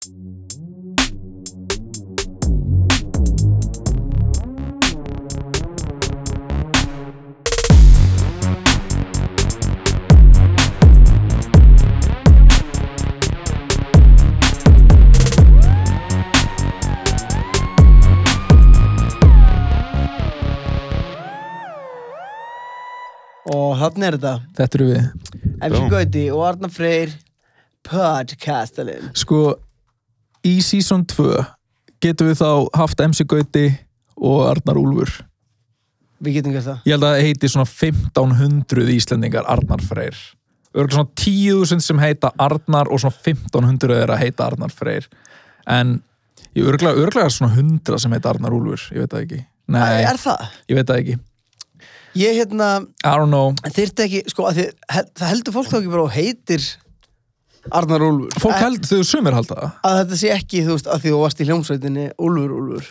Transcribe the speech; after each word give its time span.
Og 0.00 0.08
þannig 23.76 24.06
er 24.06 24.16
þetta 24.16 24.40
Þetta 24.56 24.78
eru 24.78 24.86
við. 24.86 25.10
MC. 25.60 25.88
Gauti 25.90 26.24
og 26.32 26.46
Arnar 26.48 26.72
Freyr 26.72 27.12
Podcastalinn 27.84 29.12
Sko, 29.12 29.58
í 30.46 30.56
season 30.64 31.04
2 31.10 31.44
getum 32.00 32.30
við 32.30 32.38
þá 32.40 32.50
haft 32.80 33.00
MC 33.04 33.26
Gauti 33.28 33.66
og 34.16 34.46
Arnar 34.50 34.78
Úlfur. 34.80 35.12
Við 36.20 36.36
getum 36.38 36.52
gert 36.52 36.66
það 36.68 36.84
Ég 36.88 36.92
held 36.96 37.06
að 37.08 37.14
það 37.14 37.24
heiti 37.26 37.48
svona 37.48 37.68
1500 37.70 38.92
Íslendingar 38.96 39.46
Arnar 39.48 39.82
Freyr. 39.84 40.18
Örgulega 40.70 41.00
svona 41.00 41.14
10.000 41.18 41.82
sem 41.84 41.98
heita 42.02 42.30
Arnar 42.38 42.90
og 42.92 43.00
svona 43.02 43.16
1500 43.16 43.96
er 44.04 44.12
að 44.14 44.20
heita 44.24 44.46
Arnar 44.50 44.70
Freyr. 44.74 45.08
En 45.66 45.96
ég 46.54 46.66
örgulega, 46.68 46.94
örgulega 47.00 47.32
svona 47.32 47.56
100 47.56 47.98
sem 48.04 48.12
heita 48.14 48.30
Arnar 48.34 48.54
Úlfur. 48.54 48.84
Ég 48.94 49.02
veit 49.04 49.10
það 49.16 49.24
ekki. 49.26 49.40
Nei, 49.70 50.02
Er 50.04 50.18
það? 50.20 50.46
ég 50.70 50.78
veit 50.80 50.86
það 50.92 51.00
ekki. 51.04 51.18
Ég 52.20 52.38
hérna, 52.40 52.68
I 53.06 53.10
don't 53.14 53.30
know. 53.30 53.52
þyrfti 53.70 54.02
ekki, 54.08 54.20
sko, 54.32 54.48
að 54.50 54.56
því, 54.58 54.64
hel, 54.90 55.04
það 55.20 55.28
heldur 55.30 55.54
fólk 55.54 55.68
þá 55.70 55.76
ekki 55.78 55.92
bara 55.92 56.02
og 56.08 56.14
heitir 56.16 56.64
Arnar 57.68 58.04
Úlfur 58.06 58.40
Fólk 58.42 58.58
held, 58.62 58.86
þau 58.88 59.04
sumir 59.06 59.36
halda 59.36 59.56
það. 59.58 59.70
Að 59.90 59.98
þetta 60.00 60.18
sé 60.22 60.32
ekki, 60.34 60.64
þú 60.66 60.76
veist, 60.76 60.90
að 60.90 61.04
því 61.04 61.12
þú 61.14 61.20
varst 61.20 61.40
í 61.40 61.48
hljómsveitinni 61.50 62.08
Úlfur, 62.16 62.56
Úlfur 62.56 62.90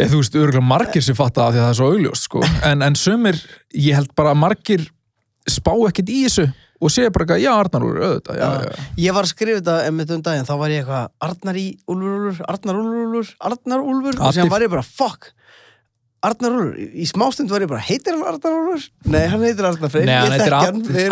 Eða, 0.00 0.08
þú 0.12 0.20
veist, 0.22 0.38
örgulega 0.40 0.66
margir 0.66 1.04
sem 1.04 1.16
fatta 1.18 1.44
það 1.44 1.52
því 1.52 1.60
að 1.60 1.64
það 1.64 1.70
er 1.70 1.78
svo 1.78 1.90
augljóst, 1.94 2.26
sko. 2.26 2.42
En, 2.70 2.82
en 2.86 2.96
sumir, 2.98 3.38
ég 3.76 3.98
held 3.98 4.10
bara 4.18 4.34
að 4.34 4.42
margir 4.42 4.86
spá 5.50 5.72
ekkert 5.88 6.10
í 6.12 6.24
þessu 6.26 6.46
og 6.80 6.88
segja 6.92 7.10
bara 7.12 7.26
eitthvað, 7.26 7.42
já, 7.44 7.50
Arnar 7.52 7.84
Úlfur, 7.84 8.04
auðvitað, 8.06 8.38
já, 8.40 8.48
já. 8.64 8.84
Ég 9.04 9.16
var 9.16 9.26
að 9.26 9.32
skrifa 9.34 9.58
þetta 9.60 9.74
einmitt 9.84 10.14
um 10.14 10.22
daginn, 10.24 10.46
þá 10.48 10.54
var 10.62 10.72
ég 10.72 10.80
eitthvað 10.80 11.10
Arnar 11.28 11.58
í 11.60 11.66
Úlfur, 11.92 12.14
Úlfur, 12.20 12.46
Arnar 12.54 12.78
Úlfur, 12.80 13.02
Úlfur, 13.10 13.34
Arnar 13.50 13.84
Úlfur 13.84 14.20
og 14.24 14.36
sem 14.36 14.52
var 14.52 14.64
ég 14.64 14.72
bara, 14.72 14.84
fuck 14.86 15.28
Arnar 16.24 16.56
Úlfur, 16.56 16.78
í 16.80 17.08
smástund 17.10 17.52
var 17.52 17.66
ég 17.66 17.68
bara, 17.68 17.82
heitir 17.84 18.16
hann 18.16 18.24
Arnar 18.30 18.56
Úlfur? 18.62 18.86
Nei, 19.12 19.26
hann 19.28 19.44
heitir 19.44 19.68
Arnar 19.68 19.92
Freyr, 19.92 20.08
Nei, 20.08 20.16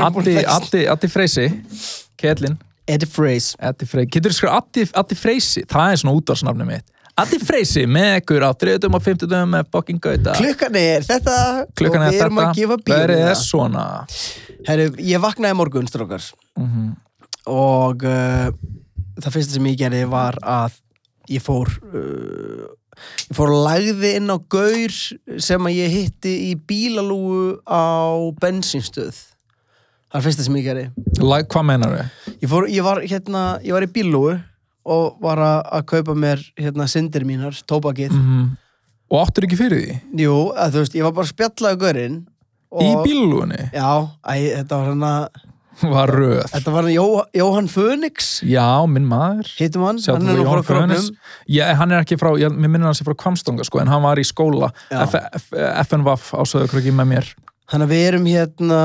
hann 0.01 0.17
heitir 0.25 0.89
Addi 0.95 1.13
Freysi, 1.13 1.47
Kjellin, 2.21 2.57
Eddie 2.89 3.09
Freys 3.11 3.51
Addi 3.61 3.87
Freysi, 3.89 4.11
getur 4.15 4.33
þú 4.33 4.39
skrifa 4.39 4.61
Addi, 4.63 4.87
Addi 5.03 5.19
Freysi, 5.19 5.65
það 5.69 5.93
er 5.95 6.01
svona 6.03 6.15
útvarsnafni 6.19 6.67
mitt. 6.69 6.87
Addi 7.19 7.39
Freysi 7.43 7.83
með 7.91 8.13
ykkur 8.21 8.45
á 8.47 8.51
30 8.55 8.95
og 8.95 9.03
50 9.03 9.47
með 9.51 9.69
fucking 9.75 9.99
gauta. 10.03 10.37
Klukkan 10.39 10.77
er 10.79 11.03
þetta 11.07 11.37
Klukkan 11.79 12.05
og 12.07 12.13
við 12.15 12.21
erum 12.23 12.39
þetta, 12.39 12.49
að 12.53 12.61
gefa 12.61 12.77
bíluna 12.87 13.17
er 13.33 13.39
svona. 13.41 13.85
Herru, 14.69 14.89
ég 15.03 15.23
vaknaði 15.25 15.59
morgun, 15.59 15.89
strókar 15.91 16.25
Mhm. 16.59 16.89
og 17.49 18.03
uh, 18.05 18.49
það 19.23 19.35
fyrsta 19.35 19.55
sem 19.57 19.67
ég 19.71 19.79
gerði 19.79 20.05
var 20.11 20.39
að 20.43 20.75
ég 21.31 21.43
fór 21.45 21.71
uh, 21.95 22.67
ég 23.29 23.35
fór 23.39 23.53
og 23.55 23.63
lagði 23.67 24.15
inn 24.19 24.31
á 24.31 24.39
gaur 24.51 24.95
sem 25.39 25.69
að 25.71 25.77
ég 25.79 25.95
hitti 25.95 26.33
í 26.51 26.55
bílalúgu 26.59 27.61
á 27.67 28.19
bensínstöð 28.43 29.21
það 30.13 30.21
er 30.21 30.25
fyrsta 30.29 30.47
sem 30.47 30.57
ég 30.61 30.69
gerði 30.69 30.87
Like, 31.23 31.49
hvað 31.53 31.67
meinar 31.73 31.97
þau? 31.97 32.07
ég, 32.41 32.55
ég, 32.77 33.11
hérna, 33.13 33.43
ég 33.67 33.73
var 33.77 33.87
í 33.87 33.91
bílalúgu 33.93 34.39
og 34.89 35.19
var 35.21 35.39
að, 35.45 35.59
að 35.79 35.85
kaupa 35.91 36.15
mér 36.17 36.41
hérna, 36.57 36.87
syndir 36.89 37.27
mínar, 37.29 37.59
tóbakið 37.69 38.15
Mm 38.17 38.49
Og 39.09 39.23
áttur 39.25 39.47
ekki 39.47 39.57
fyrir 39.57 39.79
því? 39.81 39.95
jú, 40.21 40.33
að, 40.53 40.75
þú 40.75 40.81
veist, 40.83 40.97
ég 40.99 41.05
var 41.07 41.13
bara 41.17 41.25
að 41.25 41.31
spjalla 41.33 41.71
á 41.73 41.77
gaurinn 41.81 42.17
Í 42.85 42.89
bílúinni? 43.07 43.71
já, 43.73 43.89
æ, 44.29 44.33
þetta 44.61 44.77
var 44.81 44.91
hérna 44.91 45.13
Var 45.79 46.11
röð. 46.11 46.43
þetta 46.53 46.73
var 46.75 46.83
hérna 46.85 46.93
Jó, 46.97 47.05
Jóhann 47.39 47.69
Fönix 47.73 48.29
Já, 48.45 48.67
minn 48.91 49.07
maður. 49.09 49.49
hittum 49.61 49.85
hann, 49.87 50.01
Sjáttu 50.03 50.27
hann 50.27 50.35
er 50.35 50.41
nú 50.43 50.49
frá? 50.51 50.61
Króknum 50.67 51.07
Já, 51.49 51.65
hann 51.79 51.93
er 51.97 52.03
ekki 52.05 52.19
frá, 52.21 52.33
ég, 52.43 52.53
minnir 52.61 52.85
hann 52.91 52.99
sé 52.99 53.07
frá 53.07 53.15
Kvamstonga 53.17 53.65
sko, 53.65 53.81
en 53.81 53.89
hann 53.89 54.03
var 54.05 54.21
í 54.21 54.27
skóla 54.29 54.69
FNVAF 54.93 56.33
á 56.37 56.43
Söðukröki 56.49 56.93
með 56.93 57.09
mér. 57.13 57.31
Þannig 57.69 57.89
að 57.89 57.93
við 57.95 58.05
erum 58.11 58.29
hérna 58.29 58.81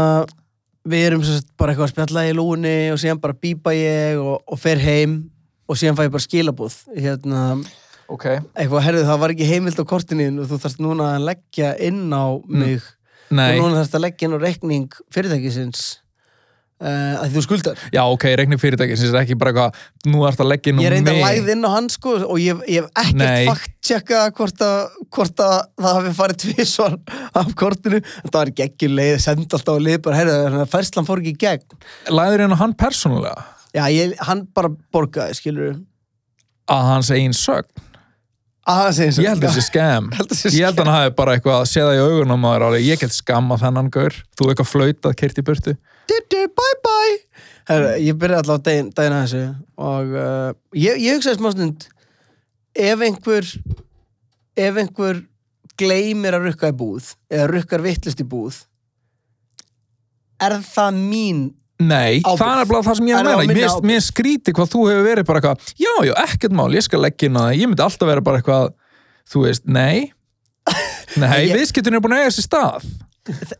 við 0.89 1.05
erum 1.07 1.23
sagt 1.23 1.47
bara 1.59 1.73
eitthvað 1.73 1.87
að 1.87 1.93
spjalla 1.93 2.25
í 2.27 2.33
lúni 2.35 2.75
og 2.93 2.99
síðan 3.01 3.21
bara 3.23 3.37
bípa 3.39 3.73
ég 3.75 4.19
og, 4.19 4.41
og 4.47 4.59
fer 4.59 4.81
heim 4.83 5.15
og 5.69 5.79
síðan 5.79 5.95
fæ 5.97 6.05
ég 6.07 6.13
bara 6.15 6.25
skilabúð 6.27 6.75
hérna, 6.97 7.43
Ok. 8.11 8.25
eitthvað, 8.27 8.83
herðu 8.83 9.05
það 9.07 9.21
var 9.21 9.33
ekki 9.33 9.47
heimild 9.47 9.79
á 9.79 9.85
kortinu 9.87 10.27
og 10.43 10.49
þú 10.51 10.59
þarfst 10.65 10.81
núna 10.83 11.13
að 11.15 11.27
leggja 11.29 11.71
inn 11.87 12.03
á 12.11 12.25
mig 12.45 12.83
Nei. 13.33 13.55
og 13.55 13.63
núna 13.63 13.79
þarfst 13.79 13.95
að 13.97 14.03
leggja 14.03 14.27
inn 14.27 14.35
á 14.35 14.39
reikning 14.43 14.97
fyrirtækisins 15.15 15.85
uh, 16.81 17.21
að 17.21 17.35
þú 17.35 17.43
skuldar. 17.45 17.83
Já, 17.93 18.01
ok, 18.05 18.25
reikning 18.39 18.61
fyrirtæki, 18.61 18.97
sem 18.97 19.13
er 19.13 19.21
ekki 19.21 19.37
bara 19.39 19.53
eitthvað, 19.53 19.77
nú 20.09 20.25
ert 20.27 20.41
að 20.41 20.49
leggja 20.51 20.73
inn 20.73 20.81
á 20.81 20.83
ég 20.85 20.93
reyndi 20.95 21.13
að 21.13 21.19
mig. 21.19 21.25
lægða 21.27 21.55
inn 21.57 21.67
á 21.67 21.71
hann 21.75 21.89
sko 21.93 22.15
og 22.23 22.41
ég, 22.41 22.65
ég 22.71 22.81
hef 22.81 22.89
ekkert 23.03 23.47
fakt 23.51 23.77
tjekka 23.83 24.25
hvort 24.39 24.65
að, 24.65 24.99
hvort 25.13 25.45
að 25.45 25.55
það 25.85 25.97
hafi 25.99 26.13
farið 26.19 26.41
tvisvar 26.43 26.99
af 27.43 27.55
kortinu. 27.59 28.03
Það 28.25 28.37
var 28.39 28.53
geggjur 28.61 28.93
leið, 28.99 29.15
senda 29.23 29.59
alltaf 29.59 29.77
á 29.77 29.85
leið 29.87 30.01
bara, 30.07 30.19
herðu, 30.21 30.67
færslan 30.73 31.09
fór 31.09 31.23
ekki 31.23 31.35
gegn. 31.45 31.81
Læður 32.11 32.45
inn 32.47 32.55
á 32.55 32.61
hann 32.63 32.77
persónulega? 32.79 33.47
Já, 33.73 33.87
ég, 33.89 34.13
hann 34.25 34.45
bara 34.53 34.69
borgaði, 34.93 35.39
skilur 35.39 35.73
að 36.71 36.85
hans 36.87 37.09
eigin 37.11 37.33
sögn. 37.35 37.67
að 38.63 38.77
hann 38.79 38.93
segir 38.95 39.23
Ég 39.23 39.33
held 39.33 39.43
þessi 39.43 39.63
skam. 39.65 40.11
að 40.19 40.45
Ég 40.55 40.63
held 40.63 40.77
að 40.77 40.85
hann 40.85 40.93
hafi 40.95 41.15
bara 41.17 41.33
eitthvað 41.35 41.57
að 41.59 41.67
bye 46.09 46.77
bye 46.83 47.17
Herra, 47.69 47.93
Ég 48.01 48.17
byrjaði 48.19 48.41
alltaf 48.43 48.63
daginn 48.65 48.89
að 48.97 49.23
þessu 49.23 49.43
og 49.79 50.15
uh, 50.19 50.49
ég, 50.75 50.97
ég 50.99 51.15
hugsaði 51.17 51.39
smá 51.39 51.51
stund 51.55 51.85
ef 52.75 53.03
einhver 53.07 53.47
ef 54.59 54.77
einhver 54.83 55.21
gleymir 55.79 56.35
að 56.37 56.49
rukka 56.49 56.69
í 56.73 56.77
búð 56.77 57.13
eða 57.31 57.47
rukkar 57.53 57.81
vittlust 57.85 58.19
í 58.21 58.27
búð 58.29 58.59
er 60.43 60.57
það 60.73 60.97
mín 61.07 61.43
Nei, 61.83 62.21
Ábyrgð. 62.21 62.37
það 62.39 62.59
er 62.61 62.67
bara 62.69 62.83
það 62.85 62.95
sem 62.99 63.07
ég 63.09 63.17
Er 63.17 63.27
að 63.27 63.39
meina. 63.49 63.71
Mér, 63.89 64.01
skríti 64.05 64.53
hvað 64.55 64.69
þú 64.71 64.83
hefur 64.87 65.07
verið 65.07 65.25
bara 65.27 65.39
eitthvað, 65.41 65.71
já, 65.81 65.89
já, 66.07 66.11
ekkert 66.21 66.53
mál, 66.55 66.67
ég 66.77 66.85
skal 66.85 67.01
leggja 67.03 67.27
inn 67.27 67.35
á 67.35 67.43
það. 67.43 67.55
Ég 67.59 67.67
myndi 67.71 67.83
alltaf 67.83 68.07
vera 68.07 68.23
bara 68.23 68.39
eitthvað, 68.39 68.69
þú 69.33 69.41
veist, 69.43 69.65
nei. 69.67 70.13
Nei, 71.19 71.41
Ég- 71.49 71.57
viðskiptin 71.57 71.97
er 71.97 72.03
búin 72.05 72.15
að 72.15 72.21
eiga 72.23 72.35
sér 72.37 72.45
stað. 72.45 72.85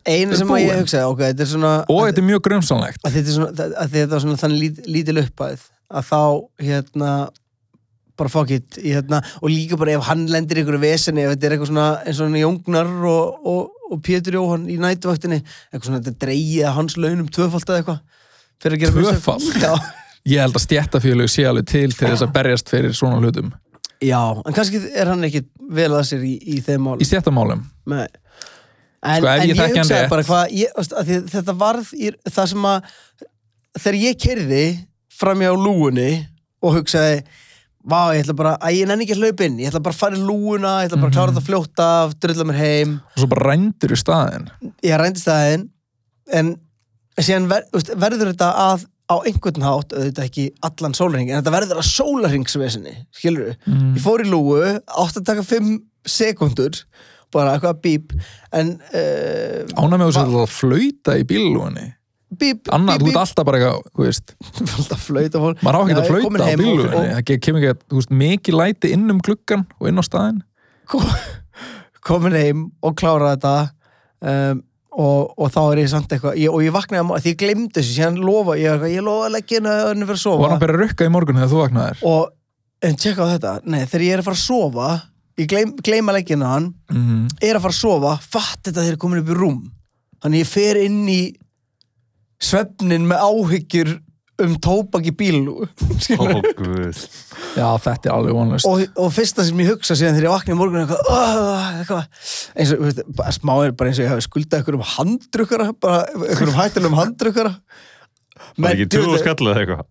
Einu 0.04 0.36
sem 0.36 0.50
ég 0.60 0.74
hugsaði, 0.82 1.04
ok, 1.08 1.22
þetta 1.30 1.46
svona 1.48 1.70
Og 1.88 2.02
þetta 2.08 2.20
er 2.20 2.26
mjög 2.28 2.42
grumsanlegt. 2.48 3.00
að 3.06 3.16
þetta 3.18 3.36
svona, 3.38 3.54
að, 3.54 3.72
að 3.84 3.94
þetta 3.96 4.16
er 4.18 4.24
svona 4.26 4.42
þannig 4.42 4.60
lít, 4.64 4.82
lítil 4.96 5.16
uppæð 5.24 5.64
að 5.94 6.06
þá, 6.10 6.20
hérna 6.66 7.12
bara 8.14 8.30
fuck 8.30 8.50
it, 8.54 8.76
hérna, 8.78 9.18
og 9.42 9.50
líka 9.50 9.76
bara 9.80 9.96
ef 9.96 10.04
hann 10.06 10.26
lendir 10.30 10.60
ykkur 10.62 10.76
vesinni, 10.82 11.24
ef 11.26 11.32
þetta 11.34 11.48
er 11.48 11.54
eitthvað 11.56 11.70
svona 11.72 11.86
eins 12.06 12.20
og 12.22 12.36
Jóngnar 12.38 12.92
og, 13.10 13.40
og, 13.50 13.88
og 13.90 14.02
Pétur 14.06 14.36
Jóhann 14.38 14.68
í 14.70 14.76
nætuvaktinni, 14.78 15.40
eitthvað 15.72 15.88
svona 15.88 16.02
þetta 16.04 16.22
dreigið 16.26 16.68
að 16.68 16.76
hans 16.78 16.96
launum 17.00 17.26
tvöfald 17.34 17.66
eða 17.68 17.80
eitthvað? 17.82 18.02
Já, 19.60 19.74
Ég 20.24 20.40
held 20.40 20.56
að 20.56 20.62
stjættafjölu 20.64 21.26
sé 21.28 21.42
alveg 21.44 21.66
til 21.68 21.90
til 21.92 22.08
þess 22.08 22.22
að 22.24 22.30
berjast 22.32 22.70
fyrir 22.72 22.94
svona 22.96 23.18
hlutum. 23.20 23.50
já, 24.00 24.20
en 24.46 24.54
kannski 24.56 24.80
er 24.94 25.10
hann 25.10 25.24
ekki 25.26 25.42
vel 25.74 25.90
að 25.92 26.06
sér 26.08 26.22
í, 26.24 26.38
í 26.54 26.60
þeim 26.64 26.86
mál 26.86 26.94
Í 27.02 27.04
stjættamálum. 27.08 27.64
Nei. 27.92 28.06
En, 29.04 29.20
Sko, 29.20 29.28
en 29.28 29.48
ég 29.48 29.54
ég, 29.56 29.72
hugsaði 29.76 30.08
bara 30.08 30.22
hvað 30.24 30.52
ég, 30.56 30.76
þetta 31.34 31.54
varð 31.60 31.90
í, 31.92 32.10
það 32.30 32.46
sem 32.54 32.68
að 32.70 32.92
þegar 33.78 33.98
ég 34.00 34.20
kerði 34.24 34.64
framjá 35.14 35.50
lúunni 35.54 36.10
og 36.64 36.78
hugsaði 36.78 37.18
vá, 37.84 38.14
ég 38.16 38.22
ætla 38.24 38.34
bara, 38.38 38.54
að 38.64 38.78
ég 38.78 38.88
nenni 38.88 39.04
ekki 39.04 39.12
að 39.18 39.24
hlaupa 39.26 39.44
inn 39.44 39.58
ég 39.60 39.68
ætla 39.68 39.82
bara 39.84 39.92
að 39.94 40.00
fara 40.00 40.16
í 40.16 40.22
lúuna, 40.24 40.70
ég 40.80 40.88
ætla 40.88 41.00
bara 41.02 41.10
að 41.10 41.16
klára 41.18 41.26
Mhm. 41.28 41.36
þetta 41.36 41.48
fljótt 41.50 41.82
af, 41.84 42.14
drulla 42.20 42.44
mér 42.48 42.56
heim 42.62 42.94
Og 43.14 43.18
svo 43.20 43.28
bara 43.28 43.50
rændur 43.52 43.92
í 43.92 43.98
staðin. 44.00 44.48
ég 44.82 44.96
rændi 44.98 45.20
staðinn 45.20 45.68
en 46.32 46.56
síðan 47.20 47.48
ver, 47.48 47.64
verður 47.74 48.32
þetta 48.32 48.48
að 48.56 48.86
á 49.04 49.16
einhvern 49.20 49.60
hátt, 49.68 49.92
auðvitað 49.92 50.24
ekki 50.24 50.44
allan 50.64 50.94
sólarhing, 50.96 51.28
en 51.30 51.42
þetta 51.42 51.52
verður 51.52 51.76
að 51.82 51.90
sólarhingsvesinni 51.92 52.94
skilur 53.12 53.50
við, 53.50 53.56
Mm. 53.68 53.94
ég 53.98 54.00
fór 54.00 54.24
í 54.24 54.30
lúu 54.32 54.80
átt 54.88 55.18
að 55.20 55.24
taka 55.28 55.42
5 55.44 55.82
sekundur 56.06 56.72
bara 57.34 57.56
eitthvað 57.58 57.82
bíp 57.84 58.14
en 58.54 58.72
uh, 58.78 59.60
Ána 59.82 59.98
með 60.00 60.10
þess 60.12 60.22
að 60.24 60.48
flauta 60.54 61.18
í 61.20 61.26
bílunni. 61.28 61.86
bíp, 62.34 62.66
Annað, 62.74 62.98
þú 63.02 63.06
bíp, 63.06 63.14
ert 63.14 63.20
alltaf 63.22 63.46
bara 63.46 63.60
eitthvað, 63.60 63.92
þú 63.94 64.06
veist, 64.08 64.34
alltaf 64.78 65.02
flauta 65.06 65.42
fólk 65.44 65.62
maður 65.62 65.76
á 65.76 65.80
ekki 65.84 65.94
að 65.94 66.02
ég 66.02 66.10
flauta 66.10 66.44
á 66.44 66.48
og- 66.48 66.60
bílunni. 66.64 66.90
og- 66.98 67.08
Það 67.14 67.40
kemur 67.46 67.62
ekki, 67.68 67.88
þú 67.92 68.00
veist, 68.00 68.14
mikið 68.24 68.58
læti 68.62 68.92
inn 68.96 69.10
um 69.14 69.20
gluggan 69.22 69.66
og 69.78 69.90
inn 69.90 70.00
á 70.00 70.04
staðin. 70.06 70.40
kom- 70.90 71.16
komin 72.04 72.34
heim 72.36 72.64
og 72.84 72.96
klára 73.00 73.30
þetta 73.36 73.52
um, 74.24 74.58
og, 74.94 75.30
og 75.40 75.48
þá 75.54 75.60
er 75.72 75.78
ég 75.84 75.88
samt 75.90 76.12
eitthvað 76.12 76.36
ég, 76.38 76.50
og 76.52 76.60
ég 76.62 76.74
vaknaði 76.74 77.14
að 77.16 77.22
því 77.24 77.30
ég 77.32 77.38
glemdi 77.40 77.72
þessu 77.80 77.94
síðan 77.96 78.18
lofa, 78.22 78.54
ég, 78.60 78.84
ég 78.92 79.02
lofa 79.02 79.30
að 79.30 79.32
leggja 79.38 79.58
inn 79.62 79.70
að 79.70 79.80
önni 79.94 80.06
fyrir 80.10 80.18
að 80.18 80.20
Og 80.20 80.24
sofa 80.26 80.50
hann 80.52 80.60
bara 80.62 80.76
að 80.76 80.82
rukka 80.84 81.06
í 81.08 81.12
morgun 81.14 81.38
þegar 81.40 81.50
þú 81.54 81.62
vaknaðir. 81.62 82.02
og 82.10 82.84
en 82.84 82.98
tjekka 83.00 83.24
á 83.24 83.28
þetta, 83.32 83.54
nei, 83.64 83.80
þegar 83.88 84.04
ég 84.04 84.12
er 84.18 84.20
að 84.22 84.28
fara 84.28 84.38
að 84.38 84.44
sofa 84.44 84.88
ég 85.40 85.48
gleym, 85.50 85.74
gleyma 85.84 86.14
leggina 86.16 86.52
hann. 86.54 86.70
Mm. 86.92 87.26
er 87.42 87.56
að 87.58 87.64
fara 87.66 87.74
að 87.74 87.80
sofa, 87.80 88.14
fatt 88.22 88.60
þetta 88.62 88.80
þegar 88.80 88.90
ég 88.92 88.96
er 88.96 89.02
komin 89.04 89.22
upp 89.24 89.32
í 89.34 89.38
rúm. 89.38 89.60
Þannig 90.24 90.44
ég 90.44 90.50
fer 90.50 90.80
inn 90.84 91.02
í 91.10 91.20
svefnin 92.44 93.06
með 93.08 93.22
áhyggjur 93.24 93.94
um 94.44 94.56
tóbak 94.58 95.04
í 95.06 95.12
bílu 95.14 95.62
guð. 96.58 97.02
Já, 97.54 97.68
þetta 97.78 98.08
er 98.08 98.14
alveg 98.16 98.34
vonlust 98.34 98.66
og, 98.66 98.80
og 98.98 99.12
fyrsta 99.14 99.44
sem 99.46 99.60
ég 99.62 99.68
hugsa 99.70 99.94
síðan 99.94 100.16
þegar 100.16 100.26
ég 100.26 100.34
vakna 100.34 100.56
í 100.56 100.58
morgun 100.58 100.80
er 100.80 100.88
eitthvað, 100.88 101.10
"Ah", 101.14 101.68
eitthvað. 101.78 102.08
Eins 102.58 102.72
og, 102.74 102.80
þú 102.80 102.88
veist, 102.88 103.02
bara 103.20 103.34
smá 103.36 103.52
er 103.62 103.76
bara 103.78 103.92
eins 103.92 104.00
og 104.00 104.04
ég 104.08 104.10
hafi 104.10 104.26
skuldað 104.26 104.64
ykkur 104.64 104.78
um 104.80 104.86
handrukkara 104.96 105.68
bara 105.78 106.00
ykkur 106.34 106.50
um 106.50 106.58
hættilegum 106.58 106.98
handrukkara 106.98 107.54
Var 108.58 108.74
ekki 108.74 108.88
tjóð 108.90 109.12
og 109.14 109.22
skallið 109.22 109.60
eitthvað 109.62 109.86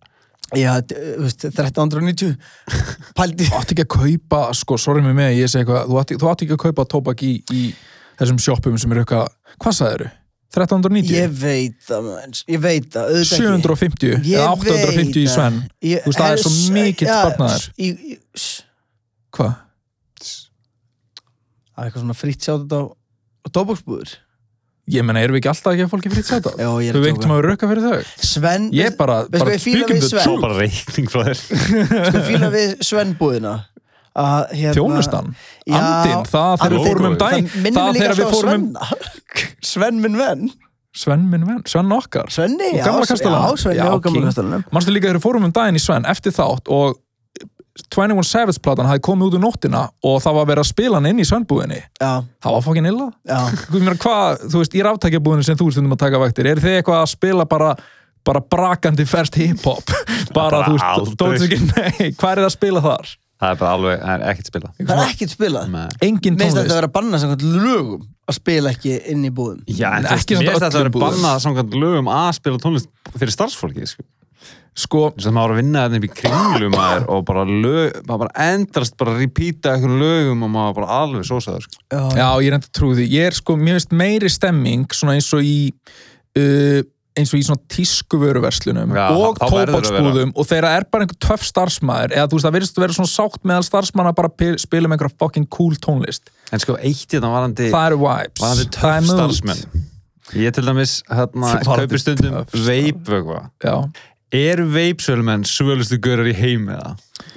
Já, 0.54 0.74
d- 0.84 0.94
þú 0.94 1.22
veist, 1.24 1.44
1390 1.48 2.34
Pældi 3.18 3.46
þú 3.48 3.56
átti 3.58 3.74
ekki 3.74 3.86
að 3.86 3.94
kaupa, 3.96 4.40
sko, 4.54 4.76
sorry 4.78 5.00
með 5.02 5.16
mig 5.18 5.38
ég 5.40 5.48
segi 5.50 5.64
eitthvað, 5.64 5.88
þú 6.20 6.28
átti 6.30 6.44
ekki 6.46 6.54
að 6.58 6.62
kaupa 6.66 6.84
tóbak 6.92 7.24
í, 7.24 7.32
í 7.50 7.62
þessum 8.20 8.38
sjoppum 8.44 8.76
sem 8.78 8.92
eru 8.94 9.02
eitthvað 9.06 9.32
hvað 9.64 9.76
sagðið 9.80 9.96
eru? 10.04 10.10
1390? 10.54 11.10
Ég 11.16 11.32
veit 11.40 11.80
það, 11.82 12.04
ég 12.52 12.60
veit 12.62 12.84
það 12.94 13.08
auðvitað 13.08 13.24
ekki. 13.24 13.38
750 13.40 14.12
Ég 14.28 14.36
eða 14.38 14.52
850 14.54 15.02
í 15.02 15.24
veit 15.24 15.32
Sven 15.32 15.56
það. 15.56 15.72
Ég- 15.90 16.04
Þú 16.04 16.12
veist, 16.12 16.20
það 16.20 16.34
er 16.36 16.42
svo 16.44 16.52
mikill 16.76 17.08
já, 17.08 17.16
sparnaður. 17.24 17.64
í- 17.74 18.12
í- 18.14 18.18
s- 18.38 18.62
hvað? 19.34 19.56
Það 21.74 21.82
er 21.82 21.88
eitthvað 21.88 22.04
svona 22.04 22.16
fritt 22.20 22.46
sjátt 22.46 22.70
á 22.78 22.80
tóbaksbúður 23.50 24.12
ég 24.92 25.04
menna, 25.06 25.22
erum 25.24 25.36
við 25.36 25.42
ekki 25.42 25.50
alltaf 25.52 25.74
ekki 25.74 25.84
að 25.86 25.92
fólki 25.92 26.10
fyrir 26.12 26.26
þetta? 26.28 26.52
Já, 26.60 26.68
ég 26.84 26.90
er 26.90 26.96
þú 26.96 27.00
að 27.00 27.06
veitum 27.08 27.34
að 27.34 27.40
rukka 27.46 27.68
fyrir 27.70 27.86
þau. 27.86 28.10
Sven, 28.30 28.66
ég 28.76 28.98
bara, 28.98 29.20
veistu 29.32 29.76
bara 29.78 29.94
við 29.94 30.08
þau? 30.08 30.18
Svo 30.24 30.34
bara 30.42 30.58
reikning 30.58 31.12
frá 31.12 31.22
þér. 31.28 31.40
Sko 32.10 32.24
fíla 32.28 32.50
við 32.52 32.74
Sven-búðina 32.84 33.54
að 34.24 34.52
hérna 34.54 34.74
þjónustan, 34.76 35.32
Já, 35.66 35.78
andinn, 35.78 36.28
það 36.30 36.52
þegar 36.60 36.74
við 36.74 36.84
fórum 36.86 37.08
um 37.08 37.16
daginn 37.18 37.48
það 37.74 37.96
þegar 37.98 38.18
við 38.20 38.28
fórum 38.36 38.52
um 38.60 38.68
Sven 39.74 40.04
minn 40.04 40.20
venn. 40.20 40.52
Sven 40.94 41.24
minn 41.26 41.46
venn, 41.48 41.64
Sven 41.66 41.90
okkar. 41.96 42.28
Svenni, 42.30 42.68
já, 42.76 42.84
já, 42.84 42.84
Svenni 42.86 44.22
kastalanum. 44.22 44.62
Manstu 44.70 44.94
líka 44.94 45.08
þegar 45.08 45.18
við 45.18 45.24
fórum 45.24 45.48
um 45.48 45.54
daginn 45.56 45.80
í 45.80 45.82
Sven 45.82 46.06
eftir 46.06 46.36
þátt 46.36 46.70
og 46.70 47.00
21 47.74 48.22
Savage 48.28 48.62
platan 48.62 48.86
hafði 48.86 49.02
komið 49.02 49.26
út 49.28 49.36
úr 49.38 49.42
nóttina 49.42 49.80
og 50.06 50.20
það 50.22 50.36
var 50.38 50.46
verið 50.52 50.62
að 50.62 50.68
spila 50.70 51.00
hann 51.00 51.08
inn 51.10 51.22
í 51.22 51.26
Svenbúðinni 51.26 51.80
Já, 51.82 52.12
það 52.44 52.54
var 52.54 52.62
fokkin 52.68 52.86
illa. 52.90 53.08
Hvað, 54.04 54.44
þú 54.52 54.62
veist, 54.62 54.76
í 54.78 54.84
ráftækjabúðinu 54.86 55.46
sem 55.48 55.58
þú 55.58 55.68
stundum 55.74 55.96
að 55.96 56.04
taka 56.04 56.22
vaktir, 56.22 56.48
er 56.52 56.62
þið 56.62 56.78
eitthvað 56.78 57.02
að 57.02 57.10
spila 57.16 57.48
bara 57.50 57.74
bara 58.24 58.40
brakandi 58.40 59.04
ferst 59.08 59.36
hip-hop? 59.36 59.90
Bara, 60.36 60.62
Bara 60.70 60.94
þú 61.10 61.28
veist, 61.34 61.44
ekki, 61.44 61.58
nei, 61.74 62.14
hvað 62.16 62.30
er 62.30 62.40
það 62.40 62.46
að 62.46 62.54
spila 62.54 62.82
þar? 62.86 63.12
Það 63.44 63.50
er 63.50 63.58
bara 63.60 63.70
alveg, 63.76 63.98
það 64.00 64.14
er 64.14 64.30
ekkert 64.30 64.48
spila 64.48 64.68
Það 64.78 64.92
er 64.94 65.08
ekkert 65.10 65.32
spilað. 65.34 65.72
Engin 66.06 66.36
Mér 66.38 66.44
finnst 66.46 66.56
þetta 66.56 66.62
tónlist 66.62 66.72
að 66.72 66.78
vera 66.78 66.90
bannað 66.94 67.22
samkvæmt 67.24 67.44
lögum 67.64 68.04
að 68.24 68.36
spila 68.38 68.72
ekki 68.72 68.94
inn 69.12 69.26
í 69.26 69.32
búðum 69.34 69.58
Já, 69.68 69.88
en 69.90 70.06
mér 70.06 70.14
samt 70.14 70.30
finnst 70.30 70.46
þetta 70.54 70.70
að 70.70 70.78
vera 70.78 70.92
bannað 70.94 71.40
samkvæmt 71.44 71.74
lögum 71.82 72.10
að 72.14 72.28
spila 72.38 72.62
tónlist 72.62 72.88
fyrir 73.18 73.34
starfsfólki 73.34 73.88
sko. 73.90 74.06
Sko, 74.74 75.04
Þess 75.14 75.28
að 75.30 75.36
maður 75.36 75.52
var 75.52 75.54
að 75.54 75.60
vinna 75.60 75.82
þetta 75.84 75.98
upp 76.00 76.06
í 76.08 76.12
kringlum 76.20 76.72
maður, 76.74 77.04
og 77.14 77.26
bara, 77.28 77.44
lög, 77.46 78.00
bara 78.10 78.30
endrast 78.48 78.96
bara 78.98 79.14
að 79.14 79.20
repeata 79.22 79.74
eitthvað 79.76 80.00
lögum 80.00 80.42
og 80.46 80.50
maður 80.56 80.74
bara 80.80 80.96
alveg 81.02 81.28
sósaður 81.28 81.68
sko. 81.68 81.84
já, 81.94 82.26
ég 82.42 82.48
er 82.48 82.58
enda 82.58 82.72
að 82.72 82.96
því. 82.98 83.06
Ég 83.14 83.28
er 83.30 83.38
sko, 83.38 83.56
mér 83.60 83.78
finnst 83.78 83.94
meiri 83.94 84.32
stemming 84.32 84.88
svona 84.96 85.14
eins 85.14 85.30
og 85.36 85.46
í 85.46 85.56
uh, 85.70 86.82
eins 87.14 87.30
og 87.30 87.38
í 87.38 87.44
svona 87.46 87.62
tísku 87.70 88.18
vöruverslunum 88.18 88.94
Já, 88.96 89.04
og 89.14 89.38
að 89.38 89.52
tóbaksbúðum 89.54 90.32
og 90.34 90.48
þeirra 90.50 90.72
er 90.80 90.86
bara 90.90 91.06
einhver 91.06 91.18
töff 91.22 91.44
starfsmæður 91.46 92.14
eða 92.16 92.26
þú 92.26 92.38
veist, 92.38 92.46
það 92.48 92.56
verðist 92.56 92.78
að 92.78 92.84
vera 92.84 92.96
svona 92.98 93.12
sátt 93.12 93.46
meðal 93.46 93.66
starfsmanna 93.68 94.10
að 94.10 94.18
bara 94.18 94.30
pi- 94.34 94.58
spila 94.62 94.90
með 94.90 94.96
einhverja 94.98 95.20
fucking 95.22 95.46
cool 95.54 95.78
tónlist. 95.78 96.32
En 96.50 96.62
sko, 96.62 96.74
eitt 96.80 97.06
í 97.06 97.14
þetta 97.14 97.30
varandi 97.30 97.68
það 97.70 97.86
eru 97.92 98.00
vibes. 98.02 98.42
varandi 98.42 98.66
Það 98.66 98.96
er 98.96 99.04
töff 99.04 99.12
starfsmenn. 99.12 99.84
Ég 100.40 100.56
til 100.56 100.64
dæmis, 100.66 100.96
hérna, 101.06 101.52
Varðandi 101.68 101.84
kaupi 101.84 102.02
stundum 102.02 102.38
töff 102.50 102.58
Eru 104.32 104.64
veipsölumenn 104.72 105.44
svölustu 105.46 105.98
görar 106.02 106.26
í 106.26 106.32
heimi 106.34 106.72
eða? 106.74 106.94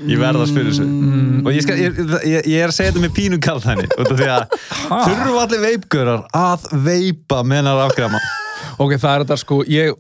Ég 0.07 0.17
verða 0.21 0.45
að 0.45 0.51
spyrja 0.51 0.71
þessu 0.71 0.85
Mm. 0.87 1.45
Og 1.45 1.53
ég, 1.53 1.61
skal, 1.63 1.77
ég, 1.77 1.97
ég, 2.25 2.47
ég 2.49 2.63
er 2.63 2.71
að 2.71 2.75
segja 2.75 2.91
þetta 2.91 3.03
með 3.05 3.13
pínu 3.17 3.37
kall 3.43 3.59
út 3.61 4.11
af 4.11 4.17
því 4.17 4.27
að 4.33 4.43
þurfu 5.05 5.37
allir 5.43 5.61
veipgörar 5.63 6.23
að 6.35 6.65
veipa 6.87 7.43
meðan 7.45 7.69
að 7.71 7.83
afgræma 7.87 8.19
ok, 8.77 8.95
það 8.97 9.11
er 9.13 9.23
þetta 9.25 9.37
sko 9.43 9.59
ég, 9.69 9.93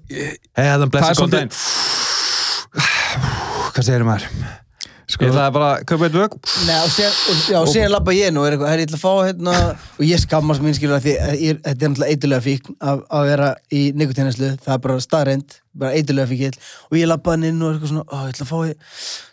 er 0.57 0.87
Það 0.87 1.09
er 1.09 1.19
svolítið- 1.19 1.59
Hvað 3.77 3.83
segir 3.85 4.03
maður? 4.07 4.27
Sko, 5.07 5.23
Ég 5.23 5.31
ætlaði 5.31 5.53
bara 5.55 5.69
kaupa 5.87 6.07
eitt 6.07 6.17
vögg 6.17 6.33
og 7.61 7.69
síðan, 7.71 7.91
labba 7.93 8.15
ég 8.15 8.33
nú 8.35 8.43
er 8.43 8.55
eitthvað, 8.55 8.71
herri, 8.73 8.83
ég 8.83 8.89
ætla 8.89 8.99
að 8.99 9.05
fá 9.05 9.13
hérna 9.27 9.53
og 9.77 10.03
ég 10.03 10.19
skammast 10.23 10.63
mín 10.63 10.75
skilur 10.75 11.03
því 11.03 11.13
að 11.23 11.31
ég, 11.43 11.61
þetta 11.63 11.77
er 11.77 11.93
náttúrulega 11.93 12.11
eitulega 12.17 12.45
fíkn 12.47 12.75
að, 12.81 12.97
að 13.15 13.23
vera 13.31 13.47
í 13.71 13.81
nikotíneslu, 13.95 14.49
það 14.65 14.73
er 14.75 14.81
bara 14.83 15.05
staðreind 15.05 15.55
bara 15.77 15.93
eitulega 15.95 16.27
fíkil 16.31 16.51
og 16.89 16.97
ég 16.97 17.07
labba 17.07 17.35
hann 17.35 17.45
inn 17.47 17.61
og 17.61 17.69
er 17.69 17.77
eitthvað 17.77 17.91
svona, 17.93 18.05
ó, 18.09 18.17
ég 18.25 18.33
ætla 18.33 18.45
að 18.47 18.51
fá 18.51 18.57
ég 18.65 18.75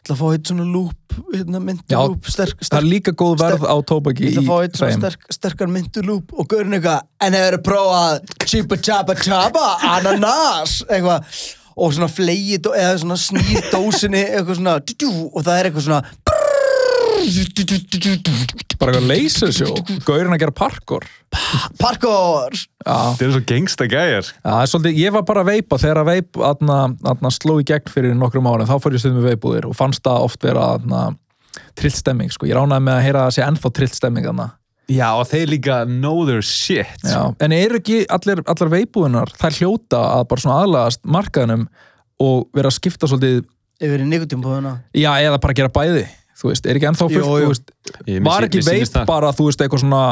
ætla 0.05 0.15
að 0.15 0.21
fá 0.21 0.27
eitt 0.31 0.53
svona 0.53 0.67
lúp, 0.69 1.19
hérna 1.33 1.63
myndulúp 1.65 2.31
sterk, 2.31 2.55
það 2.61 2.67
er 2.67 2.71
sterk, 2.71 2.89
líka 2.93 3.17
góð 3.25 3.35
verð 3.43 3.65
á 3.67 3.77
tóbaki 3.89 4.29
ég 4.29 4.31
ætla 4.35 4.45
að 4.45 4.51
fá 4.53 4.57
eitt 4.61 4.79
svona 4.79 4.93
þeim 4.93 5.03
sterk, 5.03 5.21
sterkar 5.39 5.75
myndulúp 5.75 6.35
og 6.37 6.45
gaurin 6.53 6.77
eitthvað, 6.79 7.01
en 7.25 7.39
hefur 7.41 7.59
prófað 7.67 8.13
og 11.75 11.95
svona 11.95 12.11
flegið 12.11 12.71
eða 12.73 12.99
svona 13.03 13.19
snýr 13.21 13.71
dósinni 13.73 14.23
eitthvað 14.25 14.61
svona, 14.61 14.79
og 14.81 15.41
það 15.43 15.59
er 15.59 15.71
eitthvað 15.71 15.89
svona 15.89 16.03
bara 17.25 18.93
eitthvað 18.93 19.09
lasersjó, 19.09 19.71
gaurin 20.05 20.35
að 20.35 20.43
gera 20.43 20.55
parkour. 20.57 21.07
Parkour. 21.81 22.57
Já, 22.85 22.97
Þetta 23.15 23.27
er 23.27 23.33
svo 23.35 23.43
gengsta 23.49 23.89
gæjar. 23.91 24.31
Er 24.45 24.89
ég 24.93 25.15
var 25.15 25.25
bara 25.27 25.45
að 25.45 25.53
veipa. 25.55 25.79
Þegar 25.81 26.03
að 26.03 26.11
veip 26.11 26.41
atna, 26.51 26.79
atna, 27.15 27.33
sló 27.35 27.59
í 27.63 27.67
gegn 27.69 27.93
fyrir 27.93 28.17
nokkrum 28.19 28.49
árin 28.51 28.69
þá 28.69 28.77
fór 28.83 28.97
ég 28.97 29.05
stundum 29.05 29.23
með 29.23 29.35
veipbúðir 29.35 29.69
og 29.71 29.79
fannst 29.79 30.05
það 30.05 30.27
oft 30.29 30.45
vera 30.45 30.75
atna, 30.77 31.07
trillt 31.79 32.01
stemming 32.01 32.35
sko. 32.35 32.49
ég 32.51 32.59
ránaði 32.59 32.89
með 32.89 32.99
að 32.99 33.07
heyra 33.07 33.25
að 33.25 33.31
það 33.31 33.37
sé 33.39 33.47
ennþá 33.49 33.75
trillt 33.79 33.99
stemming 34.01 34.29
þarna. 34.29 34.49
Já, 34.93 35.07
og 35.17 35.25
þeir 35.31 35.49
líka 35.49 35.77
know 35.89 36.27
their 36.29 36.43
shit 36.45 36.87
Já. 37.05 37.31
en 37.41 37.53
eru 37.57 37.79
ekki 37.81 38.03
allir, 38.13 38.43
allar 38.47 38.69
veipbúðinar 38.75 39.31
þær 39.41 39.57
hljóta 39.61 40.01
að 40.19 40.27
bara 40.29 40.43
svona 40.45 40.59
aðlagast 40.65 41.01
markaðinum 41.09 41.63
og 42.21 42.45
vera 42.55 42.69
að 42.69 42.77
skipta 42.77 43.09
svolítið 43.09 43.45
yfir 43.81 44.05
í 44.05 44.09
nikotímpúðuna 44.11 44.75
já, 44.95 45.11
eða 45.25 45.39
bara 45.41 45.57
gera 45.57 45.73
bæði 45.73 46.05
þú 46.37 46.51
veist, 46.51 46.67
er 46.69 46.77
ekki 46.77 46.89
ennþá 46.91 47.09
fullt 47.09 47.17
Jú, 47.17 47.25
jú. 47.25 47.47
þú 47.47 47.53
veist, 47.55 47.73
Ég- 48.05 48.21
mér 48.21 48.29
var 48.29 48.43
sí- 48.45 48.49
ekki 48.51 48.61
mér 48.61 48.69
sýnist 48.69 48.93
veip 48.95 49.01
það. 49.01 49.07
bara, 49.09 49.33
þú 49.33 49.47
veist, 49.49 49.65
eitthvað 49.65 49.83
svona 49.87 50.03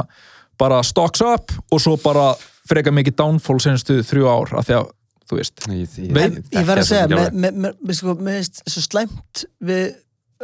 bara 0.62 0.83
stocks 0.87 1.21
up 1.26 1.52
og 1.73 1.81
svo 1.83 1.97
bara 2.02 2.26
freka 2.71 2.93
mikið 2.95 3.17
downfall 3.19 3.61
senstu 3.61 4.00
þrjú 4.07 4.29
ár 4.31 4.55
af 4.59 4.67
því 4.71 4.76
að, 4.81 4.91
þú 5.29 5.38
veist 5.41 5.67
Ég, 5.69 5.99
ég, 5.99 6.12
Veip- 6.17 6.41
ég 6.57 6.64
verð 6.69 6.83
að 6.85 6.88
segja, 6.88 7.09
með, 7.12 7.29
með, 7.35 7.59
með, 7.67 7.76
með, 7.85 7.99
sko, 8.00 8.14
með 8.14 8.49
svo 8.71 8.83
slæmt 8.88 9.45
við, 9.61 9.95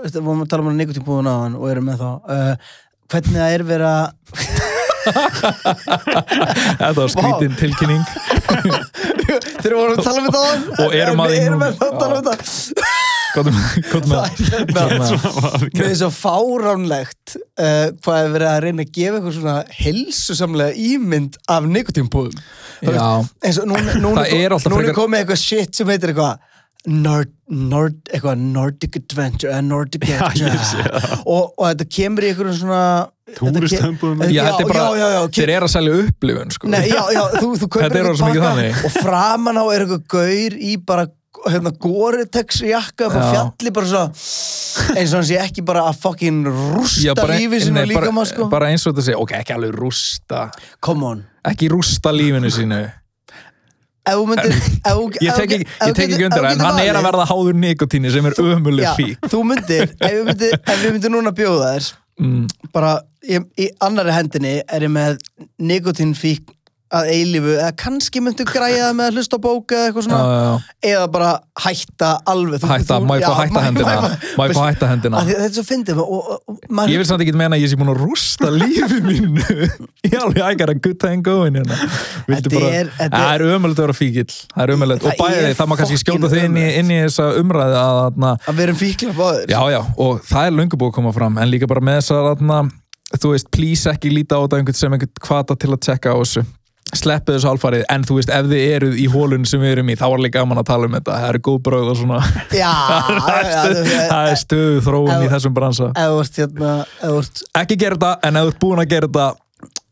við 0.05 0.21
vorum 0.21 0.43
að 0.45 0.49
tala 0.53 0.69
um 0.69 0.77
nikotímpúðuna 0.79 1.33
á 1.33 1.39
hann 1.47 1.57
og 1.59 1.69
erum 1.73 1.89
með 1.91 1.99
þá 2.05 2.11
uh, 2.29 2.55
hvernig 3.09 3.39
það 3.41 3.55
er 3.59 3.63
vera 3.69 3.93
þetta 6.79 6.95
var 6.99 7.09
skrítin 7.13 7.55
tilkynning. 7.59 8.03
Þegar 9.59 9.73
við 9.73 9.79
vorum 9.79 9.95
að 9.95 10.05
tala 10.05 10.19
um 10.21 10.27
þetta 10.29 10.41
Og 10.85 10.97
erum 10.97 11.21
að 11.25 11.31
að 11.69 11.79
tala 11.81 12.19
um 12.19 12.27
þetta. 12.27 12.45
Hérna, 13.39 14.23
Mér 15.77 15.85
er 15.87 15.97
svo 16.01 16.09
fáránlegt 16.15 17.35
uh, 17.37 17.89
hvað 18.03 18.19
er 18.25 18.31
verið 18.35 18.49
að 18.51 18.61
reyna 18.65 18.85
að 18.87 18.93
gefa 18.97 19.19
eitthvað 19.19 19.37
svona 19.37 19.57
helsusamlega 19.79 20.73
ímynd 20.89 21.37
af 21.53 21.69
nikotímpúðum 21.69 22.37
Já, 22.89 23.09
eins 23.45 23.59
og 23.63 23.69
núna, 23.71 23.97
núna, 24.01 24.25
Það 24.25 24.35
er 24.39 24.57
alltaf 24.57 24.73
núna 24.73 24.83
frekar- 24.87 24.99
komið 25.03 25.21
eitthvað 25.23 25.43
shit 25.45 25.79
sem 25.79 25.93
heitir 25.93 26.13
eitthvað 26.15 26.35
Nord, 26.89 27.31
Nord, 27.53 27.99
eitthvað 28.09 28.41
Nordic 28.41 28.97
Adventure 29.03 29.53
eða 29.53 29.65
Nordic 29.67 30.07
Já, 30.09 30.15
ég 30.17 30.49
Adventure 30.49 31.21
og, 31.23 31.53
og 31.59 31.65
þetta 31.67 31.87
kemur 31.99 32.25
í 32.25 32.33
einhverjum 32.33 32.59
svona 32.63 32.83
Túristömbum. 33.37 34.23
já, 34.25 34.33
já, 34.33 34.43
þetta 34.47 34.65
er 34.65 34.71
bara, 34.71 34.87
já, 34.97 35.05
já, 35.05 35.09
já, 35.19 35.21
þeir 35.37 35.53
eru 35.59 35.69
að 35.69 35.73
selja 35.75 35.97
upplifun 36.07 36.55
sko. 36.55 36.71
Nei, 36.73 36.81
já, 36.89 37.03
já, 37.13 37.23
þú, 37.37 37.51
þú 37.61 37.69
kaupir 37.75 37.99
er 38.01 38.11
pakka 38.23 38.45
þannig. 38.47 38.83
og 38.89 38.95
framan 38.97 39.61
á 39.61 39.65
er 39.69 39.85
eitthvað 39.85 40.05
gaur 40.17 40.57
í 40.57 40.75
bara 40.89 41.05
hérna, 41.47 41.73
Gore-Tex 41.79 42.63
jakka 42.67 43.09
upp 43.09 43.17
á 43.19 43.21
Já. 43.21 43.29
fjalli 43.31 43.73
bara 43.75 43.87
svo 43.91 44.05
eins 44.97 45.13
og 45.13 45.19
hann 45.21 45.29
sé 45.29 45.39
ekki 45.43 45.65
bara 45.67 45.85
að 45.91 46.01
fucking 46.03 46.47
rústa 46.49 47.27
lífið 47.29 47.67
sínu 47.69 47.77
nei, 47.79 47.89
líka 47.93 48.13
maður 48.15 48.33
sko 48.33 48.49
bara 48.51 48.71
eins 48.73 48.87
og 48.87 48.95
þetta 48.95 49.07
segja, 49.11 49.21
ok, 49.23 49.35
ekki 49.43 49.55
alveg 49.55 49.77
rústa 49.77 50.47
come 50.85 51.07
on 51.13 51.23
ekki 51.49 51.71
rústa 51.73 52.13
lífinu 52.15 52.51
þú 52.55 52.81
myndir 54.31 54.53
þú- 54.55 55.23
ég 55.23 55.35
tek 55.39 55.55
ekki, 55.59 55.67
ég 55.89 55.95
ekki 56.15 56.25
undir 56.29 56.43
það, 56.43 56.51
en 56.53 56.65
hann 56.67 56.81
er 56.83 56.99
að 56.99 57.07
verða 57.09 57.27
háður 57.31 57.59
nikotíni 57.65 58.13
sem 58.15 58.27
er 58.27 58.39
ömuleg 58.45 58.93
fík. 58.97 59.19
þú 59.31 59.45
myndir, 59.45 59.89
ef 60.01 60.13
við 60.13 60.25
myndir, 60.31 60.59
myndir 60.97 61.15
núna 61.15 61.33
bjóða 61.37 61.73
þér 61.77 61.91
mm, 62.21 62.47
bara 62.73 62.93
í, 63.29 63.41
í 63.59 63.69
annari 63.85 64.15
hendinni 64.17 64.55
er 64.67 64.87
ég 64.87 64.93
með 64.95 65.19
nikotínfík 65.59 66.55
að 66.95 67.09
eilífu 67.13 67.51
eða 67.59 67.73
kannski 67.77 68.21
myndu 68.25 68.45
græja 68.49 68.87
það 68.89 68.95
með 68.99 69.09
að 69.11 69.17
hlusta 69.19 69.37
á 69.37 69.41
bók 69.45 69.73
eða 69.77 69.89
eitthvað 69.89 70.05
svona. 70.07 70.19
Já, 70.19 70.39
já. 70.39 70.93
eða 70.93 71.09
bara 71.13 71.31
hætta 71.65 72.11
alveg 72.33 72.63
Þú- 72.63 72.71
Hætta, 72.73 72.97
þú- 72.99 73.09
má 73.09 73.13
ég 73.19 73.25
fá 73.27 73.35
hætta 73.43 73.63
hendina? 73.67 73.97
Má 74.39 74.43
ég 74.49 74.55
fá 74.57 74.63
hætta 74.69 74.89
hendina? 74.93 75.21
Að 75.21 75.29
Þetta 75.29 75.45
er 75.49 75.53
svo 75.59 75.65
fyndið 75.69 76.01
Ég 76.89 76.97
vil 77.03 77.09
samt 77.11 77.25
ekki 77.27 77.35
meina 77.37 77.59
að 77.59 77.65
ég 77.65 77.73
sé 77.73 77.77
búin 77.81 77.93
að 77.93 78.01
rústa 78.01 78.49
lífi 78.55 79.01
mínu. 79.05 79.69
Ég 80.09 80.17
alveg, 80.17 80.43
I 80.43 80.55
got 80.63 80.73
a 80.73 80.75
good 80.75 80.99
time 81.03 81.21
going 81.23 81.61
hérna. 81.61 81.77
Viltu 82.29 82.49
Þetta 82.49 82.55
bara, 82.57 82.73
er- 82.81 82.93
þetta 82.99 83.23
það 83.23 83.35
er- 83.37 83.47
ömulegt 83.59 83.79
að 83.79 83.85
vera 83.89 83.99
fíkil 84.01 84.27
Það 84.33 84.65
er 84.65 84.75
ömulegt 84.77 85.05
Og 85.05 85.13
Það 85.13 85.23
bæði, 85.23 85.45
er 85.51 85.55
það 85.61 85.69
má 85.73 85.79
kannski 85.83 86.01
skjóta 86.03 86.33
þig 86.33 86.45
inn 86.49 86.91
í, 86.91 86.99
þessa 87.05 87.29
umræði 87.43 87.79
að, 87.85 88.03
að, 88.09 88.49
að 88.49 88.59
við 88.59 88.67
erum 88.69 88.81
fíkla 88.83 89.15
báðir. 89.19 89.47
Já, 89.53 89.61
já, 89.77 89.81
og 90.09 90.21
það 90.29 90.47
er 90.49 90.57
löngu 90.59 90.79
búið 90.81 90.93
að 90.93 90.99
koma 91.03 91.13
fram. 91.17 91.39
En 91.39 91.51
líka 91.53 91.69
bara 91.69 91.85
með 91.85 92.01
þess 92.01 92.17
að 92.17 92.71
þú 93.17 93.33
veist, 93.33 93.49
please 93.55 93.89
ekki 93.89 94.11
líta 94.13 94.37
á 94.37 94.45
þetta 94.45 94.59
einhvern 94.61 94.77
sem 94.77 94.93
einhvern 94.93 95.23
kvata 95.25 95.57
til 95.57 95.71
að 95.73 95.81
tjekka 95.87 96.13
á 96.13 96.17
þessu 96.21 96.43
sleppið 96.97 97.37
þessu 97.37 97.51
alfarið, 97.51 97.83
en 97.93 98.05
þú 98.09 98.19
veist, 98.19 98.31
ef 98.33 98.47
þið 98.49 98.63
eruð 98.77 98.95
í 99.01 99.07
hólun 99.13 99.45
sem 99.49 99.61
við 99.63 99.75
erum 99.75 99.91
í, 99.93 99.97
þá 99.99 100.07
var 100.07 100.23
líka 100.25 100.39
gaman 100.41 100.61
að 100.63 100.69
tala 100.71 100.89
um 100.89 100.97
þetta 100.97 101.19
það 101.19 101.33
eru 101.33 101.43
góð 101.49 101.59
bröð 101.69 101.91
og 101.93 101.99
svona 101.99 102.21
Já, 102.55 102.73
það 103.27 103.35
er 103.41 103.91
það 104.13 104.31
er 104.31 104.41
stöðu 104.45 104.81
þróun 104.87 105.27
í 105.27 105.29
þessum 105.35 105.59
bransa 105.59 105.91
hérna 105.99 106.73
ekki 107.61 107.79
gera 107.81 107.99
þetta, 107.99 108.15
en 108.29 108.41
ef 108.41 108.49
þú 108.49 108.55
ert 108.55 108.65
búin 108.65 108.83
að 108.85 108.91
gera 108.95 109.11
þetta 109.11 109.29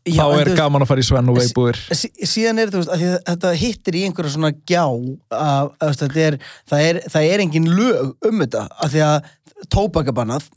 Já, 0.07 0.23
þá 0.23 0.37
er 0.39 0.53
gaman 0.55 0.83
að 0.85 0.87
fara 0.87 1.03
í 1.03 1.05
Sven 1.07 1.31
og 1.31 1.35
veibúðir 1.35 1.79
Sí, 1.91 2.09
síðan 2.23 2.61
er 2.63 2.69
veist, 2.71 2.91
að 2.93 3.01
að 3.09 3.17
þetta 3.27 3.49
hittir 3.59 3.97
í 3.99 4.03
einhverja 4.07 4.35
svona 4.37 4.53
gjá 4.55 4.85
að, 4.85 5.17
að, 5.35 5.71
veist, 5.81 6.03
þetta 6.05 6.21
er, 6.23 6.37
það, 6.71 6.83
er, 6.85 6.99
það 7.11 7.27
er 7.33 7.43
engin 7.43 7.67
lög 7.75 8.29
um 8.29 8.43
þetta 8.45 8.63
að 8.71 8.93
því 8.93 9.03
að 9.07 9.17
tóbakabannað 9.73 10.47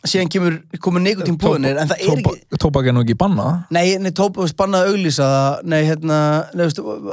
síðan 0.00 0.30
kemur, 0.32 0.56
komur 0.80 1.02
nikotín 1.04 1.36
búinir 1.40 1.76
en 1.80 1.90
það 1.90 2.04
er 2.04 2.22
ekki 2.22 2.60
tóbak 2.62 2.88
er 2.88 2.96
nú 2.96 3.02
ekki 3.04 3.16
banna 3.20 3.48
Nei, 3.74 3.98
nei, 4.00 4.12
tópa, 4.16 4.44
veist, 4.44 4.56
bannað 4.58 4.86
að 4.86 4.94
auglýsa 4.94 5.28
nei, 5.68 5.80
hérna, 5.88 6.20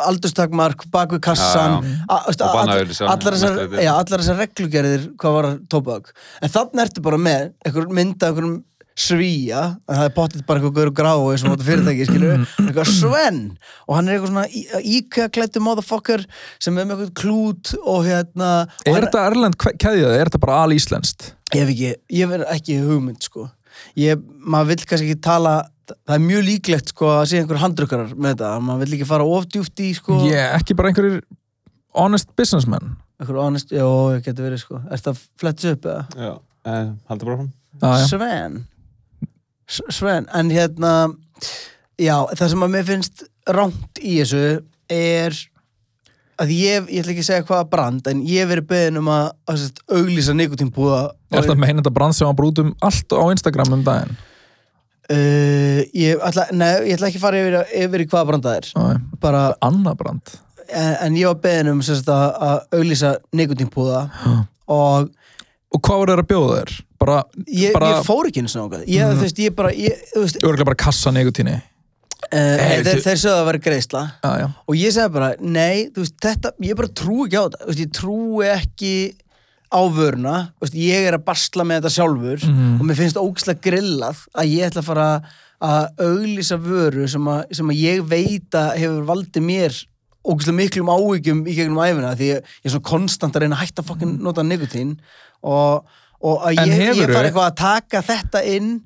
aldurstakmark, 0.08 0.88
bak 0.94 1.16
við 1.16 1.24
kassan, 1.28 1.82
bannað 2.08 3.02
allar 3.08 3.38
þessar, 3.38 4.40
reglugerðir, 4.40 5.10
hvað 5.20 5.38
var 5.38 5.50
tóbak. 5.72 6.14
En 6.42 6.54
þannig 6.54 6.86
ertu 6.86 7.04
bara 7.06 7.20
með 7.22 7.52
einhver 7.66 7.92
mynd 7.92 8.18
af 8.22 8.32
einhverjum 8.32 8.58
svíja, 8.98 9.64
en 9.86 10.00
það 10.00 10.08
er 10.08 10.14
potið 10.16 10.44
bara 10.48 10.60
einhver 10.60 10.74
gaur 10.74 10.90
og 10.90 10.96
grái 10.98 11.38
sem 11.38 11.52
átta 11.52 11.66
fyrirtæki, 11.68 12.06
skilur, 12.10 12.46
eitthvað 12.64 12.90
Sven, 12.90 13.40
og 13.86 13.98
hann 13.98 14.08
er 14.10 14.18
eitthvað 14.18 14.32
svona 14.32 14.82
íkja 14.98 15.28
klættu 15.34 15.62
motherfucker 15.62 16.24
sem 16.58 16.74
er 16.74 16.88
með 16.88 17.04
eitthvað 17.04 17.12
klút 17.22 17.74
og 17.84 18.08
hérna, 18.08 18.52
og 18.66 18.90
er 18.90 19.06
þetta 19.06 19.26
erlend 19.30 19.58
keðjað, 19.62 20.16
er 20.16 20.32
þetta 20.32 20.42
bara 20.42 20.62
alíslenskt 20.66 21.28
ég 21.54 21.62
hef 21.62 21.74
ekki, 21.76 21.92
ég 22.18 22.32
verð 22.32 22.50
ekki 22.56 22.78
hugmynd, 22.84 23.22
sko. 23.24 23.46
Ég, 23.98 24.24
maður 24.42 24.72
vill 24.72 24.88
kannski 24.90 25.12
ekki 25.12 25.26
tala, 25.28 25.54
það 25.94 26.16
er 26.16 26.24
mjög 26.24 26.48
líklegt, 26.48 26.94
sko, 26.96 27.12
að 27.20 27.28
sé 27.30 27.42
einhver 27.42 27.62
handrukkarar 27.62 28.16
með 28.16 28.34
þetta, 28.34 28.54
maður 28.66 28.82
vill 28.84 28.98
ekki 28.98 29.10
fara 29.12 29.28
ofdjúft 29.38 29.84
í, 29.86 29.92
sko, 30.00 30.24
ég, 30.26 30.42
ekki 30.58 30.78
bara 30.80 30.90
einhverjir 30.92 31.22
honest 31.98 32.34
businessmen 32.40 32.96
einhver 33.22 33.38
honest, 33.42 33.70
já, 33.74 33.86
geti 34.26 34.44
verið, 34.46 34.64
sko. 34.66 34.82
Er 34.90 34.98
þetta 34.98 35.14
flettis 35.42 35.70
upp, 35.72 35.86
eða? 35.86 36.26
Já, 36.26 36.34
eh, 36.70 36.90
haldur 37.10 37.32
bara 37.32 37.38
fram. 37.40 37.54
Sven 38.10 38.60
Sven, 39.68 40.28
en 40.32 40.50
hérna 40.54 40.94
já, 42.00 42.16
það 42.38 42.50
sem 42.54 42.64
að 42.64 42.74
mér 42.74 42.88
finnst 42.88 43.24
rámt 43.52 44.00
í 44.00 44.18
þessu 44.22 44.44
er 44.94 45.36
að 46.38 46.54
ég, 46.54 46.88
ég 46.94 47.02
ætla 47.02 47.14
ekki 47.16 47.24
að 47.26 47.30
segja 47.32 47.46
hvaða 47.50 47.68
brand 47.72 48.08
en 48.12 48.22
ég 48.28 48.44
hef 48.46 48.52
verið 48.54 48.68
beðin 48.70 49.02
um 49.02 49.12
að, 49.12 49.28
að 49.50 49.60
sest, 49.64 49.82
auglýsa 49.90 50.36
nikotínbúða 50.38 51.02
Er 51.34 51.44
þetta 51.44 51.60
meina 51.60 51.82
þetta 51.82 51.94
brand 51.98 52.16
sem 52.16 52.30
var 52.30 52.38
brútt 52.38 52.62
um 52.64 52.74
allt 52.86 53.16
á 53.18 53.24
Instagram 53.34 53.74
um 53.80 53.86
daginn? 53.88 54.18
uh, 55.12 55.82
ég, 55.98 56.20
ætla, 56.30 56.48
nei, 56.54 56.72
ég 56.88 56.98
ætla 56.98 57.10
ekki 57.10 57.20
að 57.20 57.26
fara 57.26 57.42
yfir, 57.44 57.58
yfir 57.84 58.04
í 58.06 58.10
hvaða 58.12 58.30
brand 58.32 58.48
það 58.48 58.60
er 58.62 58.70
Nei, 58.78 59.02
bara, 59.24 59.44
annað 59.66 60.00
brand 60.04 60.36
en, 60.68 60.94
en 61.08 61.20
ég 61.20 61.32
var 61.32 61.42
beðin 61.44 61.74
um 61.74 61.84
sest, 61.86 62.08
að, 62.12 62.28
að 62.48 62.80
auglýsa 62.80 63.16
nikotínbúða 63.36 64.06
og 64.68 65.12
Og 65.68 65.82
hvað 65.84 65.98
voru 66.00 66.14
þeir 66.14 66.22
að 66.22 66.28
bjóða 66.30 66.54
þér? 66.58 66.70
Bara, 67.08 67.24
ég, 67.48 67.72
bara 67.76 67.92
ég 67.96 68.06
fór 68.08 68.28
ekki 68.30 68.44
eins 68.44 68.56
og 68.60 68.66
náttúrulega 68.68 68.92
ég, 68.92 69.16
þú 69.16 69.26
veist, 69.26 69.42
ég 69.46 69.56
bara, 69.58 69.72
örgulega 70.44 70.68
bara 70.72 70.80
kassa 70.84 71.14
negutíni 71.16 71.56
uh, 71.58 72.34
þeir, 72.34 72.84
þú- 72.88 73.04
þeir 73.06 73.22
sögðu 73.22 73.38
að 73.38 73.48
vera 73.52 73.62
greiðsla. 73.68 74.02
Já 74.26 74.48
og 74.68 74.76
ég 74.80 74.94
segi 74.98 75.14
bara, 75.16 75.30
nei, 75.40 75.88
þú 75.96 76.04
veist, 76.04 76.18
þetta 76.28 76.52
ég 76.68 76.80
bara 76.82 76.92
trúi 77.02 77.24
ekki 77.30 77.40
á 77.40 77.44
þetta, 77.48 77.66
veist, 77.72 77.84
ég 77.86 77.96
trúi 78.02 78.50
ekki 78.52 78.94
á 79.68 79.82
vöruna. 79.92 80.36
Þú 80.58 80.64
veist, 80.68 80.78
ég 80.80 81.08
er 81.10 81.18
að 81.18 81.26
basla 81.28 81.66
með 81.68 81.82
þetta 81.82 81.96
sjálfur 81.98 82.46
Mhm. 82.48 82.78
og 82.80 82.86
mér 82.88 82.96
finnst 83.02 83.20
ógislega 83.20 83.64
grillað 83.68 84.22
að 84.36 84.52
ég 84.56 84.68
ætla 84.70 84.82
að 84.84 84.90
fara 84.92 85.08
að 85.58 85.88
auglýsa 86.06 86.58
vöru 86.62 87.08
sem 87.10 87.26
að, 87.28 87.46
sem 87.58 87.68
að 87.74 87.80
ég 87.82 88.04
veit 88.08 88.52
að 88.56 88.76
hefur 88.78 89.06
valdið 89.10 89.44
mér 89.44 89.80
ógislega 90.28 90.58
miklum 90.60 90.92
áhyggjum 90.94 91.40
í 91.48 91.56
gegnum 91.58 91.80
æfina 91.82 92.12
því 92.20 92.28
ég, 92.34 92.44
er 92.64 92.70
svona 92.74 92.84
konstant 92.92 93.36
að 93.36 93.42
reyna 93.46 93.56
að 93.58 93.64
hætta 93.66 93.84
fokkin 93.88 94.18
nota 94.22 94.44
nikotín 94.44 94.98
og, 95.44 95.84
og 96.22 96.46
að 96.50 96.62
En 96.66 96.74
ég, 96.74 96.94
ég 97.04 97.10
fara 97.14 97.28
eitthvað 97.32 97.50
að 97.52 97.58
taka 97.64 98.02
þetta 98.14 98.46
inn 98.58 98.78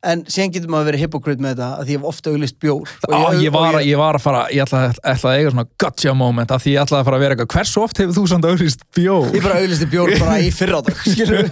en 0.00 0.22
síðan 0.32 0.52
getur 0.54 0.70
maður 0.72 0.80
að 0.80 0.86
vera 0.88 0.98
hypocrite 1.02 1.42
með 1.44 1.50
þetta 1.50 1.66
að 1.76 1.80
því 1.84 1.92
ég 1.92 1.98
hef 2.00 2.04
ofta 2.08 2.30
auglýst 2.32 2.54
bjór 2.64 2.92
Á, 3.04 3.18
ég, 3.36 3.50
var, 3.52 3.74
að- 3.76 3.82
ég 3.84 3.98
var 4.00 4.16
að 4.16 4.22
fara, 4.24 4.38
ég 4.48 4.62
ætla, 4.64 4.78
ætla 5.10 5.28
að 5.34 5.40
eiga 5.42 5.50
svona 5.52 5.64
gotcha 5.84 6.14
moment 6.16 6.54
af 6.56 6.62
því 6.64 6.72
ég 6.72 6.80
ætlaði 6.86 7.02
að 7.02 7.08
fara 7.10 7.18
að 7.18 7.24
vera 7.26 7.36
eitthvað 7.36 7.50
hversu 7.58 7.82
oft 7.82 8.00
hefur 8.00 8.16
þú 8.16 8.22
samt 8.32 8.48
auðvist 8.48 8.86
bjór? 8.96 9.26
Ég 9.36 9.44
bara 9.44 9.58
auðlisti 9.60 9.88
bjór 9.92 10.14
bara 10.22 10.38
í 10.40 10.48
fyrradag 10.56 11.02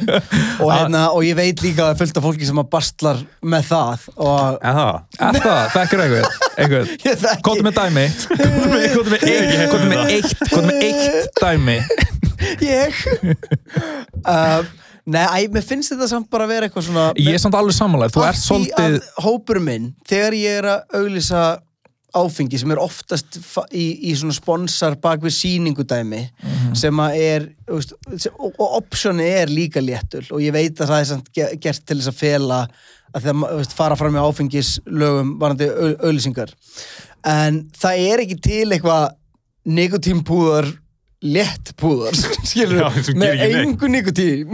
og, 0.65 0.73
hérna, 0.73 1.03
og 1.13 1.27
ég 1.29 1.37
veit 1.43 1.61
líka 1.67 1.91
að 1.91 2.01
er 2.01 2.23
af 2.23 2.25
fólki 2.25 2.49
sem 2.49 2.63
að 2.65 2.71
bastlar 2.73 3.21
með 3.45 3.69
það 3.69 4.09
og 4.17 4.65
Eða 4.73 4.89
Er 5.29 5.41
það? 5.45 5.63
Þekkir 5.77 6.05
einhver? 6.07 6.41
einhver? 6.65 6.97
ég 7.11 7.23
þekki 7.27 7.47
Kóttu 7.51 7.69
með 7.69 7.79
dæmi 7.83 8.07
Kóttu 8.33 9.13
með, 9.13 9.29
eitt 9.29 9.69
Kóttu 9.69 9.93
með 9.93 10.03
eitt 10.17 10.33
Kóttu 10.49 10.67
með 10.73 10.89
eitt 10.89 11.45
dæmi 11.45 11.79
ég 12.73 13.05
uh, 14.25 14.63
Nei, 15.09 15.25
æ, 15.25 15.49
mér 15.55 15.65
finnst 15.65 15.95
þetta 15.95 16.09
samt 16.11 16.29
bara 16.31 16.45
að 16.45 16.53
vera 16.53 16.67
eitthvað 16.69 16.85
svona 16.91 17.07
Ég 17.17 17.33
er 17.39 17.41
samt 17.41 17.55
alveg 17.57 17.77
samanlega 17.79 18.13
Þú 18.13 18.25
ert 18.29 18.37
því 18.37 18.45
svolítið 18.45 18.99
að 18.99 19.23
hópur 19.25 19.61
minn, 19.65 19.87
þegar 20.11 20.37
ég 20.37 20.59
er 20.61 20.69
að 20.75 20.99
auglýsa 21.01 21.45
áfengi 22.19 22.59
sem 22.59 22.71
er 22.73 22.81
oftast 22.81 23.37
í, 23.77 23.85
í 24.09 24.15
svona 24.17 24.33
sponsor 24.37 24.95
bak 25.01 25.21
við 25.25 25.35
sýningudæmi 25.37 26.21
Mhm. 26.43 26.75
sem 26.77 27.01
að 27.05 27.17
er 27.21 27.43
veist, 27.69 27.93
og, 28.39 28.53
og 28.59 28.77
optioni 28.83 29.27
er 29.29 29.47
líka 29.53 29.81
léttul 29.85 30.25
og 30.33 30.41
ég 30.41 30.53
veit 30.57 30.81
að 30.81 30.89
það 30.89 31.01
er 31.01 31.09
samt 31.11 31.29
ge- 31.37 31.51
gert 31.61 31.85
til 31.87 31.99
þess 32.01 32.09
að 32.13 32.19
fela 32.21 32.61
að 33.15 33.23
það 33.29 33.45
veist, 33.59 33.73
fara 33.77 33.97
fram 33.97 34.13
með 34.17 34.27
áfengislögum 34.29 35.35
varandi 35.41 35.69
au- 35.69 35.97
auglýsingar 36.09 36.53
en 37.25 37.63
það 37.77 38.03
er 38.09 38.25
ekki 38.25 38.41
til 38.49 38.67
eitthvað 38.73 39.11
nikotínpúðar 39.69 40.69
léttpúðar 41.25 42.15
skilur, 42.49 42.79
Já, 42.79 43.15
með 43.19 43.41
engu 43.63 43.89
nikotín 43.91 44.53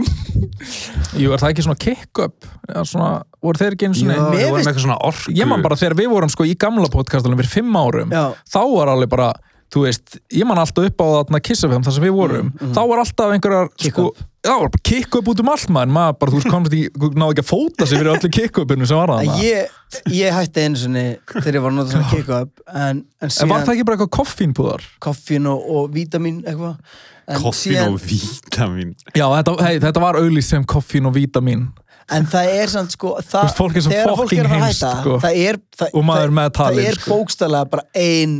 Jú, 1.15 1.29
er 1.31 1.39
það 1.41 1.51
ekki 1.51 1.63
svona 1.65 1.77
kick-up? 1.79 2.47
Já, 2.71 2.79
svona, 2.89 3.09
voru 3.45 3.59
þeir 3.61 3.75
ekki 3.75 3.87
einu 3.89 3.97
svona 3.99 4.15
Já. 4.17 4.23
Við 4.25 4.39
Mér 4.39 4.47
vorum 4.49 4.57
finnst- 4.57 4.69
eitthvað 4.71 4.85
svona 4.87 4.97
orku 5.09 5.35
Ég 5.37 5.49
man 5.51 5.65
bara 5.65 5.77
þegar 5.79 5.97
við 5.99 6.09
vorum 6.15 6.31
sko 6.33 6.47
í 6.49 6.55
gamla 6.65 6.89
podcastunum 6.93 7.37
fyrir 7.43 7.53
fimm 7.53 7.77
árum 7.77 8.15
Já. 8.15 8.23
þá 8.49 8.59
var 8.73 8.91
alveg 8.95 9.11
bara, 9.13 9.29
þú 9.75 9.81
veist 9.83 10.15
ég 10.31 10.47
man 10.47 10.61
alltaf 10.61 10.85
upp 10.87 11.03
á 11.03 11.07
þarna 11.17 11.41
kissafem 11.43 11.83
þar 11.83 11.95
sem 11.97 12.05
við 12.07 12.13
vorum. 12.15 12.53
Þá 12.71 12.79
var 12.87 13.01
alltaf 13.03 13.33
einhverjar 13.35 13.69
Kick 13.75 13.91
sko, 13.97 14.05
já, 14.45 14.53
bara 14.55 14.81
kick 14.87 15.17
up 15.19 15.27
út 15.33 15.41
um 15.43 15.49
allt 15.51 15.71
maður. 15.75 15.91
Maður 15.97 16.17
bara, 16.21 16.31
þú 16.31 16.39
veist, 16.39 16.51
komst 16.53 16.75
í, 16.77 16.83
náðu 16.95 17.33
ekki 17.35 17.43
að 17.43 17.49
fóta 17.51 17.87
sig 17.89 17.99
fyrir 17.99 18.11
öllu 18.15 18.31
kick 18.39 18.59
upinu 18.63 18.87
sem 18.87 19.01
var 19.01 19.13
Að 19.17 19.25
það 19.27 19.43
ég, 19.43 19.75
ég 20.15 20.37
hætti 20.39 20.63
einu 20.65 20.81
sinni 20.85 21.05
þegar 21.33 21.59
ég 21.59 21.65
var 21.65 21.73
að 21.75 21.79
nota 21.81 21.95
svona 21.95 22.11
kick-up 22.13 22.63
en, 22.71 23.03
en 23.03 23.03
En 23.03 23.27
var 23.27 23.35
síðan 23.35 23.65
það 23.67 23.73
ekki 23.75 23.87
bara 23.89 23.99
eitthvað 23.99 24.13
koffínpúðar? 24.19 24.87
koffín 25.03 25.49
og, 25.51 25.67
og 25.75 25.91
vítamin 25.95 26.39
eitthvað. 26.47 26.77
En 27.25 27.39
Koffín 27.41 27.73
síðan- 27.73 27.95
og 27.95 28.03
vítamin 28.05 28.91
Já, 29.17 29.25
þetta, 29.33 29.53
hey, 29.65 29.79
þetta 29.81 30.01
var 30.03 30.19
auðlýst 30.21 30.53
sem 30.53 30.63
koffín 30.69 31.07
og 31.09 31.15
vítamin 31.17 31.67
en 32.13 32.27
það 32.29 32.51
er 32.53 32.69
samt 32.69 32.91
sko 32.93 33.15
það, 33.17 33.47
fólk 33.57 33.79
er 33.79 33.85
þegar 33.87 34.11
fólk 34.19 34.33
er 34.37 34.45
að 34.45 34.51
heimst, 34.53 34.83
hætta 34.83 34.89
sko. 35.01 35.15
það 35.23 35.37
er, 35.41 35.57
það, 35.73 35.95
Og 35.97 36.03
maður 36.05 36.27
það, 36.29 36.35
með 36.37 36.51
talið, 36.59 36.83
það 36.83 36.89
er 36.91 36.99
sko. 36.99 37.15
bókstæðlega 37.15 37.69
bara 37.71 37.85
ein 37.97 38.35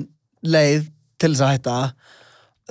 leið 0.45 0.83
til 1.21 1.31
þess 1.33 1.45
að 1.45 1.53
hætta. 1.55 1.79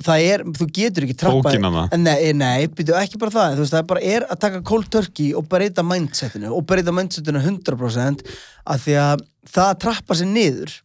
Það 0.05 0.25
er, 0.27 0.41
þú 0.59 0.65
getur 0.75 1.05
ekki 1.05 1.17
trappa 1.21 1.51
nei, 1.95 2.33
nei, 2.35 2.67
byrju 2.67 2.97
ekki 2.99 3.19
bara 3.21 3.31
það. 3.31 3.59
Veist, 3.61 3.71
það 3.71 3.79
er 3.79 3.89
bara 3.93 4.01
er 4.15 4.25
að 4.27 4.41
taka 4.43 4.63
cold 4.67 4.89
turkey 4.91 5.29
og 5.39 5.47
breyta 5.51 5.85
mindsetinu 5.87 6.51
og 6.51 6.65
breyta 6.67 6.91
mindsetinu 6.95 7.39
100% 7.39 8.25
af 8.73 8.83
því 8.83 8.97
að 8.99 9.23
það 9.53 9.69
að 9.69 9.79
trappa 9.85 10.17
sér 10.19 10.31
niður 10.33 10.75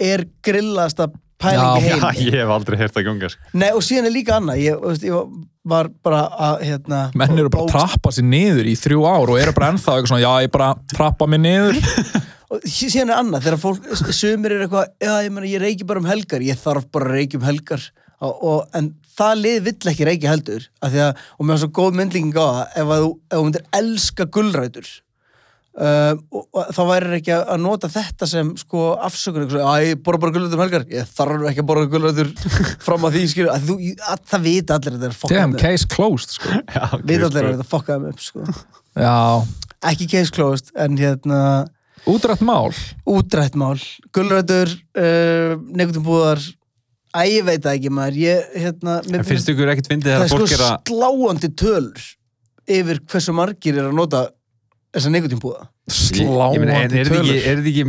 er 0.00 0.24
grillasta 0.42 1.06
pælingi 1.42 1.90
Já, 1.90 1.96
Já, 2.00 2.24
ég 2.26 2.36
hef 2.38 2.52
aldrei 2.56 2.78
heyrt 2.80 2.96
það 2.96 3.06
ganga 3.08 3.30
sko. 3.32 3.48
Nei, 3.62 3.70
og 3.76 3.84
síðan 3.86 4.08
er 4.10 4.14
líka 4.14 4.36
annað. 4.38 4.60
Ég, 4.64 4.80
veist, 4.84 5.06
ég 5.08 5.30
var 5.70 5.90
bara 6.04 6.20
að 6.48 6.64
hérna, 6.68 7.00
Menn 7.20 7.36
eru 7.38 7.52
bara 7.52 7.66
að 7.66 7.72
trappa 7.74 8.12
sér 8.16 8.26
niður 8.30 8.68
í 8.70 8.76
þrjú 8.80 9.02
ár 9.08 9.32
og 9.34 9.40
eru 9.40 9.54
bara 9.56 9.72
ennþá 9.74 9.96
eitthvað 9.96 10.12
svona, 10.14 10.22
já, 10.24 10.32
ég 10.46 10.52
bara 10.54 10.70
trappa 10.94 11.28
mig 11.30 11.42
niður. 11.44 11.80
Og 12.50 12.64
sí- 12.66 12.88
síðan 12.90 13.12
er 13.12 13.20
annað, 13.20 13.44
þegar 13.44 13.60
fólk 13.62 13.84
sumir 14.16 14.56
er 14.56 14.64
eitthvað, 14.64 14.88
já, 14.98 15.12
ég 15.22 15.30
meina, 15.30 15.46
ég 15.46 15.60
reiki 15.62 15.84
bara 15.86 16.00
um 16.02 16.08
helgar. 16.10 16.42
Ég 16.42 16.58
þarf 16.58 16.88
bara 16.90 17.06
að 17.12 17.20
reiki 17.20 17.38
um 17.38 17.44
helgar. 17.46 17.84
Og, 18.20 18.40
og, 18.42 18.64
en 18.74 18.88
það 19.20 19.36
lið 19.44 19.60
vill 19.68 19.90
ekki 19.92 20.08
reiki 20.08 20.28
heldur 20.28 20.66
af 20.84 20.90
því 20.92 21.00
að, 21.04 21.20
og 21.36 21.46
mér 21.46 21.54
var 21.54 21.60
svo 21.62 21.70
góð 21.78 21.94
myndlíking 22.00 22.34
á 22.36 22.44
það 22.48 22.74
ef 22.82 22.90
ef 22.96 23.04
þú 23.36 23.40
myndir 23.46 23.64
elska 23.80 24.26
gulrætur 24.34 24.90
Uh, 25.80 26.12
og, 26.36 26.58
þá 26.76 26.80
væri 26.90 27.14
ekki 27.16 27.32
að 27.32 27.60
nota 27.62 27.88
þetta 27.88 28.26
sem 28.28 28.48
sko 28.60 28.82
afsökun 29.00 29.46
að 29.64 29.84
ég 29.86 30.02
borða 30.04 30.20
bara 30.26 30.34
gullutur 30.34 30.58
um 30.58 30.62
helgar. 30.66 30.82
Ég 30.92 31.08
þarf 31.08 31.46
ekki 31.48 31.62
að 31.62 31.68
borða 31.70 31.88
gullutur 31.94 32.32
fram 32.86 33.06
að 33.08 33.16
því 33.16 33.22
skilur, 33.32 33.52
að 33.54 33.70
þú, 33.70 33.76
að 34.12 34.22
það 34.32 34.44
vita 34.44 34.76
allir 34.76 34.98
að 34.98 34.98
þetta 34.98 35.08
er 35.08 35.14
Damn, 35.14 35.22
fokkað 35.22 35.46
með 35.54 35.62
case 35.64 35.90
closed 35.94 36.34
sko. 36.34 36.58
Já, 36.76 36.84
vita 37.00 37.30
allir 37.30 37.30
að 37.30 37.32
sko. 37.32 37.52
þetta 37.54 37.64
er 37.64 37.70
fokkað 37.70 38.02
með 38.02 38.12
upp 38.12 38.24
sko. 38.26 38.48
Ekki 39.90 40.08
case 40.12 40.34
closed 40.36 40.72
en 40.84 40.98
hérna 41.00 41.40
útrætt 42.12 42.44
mál. 42.44 42.76
Mál. 43.56 43.78
Gullrætur, 44.12 44.74
uh, 45.00 45.54
nekutum 45.80 46.04
búðar 46.10 46.44
að 47.16 47.30
ég 47.38 47.46
veit 47.48 47.70
ekki 47.72 47.94
maður. 47.94 48.20
Ég, 48.26 48.50
hérna, 48.66 48.98
mér 49.08 49.24
finnst 49.30 49.48
ykkur 49.48 49.72
ekkert 49.72 49.88
fyndið 49.94 50.18
það 50.18 50.26
er 50.26 50.34
sko 50.34 50.74
sláandi 50.90 51.50
tölur 51.56 52.04
yfir 52.70 53.00
hversu 53.08 53.34
margir 53.34 53.80
er 53.80 53.88
að 53.88 53.96
nota 53.96 54.26
þessa 54.94 55.12
nekutum 55.14 55.40
búða 55.42 55.68
Ég- 55.90 56.24
ég 56.24 56.62
meina, 56.62 56.80
er, 56.80 56.90
sláandi 56.90 56.98
er, 57.00 57.10
tölur 57.10 57.36
er 57.36 57.60
þetta 57.60 57.70
ekki 57.70 57.84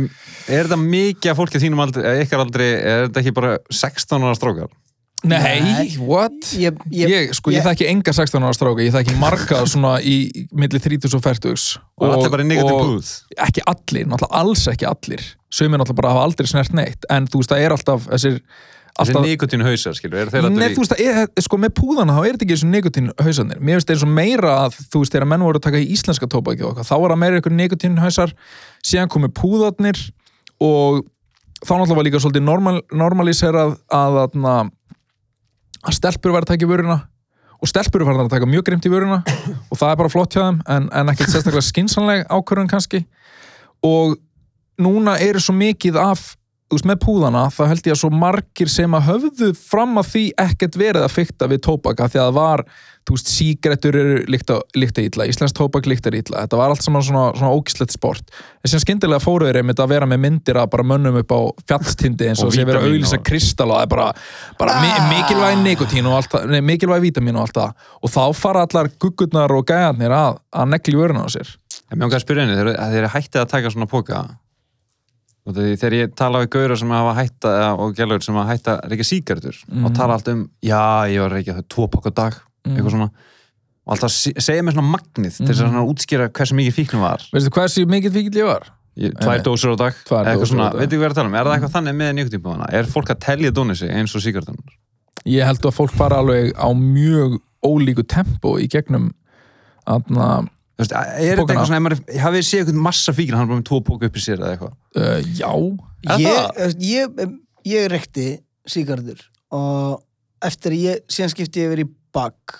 er 0.52 0.68
þetta 0.68 0.78
mikið 0.82 1.32
af 1.32 1.40
fólki 1.40 1.58
að 1.58 1.64
þínum 1.66 1.82
aldrei 1.84 2.04
eða 2.06 2.22
ykkar 2.26 2.44
aldrei, 2.44 2.68
er 2.72 3.04
þetta 3.08 3.20
ekki 3.22 3.34
bara 3.36 3.52
16 3.70 4.22
ára 4.28 4.38
strókar? 4.38 4.70
Nei, 5.22 5.60
Nei. 5.62 5.90
what? 6.02 6.48
ég, 6.58 6.74
Ég, 6.90 7.30
sko, 7.38 7.52
ég, 7.54 7.60
ég- 7.60 7.66
þekki 7.68 7.86
enga 7.92 8.10
16 8.16 8.42
ára 8.42 8.56
stráka, 8.56 8.82
ég 8.82 8.90
þekki 8.94 9.14
marga 9.20 9.60
svona 9.70 9.92
í 10.02 10.16
milli 10.50 10.80
30 10.82 11.14
og 11.14 11.22
40 11.22 11.52
Og, 11.54 12.08
allir 12.08 12.32
bara 12.34 12.42
í 12.42 12.58
booth 12.66 13.12
ekki 13.38 13.62
allir, 13.70 14.08
náttúrulega 14.10 14.40
alls 14.42 14.66
ekki 14.72 14.88
allir 14.90 15.22
sömur 15.52 15.78
náttúrulega 15.78 16.00
bara 16.02 16.14
hafa 16.16 16.24
aldrei 16.26 16.50
snert 16.50 16.74
neitt 16.74 17.06
en 17.10 17.30
þú 17.30 17.38
veist, 17.42 17.54
það 17.54 17.66
er 17.68 17.76
alltaf 17.78 18.08
þessir 18.10 18.38
Þessi 18.42 18.42
alltaf, 19.00 19.24
nikotínu 19.24 19.64
hausar, 19.66 19.94
skilur, 19.96 20.18
er 20.20 20.32
þeir 20.32 20.44
Nei, 20.48 20.50
allir 20.52 20.74
þú 20.76 20.82
veist, 20.84 20.94
það 20.94 21.22
er, 21.22 21.30
sko, 21.46 21.58
með 21.60 21.72
púðana 21.78 22.16
þá 22.16 22.20
er 22.22 22.36
þetta 22.36 22.46
ekki 22.46 22.56
eins 22.56 22.64
og 22.66 22.72
nikotín 22.72 23.08
hausarnir 23.22 23.62
mér 23.62 23.78
finnst 23.78 23.92
eins 23.94 24.04
og 24.04 24.12
meira 24.12 24.56
að, 24.66 24.76
þú 24.92 25.02
veist, 25.02 25.14
þegar 25.14 25.28
menn 25.32 25.46
voru 25.46 25.60
að 25.60 25.66
taka 25.68 25.80
í 25.80 25.88
íslenska 25.94 26.28
tóbaki 26.32 26.64
og 26.64 26.72
eitthvað, 26.72 26.90
þá 26.90 26.96
var 27.04 27.14
það 27.14 27.22
meira 27.22 27.40
ykkur 27.40 27.56
nikotín 27.56 27.96
hausar, 28.02 28.34
síðan 28.84 29.12
komu 29.12 29.32
púðarnir 29.32 30.02
og 30.62 31.00
þá 31.62 31.72
náttúrulega 31.72 32.00
var 32.00 32.08
líka 32.08 32.22
svolítið 32.22 32.44
normal, 32.46 32.82
normalíserað 32.92 33.78
að, 33.92 34.20
að, 34.26 34.68
að 35.82 35.98
stelpur 35.98 36.36
var 36.36 36.44
að 36.44 36.52
taka 36.52 36.66
í 36.66 36.70
vöruna 36.70 36.98
og 37.62 37.70
stelpur 37.70 38.02
var 38.06 38.18
að 38.18 38.32
taka 38.32 38.50
mjög 38.50 38.66
grimt 38.66 38.86
í 38.88 38.92
vöruna 38.92 39.22
og 39.70 39.78
það 39.78 39.88
er 39.88 39.98
bara 40.00 40.12
flott 40.12 40.34
hjá 40.34 40.42
þeim 40.42 40.60
en, 40.74 40.88
en 40.90 41.12
ekkert 41.14 41.30
sérstaklega 41.30 41.64
skinsanleg 41.64 42.24
ákvörðun 42.26 42.70
kannski. 42.70 43.04
Og 43.86 44.16
núna 44.82 45.16
eru 45.22 45.42
svo 45.42 45.54
mikið 45.54 45.98
af 46.02 46.32
veist, 46.76 46.86
með 46.88 46.98
púðana, 47.04 47.42
þá 47.52 47.62
held 47.70 47.86
ég 47.88 47.94
að 47.96 48.00
svo 48.02 48.10
margir 48.14 48.70
sem 48.72 48.94
að 48.96 49.08
höfðu 49.10 49.50
fram 49.58 49.98
að 50.00 50.08
því 50.12 50.22
ekkert 50.44 50.78
verið 50.80 51.04
að 51.06 51.14
fykta 51.14 51.48
við 51.50 51.60
tóbaka 51.66 52.08
því 52.08 52.20
að 52.20 52.26
það 52.28 52.36
var, 52.38 52.62
þú 53.02 53.16
veist, 53.16 53.30
sígrettur 53.34 53.98
eru 53.98 54.18
líkta, 54.30 54.58
illa, 54.78 55.26
íslensk 55.28 55.56
tóbak 55.58 55.88
líkta 55.90 56.12
illa. 56.14 56.44
Þetta 56.44 56.60
var 56.60 56.72
allt 56.74 56.84
saman 56.86 57.02
svona, 57.06 57.24
svona 57.34 57.52
ógislegt 57.56 57.94
sport. 57.94 58.30
En 58.62 58.70
sem 58.72 58.82
skyndilega 58.82 59.22
fóruður 59.24 59.58
einmitt 59.60 59.82
að 59.82 59.94
vera 59.94 60.08
með 60.10 60.22
myndir 60.26 60.60
að 60.62 60.70
bara 60.76 60.86
mönnum 60.92 61.18
upp 61.22 61.34
á 61.34 61.40
fjallstindi 61.72 62.28
eins 62.30 62.42
og, 62.44 62.50
Og 62.50 62.52
og 62.52 62.58
sé 62.58 62.66
verið 62.68 62.78
að 62.78 62.86
vítamín 62.86 62.98
auðlýsa 63.02 63.18
og- 63.18 63.24
kristall 63.30 63.70
og 63.72 63.80
það 63.80 63.86
er 63.88 63.92
bara, 63.94 64.06
bara 64.58 64.76
mi 64.82 64.92
mikilvæg 65.16 65.58
nikotín 65.66 66.06
og 66.10 66.18
allt 66.20 66.30
það, 66.36 66.46
nei, 66.54 66.60
mikilvæg 66.72 67.02
vítamin 67.08 67.36
og 67.40 67.48
allt 67.48 67.58
það. 67.58 67.88
Og 68.02 68.14
þá 68.14 68.22
fara 68.38 68.66
allar 68.68 68.92
guggurnar 69.02 69.56
og 69.58 69.66
gæjarnir 69.66 70.14
að, 70.14 70.38
að 70.52 70.70
negli 70.76 70.96
vöruna 71.00 71.26
á 71.26 71.28
sér. 71.34 71.56
En 71.90 71.98
mér 71.98 72.06
okkar 72.08 72.22
að 72.22 72.24
spyrja 72.24 72.46
henni, 72.46 72.56
þeir, 72.56 72.72
þeir 72.78 73.02
eru 73.02 73.12
hættið 73.12 73.42
að 73.42 73.50
taka 73.52 73.70
svona 73.74 73.90
póka 73.90 74.22
þegar 75.50 75.92
ég 75.96 76.14
tala 76.14 76.38
við 76.44 76.50
gauður 76.54 76.78
sem 76.78 76.90
hafa 76.94 77.14
hætta 77.18 77.52
og 77.82 77.94
gælur 77.98 78.22
sem 78.22 78.34
hafa 78.38 78.52
hætta 78.54 78.74
reykja 78.88 79.04
síkartur 79.08 79.56
Mhm. 79.68 79.84
og 79.86 79.94
tala 79.94 80.14
allt 80.14 80.28
um, 80.28 80.48
já, 80.62 80.82
ég 81.10 81.18
var 81.20 81.30
að 81.30 81.36
reykja 81.40 81.54
þau 81.58 81.66
tvo 81.68 81.88
á 82.06 82.10
dag, 82.14 82.34
eitthvað 82.66 82.90
svona. 82.90 83.10
Og 83.84 83.96
alltaf 83.96 84.10
se- 84.14 84.32
segja 84.38 84.62
mér 84.62 84.76
svona 84.76 84.94
magnið 84.94 85.36
til 85.38 85.46
þess 85.46 85.58
að 85.64 85.70
svona 85.72 85.88
útskýra 85.90 86.28
hversu 86.30 86.54
mikið 86.54 86.74
fíknum 86.78 87.00
var. 87.02 87.18
Veistu 87.34 87.50
hversu 87.50 87.84
mikið 87.86 88.12
fíkill 88.14 88.38
ég 88.38 88.46
var? 88.46 88.70
ég, 88.94 89.10
tvær 89.18 89.40
Einmitt. 89.40 89.44
dósur 89.48 89.72
á 89.72 89.76
dag, 89.80 89.94
Tvær 90.06 90.26
eitthvað 90.26 90.36
dósir 90.36 90.44
á 90.44 90.52
svona, 90.52 90.72
veit 90.76 90.86
ekki 90.92 90.98
hvað 90.98 91.02
ég 91.02 91.04
er 91.04 91.10
að 91.10 91.14
tala 91.18 91.28
um? 91.28 91.34
Er 91.34 91.44
það 91.44 91.54
eitthvað 91.56 91.74
þannig 91.74 91.94
með 91.96 92.10
nikotinbúðana, 92.14 92.66
er 92.72 92.84
fólk 92.84 93.08
að 93.10 93.18
telja 93.24 93.50
dónið 93.50 93.76
sig 93.78 93.90
eins 93.90 94.14
og 94.14 94.20
síkartunar 94.22 94.72
ég 95.26 95.44
held 95.46 95.60
að 95.64 95.74
fólk 95.74 95.90
fara 95.96 96.16
alveg 96.20 96.52
á 96.54 96.68
mjög 96.76 97.40
ólíku 97.64 98.04
tempo 98.06 98.58
í 98.60 98.68
gegnum 98.68 99.10
aðna, 99.88 100.46
Þú 100.82 100.86
veist, 100.86 100.94
er 100.98 101.38
þetta 101.38 101.46
eitthvað 101.46 101.68
svona, 101.70 101.78
ef 101.78 101.84
maður 101.86 102.20
hafið 102.26 102.46
séð 102.48 102.62
eitthvað 102.64 102.82
massa 102.88 103.14
fíkina, 103.16 103.38
hann 103.38 103.46
er 103.46 103.52
bara 103.52 103.60
með 103.62 103.68
tvo 103.70 103.80
póka 103.86 104.08
upp 104.10 104.18
í 104.18 104.24
sér 104.24 104.40
eða 104.42 104.52
eitthvað. 104.56 104.74
Uh, 104.98 105.18
já. 105.38 105.52
Ég, 106.18 106.76
ég, 106.82 107.24
ég 107.72 107.88
rekti 107.92 108.26
síkardur 108.68 109.20
og 109.54 110.02
eftir 110.42 110.74
að 110.74 110.82
ég 110.86 111.02
síðan 111.12 111.32
skipti 111.34 111.62
ég 111.62 111.70
yfir 111.70 111.84
í 111.84 111.88
bak 112.12 112.56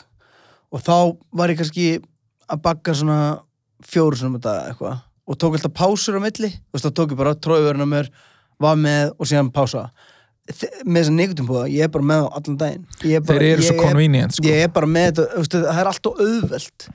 og 0.73 0.83
þá 0.85 0.95
var 1.35 1.53
ég 1.53 1.59
kannski 1.61 1.87
að 2.53 2.63
bakka 2.65 2.95
svona 2.97 3.19
fjóru 3.83 4.19
svona 4.19 4.37
með 4.37 4.45
dag 4.47 4.71
eitthvað 4.71 5.01
og 5.33 5.39
tók 5.39 5.55
alltaf 5.57 5.73
pásur 5.79 6.19
á 6.19 6.21
milli. 6.23 6.51
Þú 6.51 6.75
veist 6.77 6.87
þá 6.89 6.95
tók 6.99 7.13
ég 7.15 7.19
bara 7.21 7.35
tróðverðin 7.39 7.87
á 7.87 7.95
mér 7.95 8.09
var 8.63 8.79
með 8.79 9.13
og 9.17 9.29
síðan 9.31 9.53
pása. 9.55 9.87
Þe- 10.51 10.83
með 10.83 10.99
þess 10.99 11.11
að 11.13 11.17
neikutum 11.21 11.47
búða, 11.49 11.69
ég 11.71 11.87
er 11.87 11.93
bara 11.95 12.09
með 12.11 12.25
á 12.27 12.29
allan 12.39 12.59
daginn. 12.59 12.87
Ég 13.07 13.21
er 13.21 13.23
bara, 13.23 13.39
þeir 13.39 13.53
eru 13.53 13.63
ég 13.63 13.69
svo 13.69 13.77
convenient 13.79 14.35
sko. 14.35 14.47
ég 14.49 14.65
er 14.67 14.73
bara 14.75 14.89
með 14.91 15.21
þetta, 15.21 15.45
það 15.55 15.81
er 15.83 15.91
alltaf 15.93 16.23
auðvelt 16.27 16.87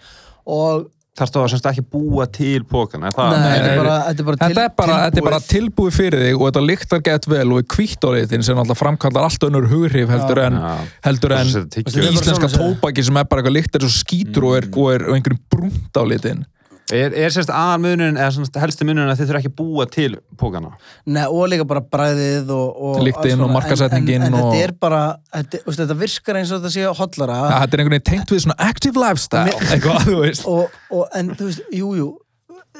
og 0.57 0.87
Þarf 1.17 1.31
þú 1.33 1.41
að 1.41 1.47
semst 1.55 1.67
ekki 1.71 1.83
búa 1.95 2.25
til 2.29 2.59
pókana, 2.69 3.09
er 3.09 3.15
það? 3.17 3.31
Nei, 3.31 3.39
nei, 3.41 3.53
þetta 3.57 3.71
er 3.71 3.77
bara, 3.81 3.95
þetta 4.05 4.21
er 4.21 4.27
bara, 4.27 4.37
Þetta 4.37 4.65
er 4.67 4.73
bara, 4.77 4.97
þetta 5.07 5.17
er 5.21 5.25
bara 5.27 5.39
tilbúið. 5.47 5.95
fyrir 5.97 6.21
þig 6.27 6.35
og 6.37 6.43
þetta 6.51 6.63
lyktar 6.67 7.01
gett 7.07 7.25
vel 7.31 7.47
og 7.55 7.61
er 7.63 7.67
kvítt 7.73 8.05
á 8.05 8.09
litin 8.13 8.43
sem 8.45 8.59
alltaf 8.61 8.77
framkallar 8.83 9.25
allt 9.25 9.47
önnur 9.49 9.65
hughrif 9.71 10.11
heldur 10.13 10.43
en, 10.43 10.59
Já. 10.61 10.75
heldur 11.09 11.33
en 11.39 11.47
er 11.47 12.11
íslenska 12.11 12.51
tóbaki 12.53 13.03
sem 13.07 13.17
er 13.17 13.25
bara 13.25 13.41
eitthvað 13.41 13.57
lyktar 13.57 13.81
svo 13.87 13.89
skítur 13.95 14.45
og 14.51 14.59
er, 14.59 14.69
og 14.77 14.91
er 14.93 15.07
og 15.09 15.17
einhverjum 15.17 15.41
brúnt 15.49 15.97
á 15.97 16.03
litin 16.05 16.45
Er, 16.87 17.11
er 17.19 17.33
sérst 17.35 17.49
aðal 17.51 17.81
munin, 17.83 18.15
eða 18.15 18.29
semst 18.31 18.55
helsti 18.61 18.85
munin 18.87 19.09
að 19.11 19.17
þið 19.19 19.27
þurfa 19.29 19.39
ekki 19.41 19.49
búa 19.57 19.85
til 19.91 20.13
pókana? 20.39 20.69
Nei, 21.03 21.25
og 21.27 21.49
líka 21.51 21.65
bara 21.67 21.81
bræðið 21.83 22.53
og, 22.55 22.77
og 22.91 23.01
Lyktin 23.03 23.33
alls 23.33 23.33
og 23.33 23.41
konar. 23.41 23.55
markaðssetningin 23.57 24.21
en, 24.21 24.27
en, 24.29 24.37
en 24.37 24.37
og- 24.39 24.53
þetta 24.53 24.69
er 24.69 24.73
bara 24.85 25.01
þetta, 25.35 25.59
veist, 25.65 25.81
þetta 25.81 25.97
virkar 25.99 26.39
eins 26.39 26.53
og 26.55 26.61
þetta 26.61 26.71
sé 26.77 26.85
hotlara 27.01 27.39
ja, 27.41 27.57
Þetta 27.65 27.75
er 27.75 27.83
einhvern 27.83 27.97
veginn 27.97 28.07
tengt 28.11 28.31
við 28.31 28.39
svona 28.45 28.57
active 28.69 29.03
lifestyle 29.03 29.57
eitthvað, 29.67 29.99
þú 30.07 30.15
veist 30.21 30.47
og, 30.47 30.77
og, 30.95 31.03
en 31.19 31.33
þú 31.35 31.49
veist, 31.49 31.65
jú, 31.75 31.91
jú 31.99 32.07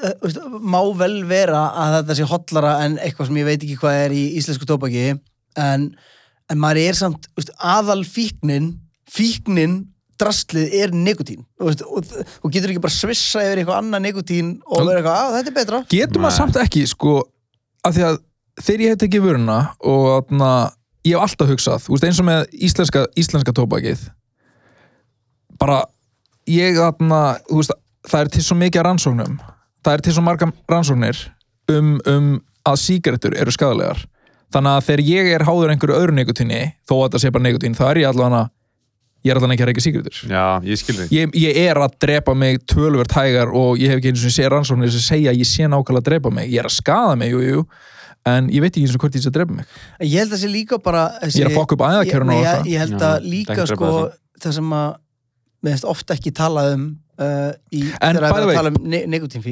eh, 0.00 0.16
veist, 0.24 0.40
má 0.72 0.80
vel 1.02 1.18
vera 1.28 1.62
að 1.84 1.98
þetta 1.98 2.18
sé 2.22 2.30
hotlara 2.32 2.72
en 2.86 2.96
eitthvað 3.04 3.28
sem 3.28 3.42
ég 3.42 3.50
veit 3.52 3.60
ekki 3.68 3.76
hvað 3.84 4.00
er 4.06 4.16
í 4.16 4.24
íslensku 4.40 4.70
tóbaki 4.72 5.04
en, 5.12 5.86
en 6.48 6.64
maður 6.64 6.80
er 6.86 6.96
samt 7.04 7.28
veist, 7.36 7.52
aðal 7.60 8.00
fíknin 8.08 8.72
fíknin 9.12 9.82
drastlið 10.20 10.76
er 10.80 10.94
nikotín 10.94 11.44
og, 11.60 11.68
veist, 11.68 11.82
og, 11.86 12.06
og 12.42 12.54
getur 12.54 12.72
ekki 12.72 12.82
bara 12.84 12.94
svissa 12.94 13.42
yfir 13.46 13.62
eitthvað 13.62 13.82
annað 13.82 14.04
nikotín 14.06 14.54
og 14.66 14.82
vera 14.82 15.00
eitthvað, 15.00 15.20
að 15.22 15.36
þetta 15.38 15.52
er 15.52 15.58
betra. 15.58 15.82
Getur 15.92 16.24
maður 16.24 16.38
samt 16.40 16.58
ekki, 16.62 16.84
sko 16.90 17.14
að 17.86 17.98
því 17.98 18.06
að 18.08 18.18
þegar 18.58 18.84
ég 18.84 18.92
hef 18.92 19.00
tekið 19.02 19.24
vöruna 19.24 19.58
og 19.86 20.08
atna, 20.16 20.50
ég 21.06 21.14
hef 21.14 21.24
alltaf 21.26 21.52
hugsað 21.52 21.84
þú 21.84 21.94
veist, 21.94 22.08
eins 22.08 22.22
og 22.22 22.28
með 22.28 22.58
íslenska, 22.68 23.04
íslenska 23.18 23.54
tóbakið 23.56 24.04
bara 25.60 25.82
ég 26.48 26.78
veist, 26.78 27.74
það 28.08 28.20
er 28.20 28.32
til 28.34 28.44
svo 28.44 28.58
mikið 28.58 28.86
rannsóknum 28.86 29.40
það 29.84 29.94
er 29.94 30.04
til 30.04 30.16
svo 30.16 30.24
marga 30.26 30.50
rannsóknir 30.70 31.24
um, 31.72 31.96
um 32.08 32.30
að 32.68 32.80
sígarettur 32.82 33.36
eru 33.38 33.54
skadalegar 33.54 34.04
þannig 34.52 34.74
að 34.74 34.86
þegar 34.88 35.04
ég 35.06 35.32
er 35.36 35.44
háður 35.46 35.72
einhverju 35.74 35.98
öðru 35.98 36.16
nikotíni 36.16 36.62
þó 36.88 36.94
að 36.98 37.04
þetta 37.06 37.22
sé 37.22 37.32
bara 37.34 37.46
nikotín, 37.46 37.76
þá 37.76 37.84
er 37.90 38.02
ég 38.02 38.10
allavega 38.10 38.46
ég 39.28 39.34
er 39.34 39.40
allavega 39.40 39.56
ekki 39.58 39.66
að 39.66 39.70
reyka 39.70 39.84
sígarettur 39.84 40.22
Já, 40.32 40.46
ég 40.64 41.12
ég, 41.12 41.36
ég 41.44 41.60
er 41.66 41.82
að 41.84 41.98
drepa 42.02 42.34
mig 42.38 42.62
tölvert 42.68 43.14
hægar 43.16 43.52
og 43.52 43.78
ég 43.80 43.92
hef 43.92 44.00
ekki 44.00 44.14
eins 44.14 44.26
og 44.26 44.34
sé 44.34 44.48
rannsóknir 44.48 44.92
sem 44.96 45.04
segja 45.04 45.34
að 45.34 45.44
ég 45.44 45.50
sé 45.52 45.68
nákvæmlega 45.68 46.02
að 46.02 46.10
drepa 46.10 46.34
mig. 46.34 46.50
Ég 46.50 46.62
er 46.62 46.68
að 46.70 46.76
skada 46.78 47.14
mig, 47.20 47.32
jú, 47.34 47.44
jú 47.44 47.64
en 48.28 48.48
ég 48.52 48.62
veit 48.62 48.72
ekki 48.72 48.86
eins 48.86 48.96
og 48.96 49.02
hvort 49.02 49.18
ég 49.18 49.24
sé 49.24 49.30
að 49.30 49.36
drepa 49.38 49.58
mig. 49.58 49.74
Ég 50.04 50.16
held 50.20 50.30
að 50.30 50.36
það 50.36 50.42
sé 50.42 50.52
líka 50.52 50.78
bara 50.82 51.04
þessi, 51.22 51.40
Ég 51.40 51.46
er 51.46 51.50
að 51.52 51.58
fokka 51.58 51.76
upp 51.76 51.84
æðakjöruna 51.88 52.34
og 52.36 52.40
eitthvað. 52.40 52.70
ég, 52.72 52.80
held 52.84 53.04
að 53.08 53.28
líka 53.34 53.68
sko 53.70 53.92
það 54.38 54.56
sem 54.58 54.72
að 54.78 54.88
við 55.58 55.74
hefst 55.74 55.86
ofta 55.90 56.14
ekki 56.14 56.32
talað 56.38 56.72
um 56.76 56.84
uh, 57.18 57.50
í, 57.74 57.82
En 58.04 58.18
er 58.18 58.26
way, 58.30 58.54
tala 58.54 58.70
um 58.70 58.78
ne 58.86 59.02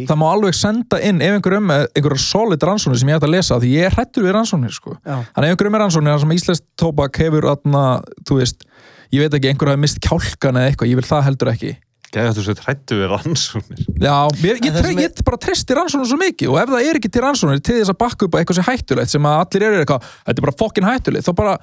það 0.07 0.21
má 0.21 0.27
alveg 0.29 0.57
senda 0.57 1.01
inn 1.03 1.23
ef 1.25 1.39
einhver 1.39 1.59
um 1.59 1.67
með 1.73 1.87
einhverja 1.89 2.23
solid 2.23 2.67
rannsóknir 2.69 3.03
sem 3.03 3.11
ég 3.11 3.19
ætti 3.19 3.29
að 3.29 3.35
lesa 3.35 3.59
því 3.63 3.73
ég 3.73 3.89
er 3.89 3.97
hrættur 3.97 4.27
við 4.27 4.37
rannsóknir 4.37 4.77
sko. 4.77 4.97
Þannig 5.03 5.49
ef 5.49 5.57
einhver 5.57 5.71
um 5.71 5.77
með 5.77 5.85
rannsóknir 5.85 6.23
sem 6.23 6.37
íslenskt 6.37 6.67
tóbak 6.79 7.23
hefur 7.23 7.49
atna, 7.57 7.85
þú 8.29 8.41
veist, 8.41 8.67
ég 9.15 9.23
veit 9.25 9.35
ekki 9.39 9.51
einhver 9.53 9.73
hafi 9.73 9.83
mist 9.87 10.01
kjálkan 10.05 10.59
eða 10.61 10.71
eitthvað, 10.73 10.91
ég 10.93 11.01
vil 11.03 11.11
það 11.11 11.27
heldur 11.31 11.53
ekki 11.55 11.75
Gæði 12.17 12.29
að 12.31 12.37
þú 12.39 12.43
sett 12.47 12.61
hrættu 12.63 12.97
við 12.97 13.09
rannsóknir. 13.11 13.81
Já, 13.99 14.13
ég, 14.41 14.61
ég, 14.63 14.77
er- 14.79 15.01
ég 15.03 15.23
bara 15.27 15.39
treysti 15.43 15.75
rannsóknir 15.77 16.09
svo 16.09 16.19
mikið 16.21 16.53
og 16.53 16.59
ef 16.63 16.71
það 16.71 16.87
er 16.87 16.99
ekki 17.01 17.11
til 17.13 17.25
rannsóknir 17.25 17.63
til 17.67 17.81
þess 17.81 17.93
að 17.93 17.99
bakka 18.05 18.29
upp 18.29 18.37
á 18.37 18.39
eitthvað 18.41 18.61
sem 18.61 18.67
hættulegt 18.69 19.13
sem 19.13 19.27
að 19.27 19.41
allir 19.43 19.65
eru 19.67 19.81
eitthvað, 19.83 20.07
þetta 20.29 20.41
er 20.41 20.47
bara 20.47 20.57
fokkin 20.63 20.87
hættulegt 20.87 21.27
þá 21.27 21.33
bara 21.43 21.57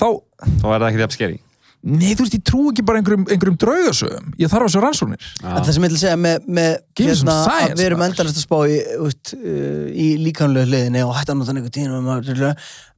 þá, 0.00 0.08
Þá 0.62 0.66
er 0.72 0.80
það 0.80 0.88
ekki 0.88 1.04
jafn 1.04 1.16
skeri. 1.18 1.38
nei 1.88 2.14
þú 2.18 2.24
veist, 2.24 2.34
ég 2.34 2.42
trú 2.48 2.62
ekki 2.72 2.82
bara 2.88 2.98
einhverjum, 3.02 3.28
einhverjum 3.30 3.58
draugasögum, 3.62 4.32
ég 4.42 4.50
þarf 4.50 4.66
að 4.66 4.72
sjá 4.74 4.80
rannsóknir 4.82 5.28
en 5.44 5.60
það 5.60 5.70
sem 5.76 5.86
ég 5.86 5.92
vil 5.94 6.00
segja 6.02 6.16
með, 6.24 6.48
með 6.58 6.72
hérna, 6.98 7.36
science, 7.44 7.68
að 7.68 7.78
við 7.78 7.86
erum 7.92 8.02
endalast 8.08 8.40
að 8.40 8.46
spá 8.48 8.58
í, 8.66 8.80
úst, 9.06 9.34
uh, 9.38 9.86
í 9.92 10.08
líkanlega 10.24 10.66
hliðinni 10.72 11.04
og 11.06 11.14
hætta 11.20 11.36
að 11.36 11.40
nota 11.44 11.54
nekotín 11.60 11.94
og 11.94 12.02
maður 12.08 12.42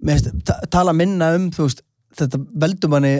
með, 0.08 0.30
ta 0.48 0.56
tala 0.72 0.94
minna 0.96 1.34
um 1.36 1.50
þú 1.52 1.66
veist, 1.68 1.84
þetta 2.18 2.40
veldur 2.64 2.90
manni 2.92 3.14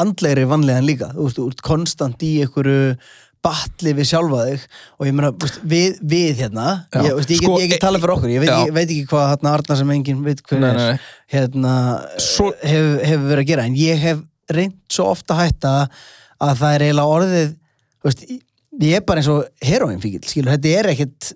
andlegri 0.00 0.44
vanlegan 0.50 0.86
líka, 0.88 1.12
þú 1.14 1.28
veist, 1.28 1.38
ert 1.44 1.62
konstant 1.64 2.22
í 2.26 2.32
einhverju 2.42 2.96
batli 3.44 3.92
við 3.92 4.06
sjálfa 4.08 4.38
þig 4.48 4.62
og 4.98 5.06
ég 5.08 5.14
meina, 5.18 5.30
við, 5.68 5.98
við 6.00 6.38
hérna 6.40 6.64
ég, 6.96 7.10
veist, 7.18 7.30
ég, 7.34 7.42
Sko, 7.42 7.52
get, 7.58 7.64
ég 7.66 7.72
get 7.74 7.82
talað 7.84 8.00
fyrir 8.06 8.14
okkur, 8.16 8.32
ég 8.32 8.40
veit, 8.42 8.52
ég 8.64 8.72
veit 8.74 8.86
ekki 8.88 9.04
hvað 9.10 9.26
hérna 9.34 9.52
Arnar 9.58 9.78
sem 9.80 9.92
enginn 9.94 10.22
veit 10.24 10.40
hver 10.48 10.62
Nei, 10.62 10.70
er 10.70 10.78
nei, 10.80 10.86
nei. 10.94 11.10
hérna, 11.34 11.74
Svo- 12.24 12.54
hefur 12.64 13.04
hef 13.04 13.26
verið 13.28 13.42
að 13.44 13.50
gera. 13.52 13.66
En 13.68 13.76
ég 13.78 14.00
hef 14.00 14.22
reynd 14.56 14.78
svo 14.92 15.10
ofta 15.12 15.36
hætta 15.38 15.74
að 16.40 16.58
það 16.62 16.74
er 16.78 16.86
eiginlega 16.88 17.14
orðið 17.18 17.54
veist, 18.08 18.24
ég 18.80 18.96
er 18.98 19.04
bara 19.06 19.20
eins 19.22 19.30
og 19.32 19.44
heroinfíkil, 19.64 20.24
skilur, 20.28 20.56
þetta 20.56 20.74
er 20.80 20.90
ekkit 20.94 21.30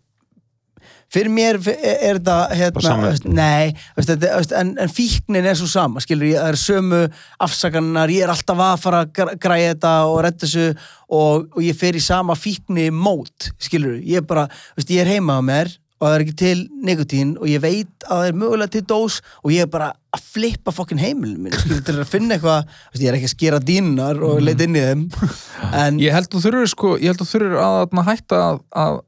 fyrir 1.12 1.33
mér 1.33 1.59
er, 1.73 1.97
er 2.12 2.21
Bara 2.25 2.53
hérna, 2.53 3.33
nei, 3.33 3.73
en, 3.97 4.75
en 4.85 4.92
fíknin 4.92 5.49
er 5.49 5.57
svo 5.59 5.68
sama, 5.71 6.03
skilur, 6.05 6.29
ég, 6.29 6.38
það 6.40 6.53
er 6.53 6.61
sömu 6.61 7.03
afsakanar, 7.49 8.12
ég 8.12 8.27
er 8.27 8.33
alltaf 8.35 8.62
að 8.68 8.79
fara 8.85 9.03
að 9.05 9.12
gr- 9.16 9.35
græja 9.40 9.75
þetta 9.75 9.97
og 10.11 10.23
redda 10.27 10.44
þessu 10.44 10.68
og, 11.09 11.49
og 11.55 11.61
ég 11.64 11.77
fer 11.79 11.97
í 11.99 12.05
sama 12.05 12.37
fíkni 12.38 12.88
mót, 12.92 13.53
skilur, 13.62 13.99
ég 14.05 14.27
bara 14.29 14.49
veist, 14.77 14.92
ég 14.92 15.05
er 15.05 15.14
heima 15.16 15.40
á 15.40 15.42
mér 15.44 15.77
og 15.99 16.07
það 16.07 16.14
er 16.14 16.23
ekki 16.23 16.35
til 16.38 16.59
nikotín 16.87 17.31
og 17.40 17.49
ég 17.51 17.62
veit 17.62 18.05
að 18.07 18.21
það 18.21 18.29
er 18.29 18.37
mögulega 18.38 18.71
til 18.77 18.85
dós 18.87 19.16
og 19.42 19.51
ég 19.51 19.64
er 19.64 19.71
bara 19.73 19.88
að 20.14 20.29
flippa 20.31 20.71
fokkin 20.75 21.01
heimilin 21.03 21.40
minn, 21.42 21.57
skilur, 21.59 21.83
til 21.88 21.97
að 21.99 22.11
finna 22.12 22.37
eitthvað 22.37 23.01
ég 23.03 23.11
er 23.11 23.18
ekki 23.18 23.31
að 23.33 23.35
skera 23.35 23.59
dínar 23.59 24.21
og 24.23 24.38
leita 24.44 24.68
inn 24.68 24.79
í 24.79 24.85
þeim 24.85 25.07
en 25.83 25.99
Ég 25.99 26.14
held 26.14 26.31
þú 26.31 26.44
þurfur 26.44 26.71
sko, 26.71 26.92
ég 27.03 27.11
held 27.11 27.23
þú 27.25 27.31
þurfur 27.33 27.59
að, 27.64 27.79
að 27.90 28.11
hætta 28.12 28.42
að, 28.44 28.61
að, 28.85 29.01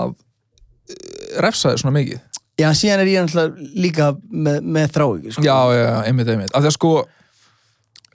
að 0.00 0.16
refsa 1.44 1.70
þig 1.72 1.82
svona 1.82 1.94
mikið. 1.98 2.20
já, 2.58 2.68
síðan 2.72 3.00
er 3.04 3.06
ég 3.12 3.24
náttúrulega 3.26 3.70
líka 3.84 4.06
með, 4.32 4.60
með 4.64 4.86
þrá 4.96 5.06
ekki, 5.18 5.32
sko. 5.36 5.42
Já, 5.44 5.56
já, 5.76 6.02
einmitt, 6.08 6.28
einmitt. 6.32 6.54
Af 6.56 6.62
því 6.62 6.70
að 6.70 6.76
sko, 6.78 6.92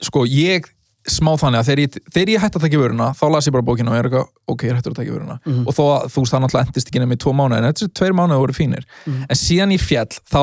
sko, 0.02 0.24
ég 0.26 0.66
smá 1.08 1.32
þannig 1.38 1.58
að 1.62 1.66
þegar 1.68 1.80
ég, 1.82 1.96
þegar 2.14 2.30
ég 2.30 2.42
hætti 2.44 2.58
að 2.58 2.64
taka 2.66 2.78
vöruna 2.78 3.06
þá 3.18 3.24
las 3.34 3.46
ég 3.48 3.54
bara 3.56 3.66
bókina 3.66 3.90
og 3.90 3.96
ég 3.96 4.02
er 4.04 4.08
eitthvað, 4.08 4.28
ok, 4.54 4.62
ég 4.68 4.76
hættur 4.78 4.92
að 4.92 4.98
taka 5.00 5.14
vöruna 5.16 5.36
Mhm. 5.46 5.64
og 5.66 5.74
þó 5.74 5.82
að 5.82 6.04
þú 6.14 6.22
veist 6.22 6.32
það 6.34 6.42
náttúrulega 6.44 6.66
endist 6.68 6.88
ekki 6.92 7.00
nefnir 7.02 7.18
tvo 7.24 7.32
mánuði 7.34 7.58
en 7.58 7.72
þessi 7.72 7.88
tveir 7.98 8.14
mánuði 8.14 8.38
voru 8.42 8.54
fínir 8.54 8.84
Mhm. 9.06 9.24
en 9.30 9.36
síðan 9.36 9.72
ég 9.74 9.80
fjall, 9.82 10.12
þá 10.30 10.42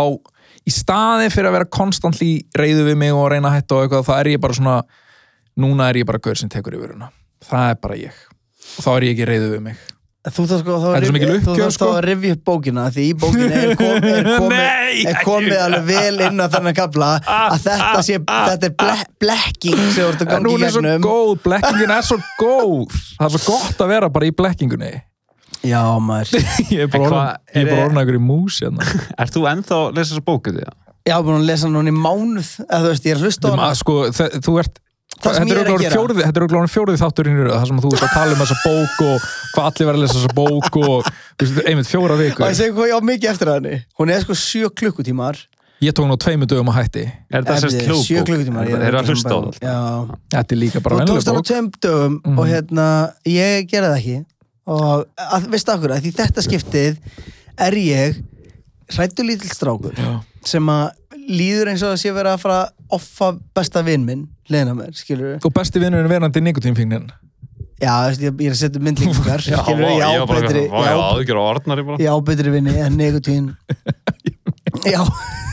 í 0.68 0.72
staði 0.76 1.30
fyrir 1.32 1.48
að 1.48 1.56
vera 1.56 1.66
konstantli 1.66 2.44
reyðu 2.60 2.84
við 2.92 2.98
mig 2.98 3.12
og 3.14 3.32
reyna 3.32 3.48
að 3.50 3.56
hætta 3.62 3.76
og 3.76 3.84
eitthvað, 3.90 4.06
þá 4.06 4.20
er 4.20 4.26
ég 4.36 4.40
bara 4.42 4.54
svona 4.54 4.84
núna 5.58 5.90
er 5.90 5.94
ég 5.96 6.06
bara 6.06 6.20
gaur 6.20 6.36
sem 6.36 6.50
tekur 6.50 6.74
í 6.76 6.80
vöruna 6.80 7.10
það 7.48 7.70
er 7.72 7.76
bara 7.76 7.96
ég 7.96 8.12
og 8.78 8.84
þá 8.84 8.90
er 8.98 9.02
ég 9.08 9.16
ekki 9.16 9.28
reyðu 9.32 9.52
við 9.56 9.62
mig 9.62 9.78
Þú 10.20 10.44
þá 10.50 10.56
sko, 10.60 10.74
þá 10.84 10.88
er 11.00 11.72
sko. 11.72 11.88
að 11.96 12.02
rifja 12.04 12.34
upp 12.36 12.42
bókina 12.50 12.82
því 12.92 13.04
í 13.08 13.12
bókina 13.22 13.56
er, 13.56 13.70
kom, 13.80 14.04
er 14.04 14.26
komið, 14.28 14.50
Nei, 14.52 15.04
er 15.08 15.20
komið 15.24 15.54
alveg 15.64 15.86
vel 15.88 16.24
inn 16.26 16.44
á 16.44 16.48
þennan 16.52 16.76
kapla 16.76 17.12
að 17.24 17.54
þetta 17.64 18.02
sé, 18.04 18.18
þetta 18.28 18.68
er 18.68 18.74
ble, 18.82 18.96
blekking 19.24 19.80
sem 19.96 20.02
þú 20.04 20.08
ert 20.10 20.20
að 20.20 20.26
en 20.26 20.32
gangi 20.34 20.52
hún 20.52 20.60
í 20.60 20.68
er 20.68 20.74
svo 20.76 20.84
gegnum. 20.84 21.06
góð, 21.08 21.32
blekkingin 21.46 21.94
er 21.96 22.04
svo 22.10 22.18
góð. 22.42 22.98
Það 23.16 23.30
er 23.30 23.34
svo 23.38 23.56
gott 23.56 23.86
að 23.86 23.94
vera 23.94 24.10
bara 24.20 24.28
í 24.28 24.34
blekkingunni. 24.42 24.92
Já, 25.70 25.82
maður. 26.04 26.36
Ég 26.76 26.84
er 26.84 26.84
En 26.84 26.92
bara 26.92 27.08
orðin- 27.08 27.56
er 27.56 27.64
er- 27.64 27.72
bara 27.72 27.88
að 27.88 28.04
ykkur 28.04 28.20
í 28.20 28.24
mús 28.28 28.60
hérna. 28.66 28.92
Ert 29.24 29.34
þú 29.40 29.46
ennþá 29.54 29.80
að 29.86 29.98
lesa 30.02 30.12
þessa 30.14 30.28
bóku 30.28 30.54
því? 30.60 30.68
Ég 31.08 31.16
hafa 31.16 31.26
búin 31.30 31.40
að 31.40 31.48
lesa 31.48 31.68
hann 31.70 31.76
núna 31.80 31.96
í 31.96 31.96
mánuð 31.96 32.52
eða 32.68 32.84
þú 32.84 32.92
veist, 32.92 33.08
ég 33.08 33.16
er 33.16 33.20
að 33.24 33.26
hlusta 33.30 33.48
á 33.48 33.52
hana. 33.56 33.72
sko, 33.80 33.98
þú 34.44 34.60
ert 34.66 34.84
Það 35.20 35.34
sem 35.36 35.48
þetta 35.50 35.56
ég 35.56 35.60
er 35.60 35.70
að 35.74 35.82
gera. 35.84 35.96
fjórði, 35.98 36.22
þetta 36.24 36.38
er 36.40 36.44
örugglega 36.46 36.70
fjórið 36.72 37.00
þátturinn 37.02 37.40
það 37.50 37.64
sem 37.70 37.80
þú 37.84 37.90
ert 37.96 38.04
að 38.06 38.12
tala 38.14 38.36
um 38.36 38.42
þessa 38.44 38.58
bók 38.64 39.00
og 39.04 39.24
hvað 39.56 39.66
allir 39.70 39.88
verður 39.90 39.98
að 40.00 40.04
lesa 40.06 40.18
þessa 40.20 40.36
bók 40.38 40.78
og 40.80 41.08
þú 41.10 41.48
veist, 41.48 41.62
einmitt 41.68 41.90
fjóra 41.90 42.14
og 42.16 42.22
vikur 42.22 42.46
ég 42.46 42.60
segi 42.60 42.76
hvað 42.78 42.88
ég 42.92 42.96
á 42.96 43.02
mikið 43.10 43.32
eftir 43.34 43.52
henni 43.52 43.74
hún 44.00 44.14
er 44.14 44.22
sko 44.24 44.38
sjö 44.40 44.70
klukkutímar 44.80 45.42
ég 45.84 45.96
tók 45.98 46.08
nú 46.08 46.16
tveimu 46.24 46.48
dögum 46.48 46.72
að 46.72 46.78
hætti 46.80 47.04
Er 47.36 47.44
það 47.50 47.60
sérst 47.66 47.82
sjö 47.82 47.90
hljóðbók? 47.90 48.30
klukkutímar 48.30 48.70
Er 48.70 48.86
það 48.86 49.00
að 49.02 49.12
hlusta 49.12 49.34
á 49.34 49.40
það? 49.40 49.60
Já, 49.66 49.76
þetta 50.38 50.56
er 50.56 50.62
líka 50.64 50.80
bara 50.86 50.96
þú 50.96 51.00
vennileg 51.00 51.20
tókst 51.20 51.28
hann 51.28 51.36
á 51.36 51.40
bók 51.42 51.50
tveim 51.52 51.70
dögum 51.84 52.16
Mhm. 52.24 52.40
og 52.40 52.48
hérna, 52.54 52.88
ég 53.26 53.68
gera 53.74 53.92
það 53.92 54.00
ekki 54.00 54.18
og 54.70 55.06
að, 55.18 55.50
veistu 55.52 55.72
okkur 55.76 55.96
að 55.98 56.02
því 56.06 56.16
þetta 56.22 56.46
skiptið 56.48 56.98
er 57.68 57.74
ég 57.74 58.24
hrættu 58.96 59.26
lítill 59.28 59.52
strákur 59.52 59.94
Já. 60.00 60.22
sem 60.46 60.64
að 60.70 60.92
líður 61.28 61.74
eins 61.74 61.84
og 61.84 61.92
það 61.96 62.02
sé 62.06 62.14
verið 62.16 62.34
að 62.38 62.44
fara 62.46 62.60
að 62.64 62.70
offa 63.00 63.32
besta 63.56 63.84
vinn 63.84 64.06
minn 64.06 64.28
leina 64.54 64.76
mér, 64.78 64.94
skilur 64.98 65.38
og 65.40 65.56
besti 65.56 65.82
vinnurinn 65.82 66.12
verandi 66.12 66.44
nikotínfingnin 66.44 67.10
já, 67.80 67.92
þú 67.94 68.08
veist, 68.10 68.24
ég, 68.24 68.40
ég 68.44 68.52
er 68.52 68.56
að 68.56 68.62
setja 68.62 68.84
myndlíkingar 68.84 69.44
Já, 69.44 69.60
skilur, 69.64 69.84
vá, 69.86 69.92
ég 69.96 70.06
á 70.06 70.10
ég 70.12 70.22
var 70.24 70.30
bara 70.32 70.46
betri 70.46 70.64
eitthvað, 70.64 70.76
vá, 70.76 70.80
ég 70.80 70.90
ég 70.90 70.96
á- 70.96 71.00
á 71.00 71.10
aðgjör 71.14 71.40
á 71.40 71.44
orðnari 71.50 71.86
bara. 71.90 72.02
ég 72.04 72.10
á 72.12 72.18
betri 72.30 72.54
vinni 72.56 72.76
en 72.84 72.98
nikotín 73.00 73.52
já, 74.96 75.04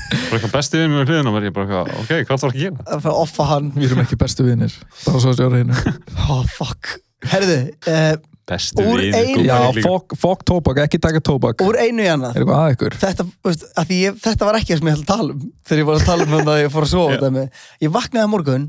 Bara 0.06 0.38
eitthvað 0.38 0.54
besti 0.54 0.78
við 0.78 0.92
með 0.92 1.10
hliðina 1.10 1.34
mér, 1.34 1.48
ég 1.48 1.54
bara 1.56 1.66
eitthvað, 1.66 1.98
ok, 2.02 2.12
hvað 2.28 2.40
þarf 2.42 2.54
að 2.54 2.60
gera? 2.60 2.86
að 2.86 3.00
fara 3.02 3.12
að 3.14 3.20
offa 3.24 3.46
hann. 3.50 3.68
Við 3.74 3.88
erum 3.88 4.02
ekki 4.04 4.18
bestu 4.20 4.46
vinnir 4.46 4.78
bara 5.02 5.22
svo 5.22 5.32
að 5.32 5.38
stjóra 5.38 5.60
hérna 5.60 5.96
oh 6.30 6.42
fuck, 6.54 6.92
herðu 7.32 7.58
uh, 7.90 8.14
vinur, 8.46 9.02
einu- 9.02 9.42
góð 9.42 9.48
já, 9.48 9.82
fokk 9.82 10.16
fok 10.20 10.44
tóbak, 10.46 10.78
ekki 10.84 11.00
taka 11.02 11.22
tóbak. 11.26 11.62
Úr 11.66 11.78
einu 11.82 12.04
í 12.04 12.10
annað. 12.12 12.36
Eitthvað 12.38 12.60
að 12.60 12.74
ykkur? 12.76 12.98
Þetta, 13.02 13.26
veist, 13.48 13.64
að 13.74 13.88
því 13.90 13.98
ég, 14.04 14.18
þetta 14.22 14.46
var 14.46 14.58
ekki 14.60 14.72
það 14.72 14.78
sem 14.82 14.90
ég 14.90 15.00
ætla 15.00 15.06
að 15.06 15.10
tala 15.10 15.34
um 15.34 15.46
þegar 15.66 15.82
ég 15.82 15.88
var 15.90 15.98
að 15.98 16.06
tala 16.06 16.26
um 16.26 16.34
þetta 16.36 16.54
að 16.54 16.62
ég 16.62 16.74
fór 16.76 16.86
að 16.86 17.40
yeah. 17.40 17.48
ég 17.86 17.94
vaknaði 17.96 18.30
á 18.30 18.34
morgun 18.36 18.68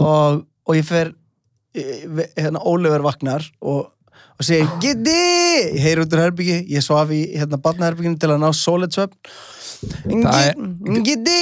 og, 0.00 0.44
og 0.68 0.76
ég 0.78 0.86
fer 0.86 1.12
hérna 2.36 2.60
Óliver 2.68 3.02
vaknar 3.04 3.44
og, 3.60 3.90
og 4.38 4.44
segir 4.44 4.68
Giddi, 4.82 5.18
ég 5.72 5.80
heyri 5.84 6.04
út 6.04 6.12
úr 6.16 6.20
herbyggi 6.26 6.58
ég 6.72 6.84
svaf 6.84 7.10
í 7.14 7.22
hérna 7.36 7.60
barnaherbygginu 7.64 8.18
til 8.20 8.32
að 8.34 8.42
ná 8.44 8.50
solid 8.56 8.92
svefn 8.92 9.16
Það 9.82 10.42
er- 10.46 11.02
Giddi 11.06 11.38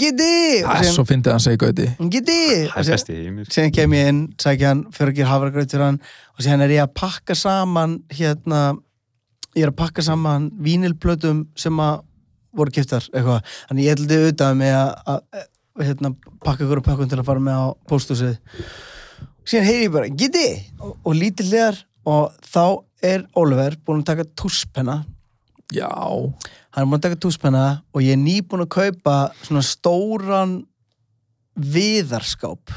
Giddi 0.00 0.62
það 0.64 0.84
er 0.86 0.92
svo 0.94 1.04
fyndið 1.04 1.28
að 1.28 1.34
hann 1.34 1.42
segja 1.44 1.58
gauti. 1.60 1.86
Giddi 2.14 2.36
Það 2.70 2.78
er 2.80 2.90
besti 2.94 3.16
heimir 3.18 3.48
síðan 3.52 3.74
kem 3.76 3.96
ég 3.96 4.06
inn, 4.12 4.20
sækja 4.40 4.70
hann 4.70 4.84
fyrir 4.94 5.10
að 5.12 5.18
gera 5.18 5.32
hafragraut 5.34 5.74
fyrir 5.74 5.84
hann 5.84 5.98
og 6.36 6.44
síðan 6.46 6.64
er 6.64 6.72
ég 6.76 6.84
að 6.86 6.94
pakka 6.96 7.36
saman 7.36 7.98
hérna, 8.16 8.60
ég 9.56 9.66
er 9.66 9.72
að 9.74 9.76
pakka 9.82 10.04
saman 10.06 10.46
vínilplötum 10.64 11.42
sem 11.60 11.76
að 11.84 11.98
voru 12.56 12.72
kiptar 12.72 13.04
eitthvað, 13.12 13.44
þannig 13.68 13.84
ég 13.84 13.92
heldur 13.98 14.22
auðvitað 14.24 14.56
með 14.62 14.78
að 14.80 15.44
hérna, 15.80 16.12
pakka 16.44 16.64
ykkur 16.64 16.80
um 16.80 16.86
pökkun 16.86 17.10
til 17.10 17.20
að 17.20 17.26
fara 17.28 17.42
með 17.42 17.60
á 17.60 17.66
pósthúsið. 17.90 18.36
Síðan 19.46 19.68
heyri 19.68 19.84
ég 19.86 19.92
bara, 19.94 20.10
geti 20.22 20.46
og, 20.80 20.96
og 21.06 21.18
lítið 21.18 21.52
hliðar 21.52 21.80
og 22.06 22.40
þá 22.46 22.64
er 23.06 23.26
Oliver 23.38 23.76
búinn 23.84 24.02
að 24.02 24.10
taka 24.12 24.28
túspenna. 24.38 25.00
Já, 25.74 25.90
hann 25.90 26.82
er 26.82 26.88
búinn 26.88 27.00
að 27.00 27.06
taka 27.08 27.20
túspenna 27.26 27.66
og 27.92 28.04
ég 28.04 28.16
er 28.16 28.22
nýbúinn 28.22 28.66
að 28.66 28.74
kaupa 28.76 29.16
svona 29.42 29.64
stóran 29.66 30.58
viðarskáp. 31.56 32.76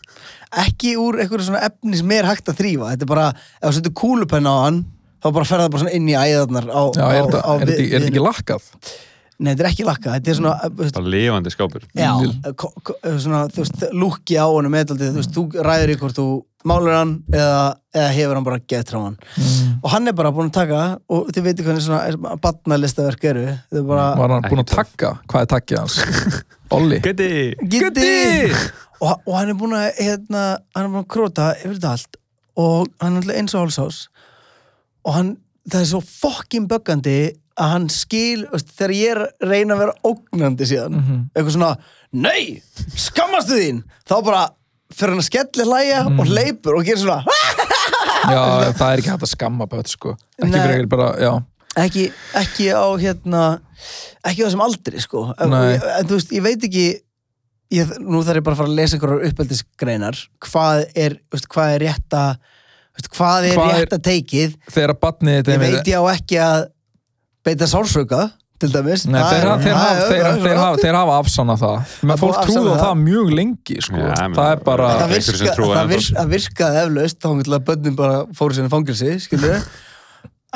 Ekki 0.66 0.96
úr 1.00 1.20
einhverju 1.20 1.48
svona 1.48 1.64
efni 1.66 1.98
sem 1.98 2.12
er 2.16 2.28
hægt 2.28 2.48
að 2.50 2.60
þrýfa 2.60 2.92
þetta 2.92 3.04
er 3.04 3.10
bara, 3.10 3.30
ef 3.60 3.66
þú 3.66 3.78
setur 3.80 3.98
kúlupenna 3.98 4.52
á 4.54 4.58
hann 4.66 4.84
þá 5.26 5.28
bara 5.34 5.48
fer 5.48 5.62
það 5.62 5.74
bara 5.74 5.92
inn 5.96 6.08
í 6.08 6.16
æðarnar 6.16 6.68
á, 6.70 6.82
já 6.94 7.04
á, 7.04 7.52
er 7.56 7.70
þetta 7.72 8.02
ekki 8.06 8.22
lakkað 8.22 8.66
nei, 9.38 9.52
þetta 9.52 9.64
er 9.64 9.70
ekki 9.70 9.86
lakka, 9.86 10.16
þetta 10.16 10.32
er 10.32 10.38
svona 10.38 10.54
Það 10.66 11.00
er 11.00 11.08
lifandi 11.14 11.52
skápur. 11.52 11.86
Já, 11.96 12.10
svona, 13.22 13.46
þú 13.52 13.62
veist, 13.62 13.86
lúkki 13.92 14.38
á 14.40 14.46
hann 14.46 14.70
meðaldið, 14.72 15.10
þú 15.14 15.22
veist, 15.22 15.34
þú 15.36 15.66
ræður 15.66 15.92
í 15.92 15.98
hvort 16.00 16.20
þú 16.20 16.26
málur 16.66 16.96
hann 16.96 17.12
eða, 17.30 17.60
eða 17.94 18.08
hefur 18.16 18.38
hann 18.38 18.46
bara 18.46 18.60
gett 18.72 18.90
frá 18.90 18.98
hann. 18.98 19.16
Mm. 19.36 19.76
og 19.78 19.92
hann 19.92 20.10
er 20.10 20.16
bara 20.18 20.32
búinn 20.34 20.50
að 20.50 20.56
taka 20.58 20.80
og 21.12 21.30
þið 21.30 21.46
veitir 21.46 21.68
hvernig 21.68 21.84
svona 21.84 22.34
badnalistaverk 22.42 23.28
eru. 23.30 23.46
Þau 23.70 23.78
er 23.80 23.86
bara, 23.92 24.08
var 24.18 24.34
hann 24.36 24.48
búinn 24.48 24.64
að 24.64 24.74
tagga 24.74 25.12
hvað 25.30 25.46
er 25.46 25.50
taggið 25.54 25.80
hans? 25.82 26.42
Olli. 26.76 27.00
Gæti 27.04 27.30
Giddi 27.70 28.10
og, 28.98 29.12
og 29.12 29.32
hann 29.36 29.52
er 29.52 29.58
búinn 29.58 29.78
að 29.78 29.88
hérna, 30.00 30.44
hann 30.74 30.88
er 30.88 30.92
búinn 30.92 31.04
að 31.04 31.10
króta 31.14 31.50
yfir 31.60 31.76
þetta 31.78 31.94
allt. 31.94 32.20
Og 32.56 32.86
hann 33.02 33.18
er 33.18 33.22
alltaf 33.22 33.40
eins 33.40 33.54
og 33.54 33.66
hálsás 33.66 34.04
og 35.06 35.14
hann, 35.14 35.34
það 35.70 35.82
er 35.84 35.90
svo 35.92 36.00
fokkin 36.02 36.66
böggandi 36.70 37.18
að 37.58 37.70
hann 37.72 37.88
skil 37.88 38.44
þegar 38.52 38.92
ég 38.96 39.10
er 39.14 39.20
að 39.24 39.48
reyna 39.50 39.74
að 39.74 39.78
vera 39.84 39.94
ógnandi 40.04 40.66
síðan, 40.68 40.96
Mhm. 41.00 41.20
eitthvað 41.34 41.54
svona 41.56 41.76
nei, 42.12 42.62
skammastu 42.96 43.56
þín 43.60 43.82
þá 44.08 44.14
bara 44.24 44.42
fyrir 44.92 45.10
hann 45.14 45.22
að 45.22 45.28
skelli 45.30 45.64
hlæja 45.64 46.02
Mhm. 46.06 46.20
og 46.20 46.26
hleypur 46.26 46.76
og 46.78 46.84
gerir 46.84 47.02
svona 47.02 47.24
já, 48.32 48.72
það 48.76 48.92
er 48.92 48.98
ekki 49.00 49.10
hægt 49.12 49.26
að 49.26 49.32
skamma 49.34 49.66
börn 49.70 49.86
sko 49.90 50.16
ekki 50.40 50.50
Nei. 50.52 50.66
fyrir 50.66 50.86
bara, 50.88 51.08
já 51.20 51.32
ekki, 51.76 52.04
ekki 52.34 52.68
á 52.72 52.86
hérna 53.00 53.42
ekki 54.24 54.44
á 54.44 54.46
þessum 54.48 54.64
aldri 54.66 55.00
sko 55.02 55.24
Nei. 55.38 55.74
en 55.76 56.06
þú 56.06 56.16
veist, 56.18 56.32
ég 56.32 56.42
veit 56.46 56.62
ekki 56.68 56.86
ég, 57.72 57.96
nú 58.00 58.22
þarf 58.22 58.36
ég 58.40 58.44
bara 58.46 58.54
að 58.56 58.60
fara 58.62 58.68
að 58.70 58.76
lesa 58.78 58.96
einhverjar 58.96 59.26
uppeldisgreinar 59.30 60.20
hvað 60.40 60.84
er, 60.94 61.18
veist, 61.32 61.48
hvað 61.48 61.74
er 61.74 61.84
rétta 61.88 62.22
veist, 62.96 63.10
hvað 63.12 63.50
er 63.50 63.56
Hvað 63.58 63.74
er- 63.74 63.84
rétta 63.86 63.98
teikið 64.06 64.56
þegar 64.70 64.94
badnið 65.02 65.52
ég 65.52 65.58
veit 65.64 65.84
ég 65.92 65.98
á 66.00 66.04
ekki 66.14 66.38
að 66.40 66.66
beita 67.46 67.68
sársöka 67.70 68.26
til 68.56 68.70
dæmis. 68.72 69.02
Nei, 69.06 69.20
Það 69.20 69.32
þeir, 69.32 69.42
er- 69.42 69.48
hafa, 69.50 69.62
þeir, 69.62 69.72
það 69.72 69.80
hafa, 69.80 69.96
er- 69.96 70.10
þeir, 70.10 70.22
það 70.26 70.36
er- 70.36 70.44
þeir, 70.46 70.60
hafa, 70.62 70.76
þeir 70.84 70.96
hafa 70.96 71.16
afsannað 71.22 71.58
það. 71.64 71.96
Menn 72.02 72.12
Það 72.16 72.22
fólk 72.24 72.36
trúði 72.36 72.40
á 72.40 72.46
afsanna 72.46 72.76
það. 72.76 72.84
það. 72.86 73.02
mjög 73.06 73.34
lengi 73.38 73.76
sko. 73.84 73.96
Já, 74.00 74.14
menn- 74.26 74.36
það 74.38 74.52
er 74.56 74.62
bara 74.70 74.86
það, 74.86 75.02
einhverjir 75.02 75.26
virka, 75.26 75.36
sem 75.36 75.56
trúa 75.58 75.74
það, 75.74 75.82
ennþá, 75.82 75.90
vir, 75.92 76.06
það 76.20 76.30
virkaði 76.36 76.80
eflaust 76.86 77.18
þá 77.20 77.28
til 77.42 77.52
að 77.58 77.66
börnum 77.68 77.96
bara 78.00 78.16
fóru 78.38 78.56
sinni 78.56 78.72
fangilsi 78.72 79.10
skilur 79.26 79.66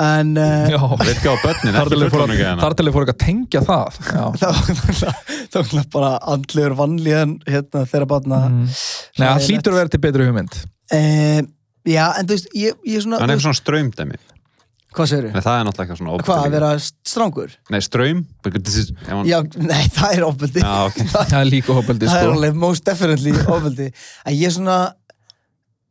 en 0.01 0.31
uh, 0.39 0.97
Virka 1.05 1.33
þar 1.45 1.59
til 1.61 2.01
þeir 2.01 2.93
fóru 2.95 3.05
ekki 3.05 3.13
að 3.13 3.21
tengja 3.21 3.61
það. 3.67 3.99
Það 4.41 4.55
var 4.57 4.71
náttúrulega- 4.71 5.15
það 5.51 5.89
bara 5.93 6.11
andlegur 6.33 6.75
vannlíðan 6.79 7.33
hérna 7.51 7.83
þeirra 7.91 8.07
batna 8.09 8.39
Mm. 8.49 8.65
Nei, 9.19 9.27
það 9.27 9.45
hlýtur 9.51 9.73
að 9.75 9.79
vera 9.81 9.89
til 9.93 10.01
betri 10.01 10.27
hugmynd. 10.31 10.55
Eh, 10.95 11.43
já, 11.91 12.05
en 12.19 12.27
þú 12.27 12.33
veist, 12.37 12.49
ég, 12.57 12.73
ég 12.87 13.03
svona, 13.05 13.19
Hann 13.21 13.29
er 13.31 13.37
eitthvað 13.37 13.47
svona 13.51 13.61
ströymdæmi 13.61 14.17
hvað 14.97 15.11
segir 15.11 15.27
Nei, 15.31 15.43
það 15.45 15.57
er 15.61 15.67
náttúrulega 15.69 15.85
eitthvað 15.85 16.01
svona 16.01 16.13
ofbeldi 16.15 16.31
Hvað, 16.31 16.45
að 16.47 16.55
vera 16.57 16.71
strángur? 17.13 17.53
Nei, 17.71 17.81
ströym 17.87 18.23
Já, 19.31 19.39
nei, 19.71 19.83
það 19.97 20.15
er 20.17 20.25
ofbeldi 20.27 20.65
Já, 20.65 20.73
ok. 20.89 21.03
það 21.31 21.37
er 21.41 21.51
líka 21.51 21.77
hópeldi 21.77 22.09
Það 22.11 22.23
er 22.23 22.27
sko. 22.27 22.39
alveg 22.39 22.59
most 22.65 22.85
definitely 22.89 23.35
ofbeldi 23.47 23.91
En 24.25 24.35
ég 24.41 24.57
svona 24.57 24.79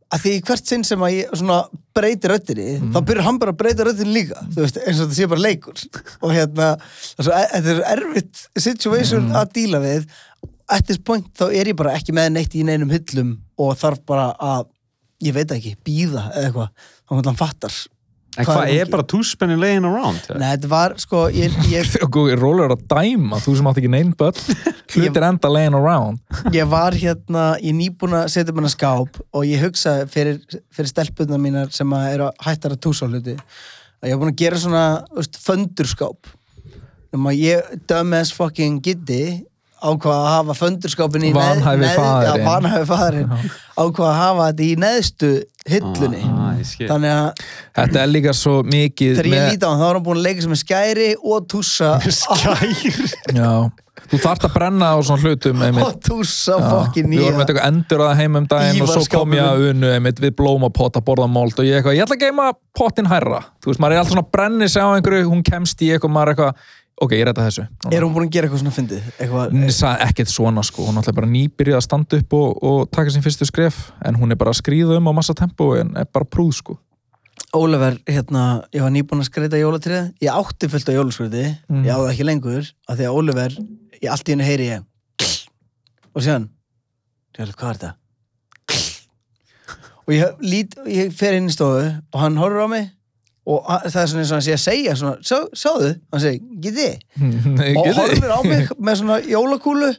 að 0.10 0.24
því 0.24 0.32
hvert 0.48 0.66
sinn 0.72 0.84
sem 0.88 1.04
að 1.06 1.12
ég 1.20 1.34
svona 1.38 1.60
breyti 1.94 2.30
röddinni, 2.32 2.80
Mhm. 2.80 2.94
þá 2.96 3.00
byrjar 3.06 3.26
hann 3.28 3.38
bara 3.38 3.52
að 3.54 3.58
breyta 3.60 3.86
röddinni 3.86 4.14
líka, 4.16 4.40
þú 4.56 4.64
veist, 4.64 4.80
eins 4.82 4.98
og 5.04 5.04
þetta 5.06 5.18
sé 5.20 5.28
bara 5.30 5.44
leikur 5.44 5.84
og 6.26 6.32
hérna, 6.34 6.70
það 6.80 7.20
er 7.20 7.28
svo, 7.28 7.36
þetta 7.52 7.70
er 7.76 7.82
erfitt 7.94 8.42
situation 8.58 9.28
Mhm. 9.28 9.36
að 9.38 9.52
díla 9.54 9.82
við 9.84 10.08
at 10.68 10.88
this 10.88 10.98
point 10.98 11.30
þá 11.38 11.46
er 11.54 11.66
ég 11.70 11.76
bara 11.78 11.94
ekki 11.94 12.12
með 12.18 12.32
neitt 12.34 12.56
í 12.58 12.64
neinum 12.66 12.90
hyllum 12.90 13.36
og 13.60 13.78
þarf 13.78 14.02
bara 14.10 14.34
að 14.42 14.66
ég 15.22 15.34
veit 15.38 15.54
ekki, 15.54 15.76
býða 15.86 16.26
eða 16.34 16.50
eitthvað, 16.50 16.70
þá 17.06 17.26
hann 17.30 17.36
fattar 17.46 17.78
En 18.38 18.46
Hvað 18.46 18.60
hvað 18.60 18.72
er 18.72 18.84
er 18.84 18.89
bara 18.94 19.06
túspenni 19.10 19.56
laying 19.58 19.88
around? 19.89 20.28
Nei, 20.38 20.52
þetta 20.54 20.70
var 20.70 20.94
sko, 21.02 21.24
ég, 21.34 21.56
ég, 21.74 21.96
góði 22.13 22.38
rólur 22.38 22.76
að 22.76 22.84
dæma 22.92 23.39
þú 23.42 23.56
sem 23.58 23.70
átt 23.72 23.80
ekki 23.82 23.92
neinn 23.92 24.13
börn 24.20 24.38
hlutir 24.94 25.26
enda 25.26 25.52
laying 25.52 25.78
around. 25.78 26.22
Ég 26.54 26.70
var 26.70 26.96
hérna 26.98 27.50
ég 27.63 27.76
nýbúin 27.76 28.15
að 28.20 28.30
setja 28.36 28.56
mér 28.56 28.70
skáp 28.72 29.18
og 29.34 29.50
ég 29.50 29.65
hugsa 29.65 30.04
fyrir, 30.12 30.39
fyrir 30.70 30.92
stelpunna 30.94 31.42
mínar 31.42 31.74
sem 31.74 31.98
að 31.98 32.13
eru 32.13 32.30
að 32.30 32.46
hættar 32.46 32.78
að 32.78 32.84
túsa 32.86 33.10
hluti 33.10 33.36
að 33.36 34.12
ég 34.12 34.15
var 34.15 34.24
búin 34.24 34.34
að 34.34 34.42
gera 34.44 34.62
svona 34.62 34.86
veist, 35.15 35.39
föndurskáp. 35.44 36.34
Um 37.15 37.26
að 37.32 37.42
ég 37.42 37.78
dumbass 37.89 38.36
fucking 38.38 38.84
giddi 38.86 39.24
ákvað 39.80 40.15
að 40.15 40.30
hafa 40.34 40.56
föndurskapin 40.60 41.26
í 41.30 41.34
Vanhæfi 41.36 41.92
faðurinn 42.89 43.32
ákvað 43.80 44.08
að 44.10 44.18
hafa 44.20 44.50
þetta 44.50 44.65
í 44.65 44.74
neðstu 44.84 45.32
hillunni. 45.72 46.24
Ah. 46.28 46.49
Þannig 46.63 47.12
að 47.15 47.43
þetta 47.80 48.02
er 48.04 48.10
líka 48.13 48.34
svo 48.38 48.56
mikið 48.67 49.19
þegar 49.19 49.30
ég 49.34 49.52
líti 49.54 49.67
á 49.67 49.69
hann 49.72 49.82
þá 49.82 49.86
var 49.88 50.00
hann 50.00 50.08
búin 50.08 50.22
að 50.22 50.28
leika 50.30 50.45
sem 50.45 50.56
er 50.56 50.62
skæri 50.63 51.12
og 51.19 51.45
tússa 51.52 51.91
Skær 52.19 52.65
já, 53.36 53.52
þú 54.10 54.19
þarft 54.24 54.48
að 54.48 54.56
brenna 54.56 54.91
á 54.95 54.98
svona 55.06 55.24
hlutum 55.28 55.63
og 55.69 56.00
tússa 56.06 56.58
Já, 56.58 56.65
fucking 56.69 57.10
við 57.12 57.24
vorum 57.24 57.39
nýja. 57.39 57.45
eitthvað 57.45 57.67
endur 57.69 58.04
að 58.06 58.13
heim 58.22 58.39
um 58.39 58.50
daginn 58.50 58.84
og 58.86 58.91
svo 58.93 59.06
kom 59.13 59.36
ég 59.38 59.45
að 59.45 59.67
unu 59.74 59.91
einmitt, 59.93 60.22
við 60.24 60.36
blómapott 60.39 61.00
að 61.00 61.06
borða 61.10 61.30
mold 61.32 61.60
og 61.60 61.67
ég 61.67 61.80
eitthvað, 61.80 61.98
ég 62.00 62.08
ætla 62.08 62.17
að 62.17 62.26
geima 62.26 62.50
pottin 62.80 63.10
hærra. 63.12 63.41
Þú 63.60 63.72
veist, 63.72 63.82
maður 63.84 63.95
er 63.95 64.02
alltaf 64.02 64.15
svona 64.15 64.26
að 64.26 64.34
brenni 64.38 64.69
sig 64.72 64.84
á 64.84 64.89
einhverju 64.95 65.30
hún 65.30 65.43
kemst 65.45 65.84
í 65.84 65.91
eitthvað, 65.93 66.13
maður 66.15 66.32
er 66.32 66.38
eitthvað 66.38 66.67
ok, 67.02 67.14
ég 67.16 67.26
retta 67.28 67.46
þessu. 67.48 67.64
Er 67.92 68.04
hún 68.04 68.14
búin 68.16 68.28
að 68.28 68.34
gera 68.36 68.48
eitthvað 68.50 68.62
svona 68.64 68.76
fyndið? 68.76 69.08
Ekkert 70.10 70.32
svona 70.34 70.64
sko, 70.68 70.84
hún 70.88 70.98
er 70.98 71.02
alltaf 71.04 71.16
bara 71.18 71.30
nýbyrjuð 71.32 71.78
að 71.80 71.86
standa 71.86 72.20
upp 72.20 72.36
og, 72.38 72.60
og 72.70 72.80
taka 72.96 73.14
sín 73.14 73.24
fyrstu 73.26 73.48
skref 73.48 73.80
en 74.06 74.20
hún 74.20 74.32
er 74.36 74.40
bara 74.40 74.52
að 74.54 74.60
skríða 74.62 74.98
um 75.00 75.10
á 75.10 75.14
massa 75.16 75.36
tempo 75.38 75.72
en 75.80 75.96
er 76.00 76.08
bara 76.12 76.28
prúð 76.28 76.54
sko. 76.60 76.78
Ólafur, 77.56 77.96
hérna, 78.06 78.44
ég 78.76 78.84
var 78.84 78.92
nýbúin 78.94 79.24
að 79.24 79.30
skreita 79.32 79.58
jólatrið, 79.58 80.12
ég 80.22 80.36
átti 80.36 80.68
fullt 80.70 80.92
á 80.92 80.94
jólaskreiti 80.94 81.46
Mm. 81.70 81.86
ég 81.88 81.96
áði 81.96 82.12
ekki 82.12 82.26
lengur, 82.28 82.68
af 82.90 82.98
því 83.00 83.08
að 83.08 83.16
Ólafur 83.18 83.56
ég 84.04 84.12
allt 84.12 84.30
í 84.30 84.34
henni 84.36 84.46
heyri 84.46 84.68
ég 84.70 84.84
og 86.14 86.22
síðan 86.22 86.50
ég, 87.40 87.56
hvað 87.56 87.70
er 87.72 87.80
þetta? 87.80 87.92
og 90.06 90.14
ég, 90.14 90.38
lít, 90.44 90.76
ég 90.86 91.14
fer 91.16 91.40
inn 91.40 91.50
í 91.50 91.56
stofu 91.56 91.88
og 92.14 92.20
hann 92.22 92.38
horfir 92.38 92.66
á 92.66 92.70
mig 92.70 92.90
og 93.47 93.65
það 93.88 94.02
er 94.04 94.10
svona 94.12 94.21
eins 94.23 94.32
og 94.32 94.36
hann 94.38 94.45
sé 94.45 94.54
að 94.58 94.62
segja 94.65 94.95
svona, 94.99 95.17
Sjá, 95.25 95.39
sjáðu, 95.63 95.89
hann 96.12 96.21
segi, 96.21 96.39
geti. 96.62 96.89
Nei, 97.56 97.71
og 97.80 97.89
horfir 97.97 98.30
á 98.36 98.39
mig 98.45 98.69
með 98.78 98.99
svona 99.02 99.19
jólakúlu 99.25 99.89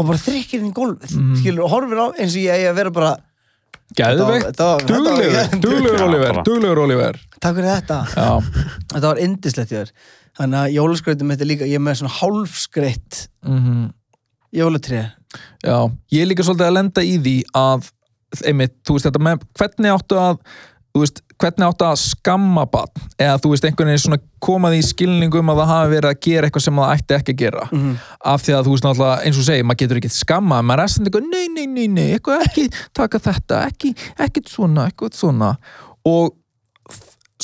og 0.00 0.06
bara 0.06 0.20
þrykkir 0.22 0.60
inn 0.62 0.70
í 0.70 0.76
gólfið 0.76 1.16
Mm. 1.16 1.34
skilur, 1.40 1.64
og 1.66 1.70
horfir 1.74 1.98
á 2.00 2.06
eins 2.20 2.34
og 2.36 2.42
ég 2.44 2.54
eigi 2.56 2.70
að 2.70 2.78
vera 2.80 2.90
bara 2.94 3.16
Þetta 3.90 4.26
þetta 4.46 4.66
var- 4.68 4.84
duglegur, 4.86 5.32
þetta 5.50 6.04
Oliver, 6.06 6.36
duglegur 6.46 6.78
Oliver. 6.84 7.16
Takk 7.42 7.56
fyrir 7.56 7.72
þetta. 7.72 7.96
Já, 8.14 8.28
Þetta 8.92 9.06
var 9.08 9.18
indislegt 9.24 9.70
hjá 9.72 9.78
þér. 9.80 9.90
Þannig 10.38 10.58
að 10.60 10.74
jólaskrautum 10.76 11.26
mitt 11.26 11.40
er 11.42 11.48
líka, 11.50 11.66
ég 11.66 11.74
er 11.74 11.82
með 11.82 11.96
svona 11.98 12.12
hálfskreitt 12.20 13.18
mhm. 13.42 13.88
jólatré. 14.54 15.00
Já, 15.66 15.90
ég 16.14 16.22
er 16.22 16.30
líka 16.30 16.46
svolítið 16.46 16.68
að 16.68 16.76
lenda 16.78 17.02
í 17.02 17.16
því 17.18 17.34
að, 17.58 17.90
einmitt, 18.46 18.76
þú 18.86 18.94
veist 18.94 19.08
þetta 19.10 19.24
með 19.26 19.42
hvernig 19.58 19.96
áttu 19.96 20.20
að 20.22 20.38
veist, 20.98 21.20
hvernig 21.40 21.66
áttu 21.68 21.86
að 21.86 21.98
skamma 22.02 22.64
bann 22.70 23.04
eða 23.20 23.38
þú 23.40 23.52
veist, 23.52 23.66
einhvern 23.68 23.92
veginn 23.92 24.02
svona 24.02 24.18
koma 24.42 24.72
því 24.72 24.80
í 24.80 24.88
skilningum 24.88 25.52
að 25.52 25.60
það 25.60 25.70
hafi 25.70 25.92
verið 25.94 26.10
að 26.10 26.20
gera 26.26 26.48
eitthvað 26.48 26.64
sem 26.66 26.80
það 26.80 26.94
ætti 26.96 27.16
ekki 27.16 27.34
að 27.34 27.40
gera. 27.44 27.68
Mhm. 27.70 27.94
af 28.34 28.42
því 28.42 28.56
að 28.56 28.64
þú 28.64 28.74
veist 28.74 28.84
náttúrulega, 28.84 29.22
eins 29.24 29.38
og 29.38 29.46
segir, 29.46 29.64
maður 29.64 29.80
getur 29.84 30.00
ekki 30.00 30.10
skamma, 30.10 30.62
maður 30.62 30.82
er 30.82 30.92
sem 30.94 31.04
eitthvað, 31.04 31.30
nei, 31.30 31.46
nei, 31.54 31.66
nei, 31.66 31.86
nei 31.88 32.18
eitthvað 32.18 32.44
ekki 32.48 32.66
taka 32.92 33.18
þetta, 33.18 33.62
ekki 33.70 33.94
ekkert 34.18 34.48
svona, 34.48 34.88
eitthvað 34.90 35.14
svona. 35.14 35.56
Og 36.04 36.34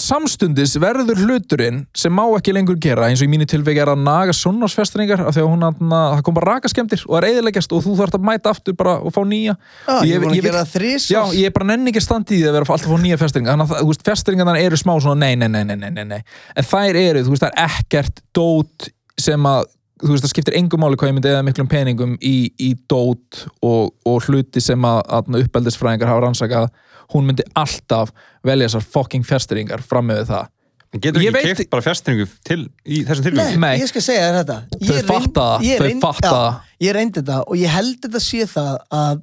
samstundis 0.06 0.76
verður 0.82 1.18
hluturinn 1.24 1.82
sem 1.96 2.14
má 2.14 2.22
ekki 2.38 2.54
lengur 2.54 2.78
gera 2.80 3.08
eins 3.10 3.20
og 3.22 3.26
í 3.28 3.32
mínu 3.32 3.46
tilvegi 3.50 3.80
er 3.82 3.90
að 3.92 4.02
naga 4.06 4.34
sjónarsfestringar 4.36 5.24
af 5.26 5.34
því 5.36 5.42
að 5.44 5.50
hún 5.52 5.66
að 5.66 5.80
það 6.16 6.22
kom 6.28 6.36
bara 6.38 6.54
rakaskemdir 6.56 7.02
og 7.06 7.12
það 7.16 7.18
er 7.20 7.28
eðileggjast 7.32 7.74
og 7.76 7.84
þú 7.86 7.96
þarf 8.00 8.18
að 8.20 8.26
mæta 8.30 8.52
aftur 8.54 8.76
bara 8.78 8.94
og 9.02 9.14
fá 9.16 9.20
nýja. 9.26 9.56
Já, 9.86 9.96
ég 10.06 10.14
er 10.16 10.24
búin 10.24 10.36
ég 10.36 10.42
að 10.42 10.48
vil- 10.48 10.56
það. 10.56 11.08
Já, 11.10 11.22
ég 11.40 11.46
er 11.50 11.54
bara 11.58 11.68
nenni 11.72 11.90
ekki 11.92 12.02
að 12.02 12.06
standa 12.08 12.34
í 12.34 12.40
því 12.40 12.48
að 12.50 12.56
vera 12.58 12.66
alltaf 12.76 12.86
að 12.90 12.96
fá 12.96 13.02
nýja 13.06 13.20
festringar 13.24 13.52
þannig 13.56 13.66
að 13.66 13.74
það- 13.76 13.88
veist, 13.90 14.04
festringarnar 14.10 14.60
eru 14.62 14.76
smá 14.80 14.92
svona 15.02 15.18
nei, 15.26 15.34
nei, 15.36 15.48
nei, 15.48 15.64
nei, 15.64 15.90
nei, 15.90 16.04
nei. 16.04 16.20
En 16.56 16.64
þær 16.64 17.00
eru, 17.02 17.24
þú 17.26 17.34
veist, 17.34 17.42
það 17.42 17.56
er 17.56 17.68
ekkert 17.80 18.22
dót 18.36 18.88
sem 19.18 19.42
að 19.50 19.64
þú 20.02 20.10
veist, 20.12 20.24
það 20.26 20.32
skiptir 20.34 20.56
engum 20.58 20.82
máli 20.84 20.98
hvað 21.00 21.10
ég 21.12 21.16
myndi 21.18 21.30
eða 21.32 21.44
miklum 21.46 21.68
peningum 21.70 22.16
í, 22.20 22.34
í 22.60 22.72
dót 22.90 23.46
og, 23.64 23.94
og 24.06 24.26
hluti 24.28 24.60
sem 24.64 24.84
að, 24.88 25.00
að 25.08 25.40
uppeldisfræðingar 25.44 26.10
hafa 26.12 26.24
rannsakað, 26.26 26.68
hún 27.14 27.28
myndi 27.28 27.46
alltaf 27.56 28.12
velja 28.44 28.68
þessar 28.68 28.86
fucking 28.96 29.24
festringar 29.26 29.84
fram 29.86 30.08
með 30.12 30.26
það 30.32 30.52
En 30.94 31.00
Getur 31.02 31.20
ekki 31.20 31.32
veit- 31.34 31.46
keift 31.58 31.70
bara 31.72 31.82
fjastringu 31.82 32.24
til 32.46 32.60
í 32.86 33.00
þessum 33.04 33.24
Nei, 33.24 33.30
tilvíðum? 33.32 33.64
Nei. 33.66 33.72
ég 33.82 33.88
skal 33.90 34.02
segja 34.06 34.26
þér 34.30 34.36
þetta. 34.38 34.58
Ég 34.80 34.86
Þau 34.86 35.08
fatta 35.10 35.46
þau 35.60 35.88
fatta. 36.04 36.38
Ég 36.80 36.94
reyndi 36.94 37.18
þetta 37.20 37.38
og 37.42 37.56
ég 37.60 37.72
held 37.74 37.96
þetta 38.06 38.20
sé 38.22 38.46
það 38.48 38.76
að 39.00 39.18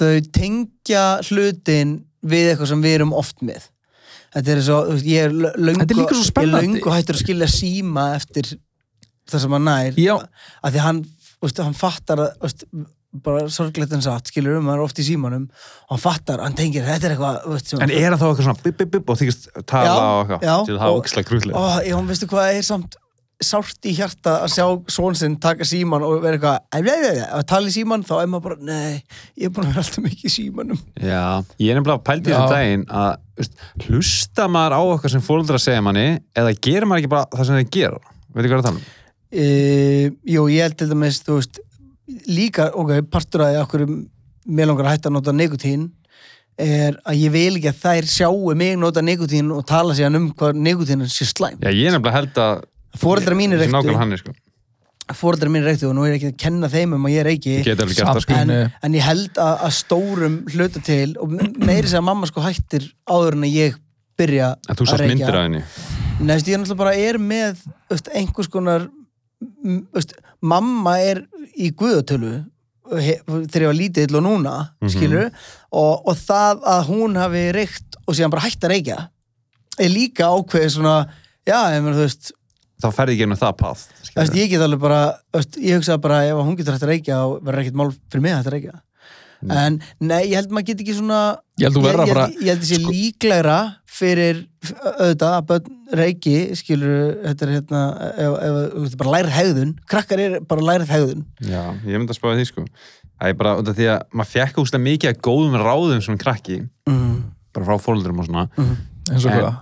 þau 0.00 0.16
tengja 0.34 1.04
hlutin 1.28 1.94
við 2.20 2.50
eitthvað 2.50 2.72
sem 2.72 2.82
við 2.84 2.96
erum 2.98 3.14
oft 3.16 3.40
með. 3.46 3.68
Þetta 4.34 4.52
er 4.56 4.60
svo, 4.66 4.80
ég 4.98 5.28
er 5.28 5.32
lö- 5.34 5.54
löngu, 5.58 5.86
er 5.86 6.02
ég 6.02 6.42
er 6.42 6.52
löngu 6.58 6.92
hættur 6.94 7.16
að 7.18 7.22
skilja 7.24 7.48
síma 7.54 8.04
eftir 8.18 8.52
það 9.32 9.44
sem 9.46 9.56
hann 9.58 9.68
nær. 9.70 9.98
Já. 10.00 10.16
Af 10.62 10.72
því 10.74 10.82
hann, 10.86 11.02
veist, 11.42 11.60
hann 11.64 11.74
fattar 11.78 12.24
að, 12.26 12.32
veist, 12.44 12.64
bara 13.26 13.48
sorglegt 13.50 13.90
en 13.96 14.04
satt, 14.04 14.28
skilur 14.30 14.60
um, 14.60 14.68
hann 14.70 14.78
er 14.78 14.84
oft 14.84 14.98
í 15.02 15.04
símanum 15.06 15.48
og 15.50 15.96
hann 15.96 16.02
fattar, 16.04 16.38
hann 16.44 16.54
tengir, 16.54 16.84
þetta 16.86 17.08
er 17.08 17.14
eitthvað, 17.16 17.40
veist, 17.50 17.66
sem 17.72 17.80
En 17.82 17.90
er 17.90 18.06
hann 18.12 18.20
þá 18.20 18.26
eitthvað 18.28 18.46
svona 18.46 18.62
bip, 18.62 18.76
bip, 18.78 18.90
bip 18.94 19.10
og 19.10 19.18
þykist 19.18 19.48
tala 19.66 19.88
Já, 19.88 19.94
og 19.98 20.20
eitthvað 20.28 20.44
já, 20.46 20.56
til 20.68 20.74
að 20.76 20.82
hafa 20.84 20.90
og- 20.94 21.00
ógislega 21.02 21.26
krúðlega? 21.32 21.58
Ó, 21.58 21.64
já, 21.90 21.96
veistu 22.12 22.28
hvað 22.30 22.52
er 22.60 22.66
samt 22.68 22.94
sárt 23.40 23.86
í 23.88 23.94
hjarta 23.96 24.34
að 24.44 24.50
sjá 24.52 24.64
svon 24.92 25.14
sinn 25.16 25.34
taka 25.40 25.64
síman 25.64 26.02
og 26.04 26.18
vera 26.22 26.36
eitthvað 26.36 26.58
"Æ, 26.70 26.78
æ, 26.84 26.92
æ, 26.92 27.12
æ", 27.24 27.26
að 27.40 27.44
tala 27.48 27.66
í 27.66 27.72
síman, 27.72 28.02
þá 28.04 28.12
er 28.20 28.26
maður 28.28 28.42
bara 28.46 28.56
nei, 28.68 29.02
ég 29.40 29.48
er 29.48 29.54
búin 29.56 29.64
að 29.64 29.70
vera 29.72 29.80
alltaf 29.80 30.04
mikið 30.04 30.26
í 30.28 30.32
símanum 30.34 30.80
Já, 31.00 31.22
ég 31.58 31.70
er 31.72 31.80
nefnilega 31.80 32.04
pælt 32.04 32.28
í 32.28 32.30
Já. 32.30 32.36
þessum 32.36 32.52
daginn 32.54 32.84
að 33.00 33.10
veist, 33.40 33.54
hlusta 33.88 34.46
maður 34.52 34.76
á 34.76 34.80
eitthvað 34.92 35.14
sem 35.16 35.24
fóruldra 35.24 35.58
segja 35.66 35.82
manni 35.82 36.06
eða 36.36 36.52
gerir 36.60 36.84
maður 36.86 37.00
ekki 37.02 37.12
bara 37.16 37.26
það 37.32 37.48
sem 37.48 37.58
þeir 37.62 37.70
gera? 37.80 38.00
Veitir 38.36 38.50
hvað 38.52 38.58
er 38.58 38.60
að 38.60 38.68
tala 38.68 38.76
um? 38.76 38.84
E, 39.32 40.10
Jú, 40.26 40.46
ég 40.50 40.64
held 40.66 40.76
til 40.80 40.90
dæmis, 40.90 41.20
þú 41.26 41.38
veist 41.40 41.60
líka, 42.26 42.70
ok, 42.74 42.96
partur 43.10 43.44
að 43.46 43.60
okkur 43.64 43.84
mér 44.50 44.66
langar 44.70 44.88
að 44.88 44.96
hætta 44.96 45.10
að 45.10 45.16
nota 45.18 45.32
nikotín 45.36 45.88
er 46.60 46.96
að 47.08 47.16
ég 47.22 47.32
vil 47.32 47.56
ekki 47.56 47.70
að 47.70 47.78
þær 47.84 48.08
sjáu 48.10 48.54
mig 48.58 48.74
nota 48.80 49.00
nikotín 49.04 49.52
og 49.54 49.62
tala 49.68 49.94
síðan 49.96 50.18
um 50.18 50.28
hvað 50.36 50.58
nikotín 50.60 51.04
sé 51.08 51.24
slæm 51.28 51.60
Já, 51.62 51.70
ég 51.70 51.86
er 51.88 51.94
nefnilega 51.96 52.16
held 52.18 52.40
að 52.42 52.64
Fóreldrar 52.98 53.36
mínir 53.38 53.60
Þessi 53.60 53.70
reyktu. 53.70 54.16
sko. 54.18 54.32
fóreldrar 55.14 55.50
mín 55.54 55.62
reyktu 55.64 55.86
og 55.88 55.94
nú 55.94 56.04
er 56.06 56.16
ég 56.16 56.18
ekki 56.18 56.32
að 56.32 56.40
kenna 56.42 56.68
þeim 56.70 56.96
um 56.96 57.06
að 57.06 57.14
ég 57.14 57.40
gert 57.44 57.78
það, 57.94 58.20
sko. 58.24 58.34
En, 58.34 58.50
en 58.82 58.94
ég 58.98 59.06
held 59.06 59.38
að, 59.38 59.54
að 59.66 59.72
stórum 59.78 60.36
hluta 60.50 60.82
til 60.86 61.14
og 61.22 61.30
me- 61.30 61.52
meiri 61.66 61.86
sem 61.90 62.02
að 62.02 62.08
mamma 62.10 62.26
sko 62.30 62.42
hættir 62.44 62.88
áður 63.06 63.38
en 63.38 63.46
að 63.46 63.54
ég 63.54 63.78
byrja 64.18 64.50
En 64.68 64.76
þú 64.76 64.82
að 64.84 64.90
sást 64.90 65.00
reykja. 65.04 65.14
myndir 65.14 65.38
af 65.38 65.46
henni. 65.46 65.62
Neðst 66.20 66.50
ég 66.50 66.58
náttúrulega 66.60 66.82
bara 66.82 66.96
er 66.98 67.18
með 67.22 67.62
veist, 67.90 68.10
einhvers 68.12 68.50
konar 68.52 68.88
veist, 69.94 70.14
mamma 70.42 70.98
er 71.00 71.22
í 71.56 71.70
guðatölu 71.72 72.44
þegar 72.90 73.62
ég 73.62 73.68
var 73.70 73.78
lítill 73.78 74.16
og 74.18 74.24
núna 74.26 74.54
Mhm. 74.82 74.90
skilur 74.90 75.30
og, 75.72 76.06
og 76.08 76.16
það 76.18 76.64
að 76.66 76.84
hún 76.90 77.16
hafi 77.20 77.44
reykt 77.54 77.96
og 78.06 78.14
síðan 78.16 78.30
bara 78.34 78.42
hætt 78.48 78.64
að 78.66 78.72
reykja 78.74 78.98
er 79.78 79.88
líka 79.92 80.26
ákveðið 80.26 80.72
svona 80.74 80.96
já, 81.46 81.58
ég 81.76 81.82
meina 81.82 81.96
þú 81.96 82.06
veist 82.08 82.32
Þá 82.80 82.88
ferði 82.96 83.12
ég 83.12 83.18
gennum 83.20 83.36
það 83.36 83.56
pað. 83.60 83.80
Ég 84.40 84.48
get 84.48 84.62
alveg 84.64 84.80
bara, 84.80 85.00
veist, 85.36 85.56
ég 85.60 85.76
hugsa 85.76 85.98
bara 86.00 86.22
ef 86.24 86.38
hún 86.40 86.56
getur 86.56 86.72
hægt 86.72 86.86
að 86.86 86.92
reykja 86.94 87.18
og 87.28 87.42
verður 87.44 87.60
ekkert 87.60 87.76
mál 87.76 87.90
fyrir 88.08 88.22
mig 88.24 88.32
að 88.32 88.38
hægt 88.40 88.48
að 88.48 88.54
reykja 88.56 88.76
en 89.48 89.78
nei, 89.98 90.24
ég 90.28 90.36
held 90.36 90.52
maður 90.52 90.70
get 90.70 90.82
ekki 90.84 90.96
svona 90.98 91.20
Ég 91.60 91.68
held 91.68 91.80
að 91.80 91.86
ég, 91.86 91.96
bara 91.96 92.26
ég, 92.28 92.40
ég 92.40 92.52
held 92.52 92.64
þessi 92.64 92.78
sko, 92.80 92.92
líklegra 92.94 93.58
fyrir 94.00 94.42
auðvitað 94.70 95.34
að 95.34 95.46
börn 95.50 95.76
reiki 96.00 96.34
skilur, 96.58 97.16
þetta 97.24 97.46
er 97.46 97.54
hérna 97.56 97.82
ef, 98.10 98.36
ef, 98.36 98.58
ef, 98.84 98.98
bara 99.00 99.14
lærið 99.16 99.36
hegðun, 99.36 99.72
krakkar 99.90 100.24
er 100.24 100.36
bara 100.50 100.66
lærið 100.68 100.92
hegðun 100.94 101.24
Já, 101.48 101.62
ég 101.88 101.96
myndi 101.96 102.14
að 102.14 102.20
spáði 102.20 102.42
því, 102.42 102.50
sko. 102.52 102.66
Það 103.20 103.32
er 103.32 103.40
bara 103.40 103.56
út 103.60 103.72
af 103.72 103.80
því 103.80 103.88
að 103.94 104.04
maður 104.16 104.32
fekk 104.34 104.62
úslega 104.62 104.86
mikið 104.86 105.12
að 105.12 105.24
góðum 105.28 105.58
ráðum 105.60 106.04
sem 106.04 106.20
krakki, 106.20 106.60
mm. 106.88 107.16
bara 107.56 107.68
frá 107.68 107.82
fóldurum 107.88 108.22
og 108.22 108.30
svona. 108.30 108.46
eins 109.10 109.26
og 109.26 109.34
hvað 109.34 109.58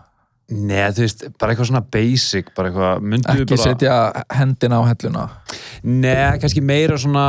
Nei, 0.49 0.87
þú 0.97 1.03
veist, 1.05 1.23
bara 1.37 1.53
eitthvað 1.53 1.67
svona 1.69 1.83
basic, 1.93 2.47
bara 2.57 2.71
eitthvað, 2.71 3.03
myndu 3.05 3.29
ekki 3.35 3.49
bara... 3.51 3.65
setja 3.67 3.97
hendina 4.33 4.79
á 4.81 4.83
helluna 4.89 5.25
Nei, 5.85 6.39
kannski 6.41 6.63
meira 6.65 6.97
svona, 6.97 7.25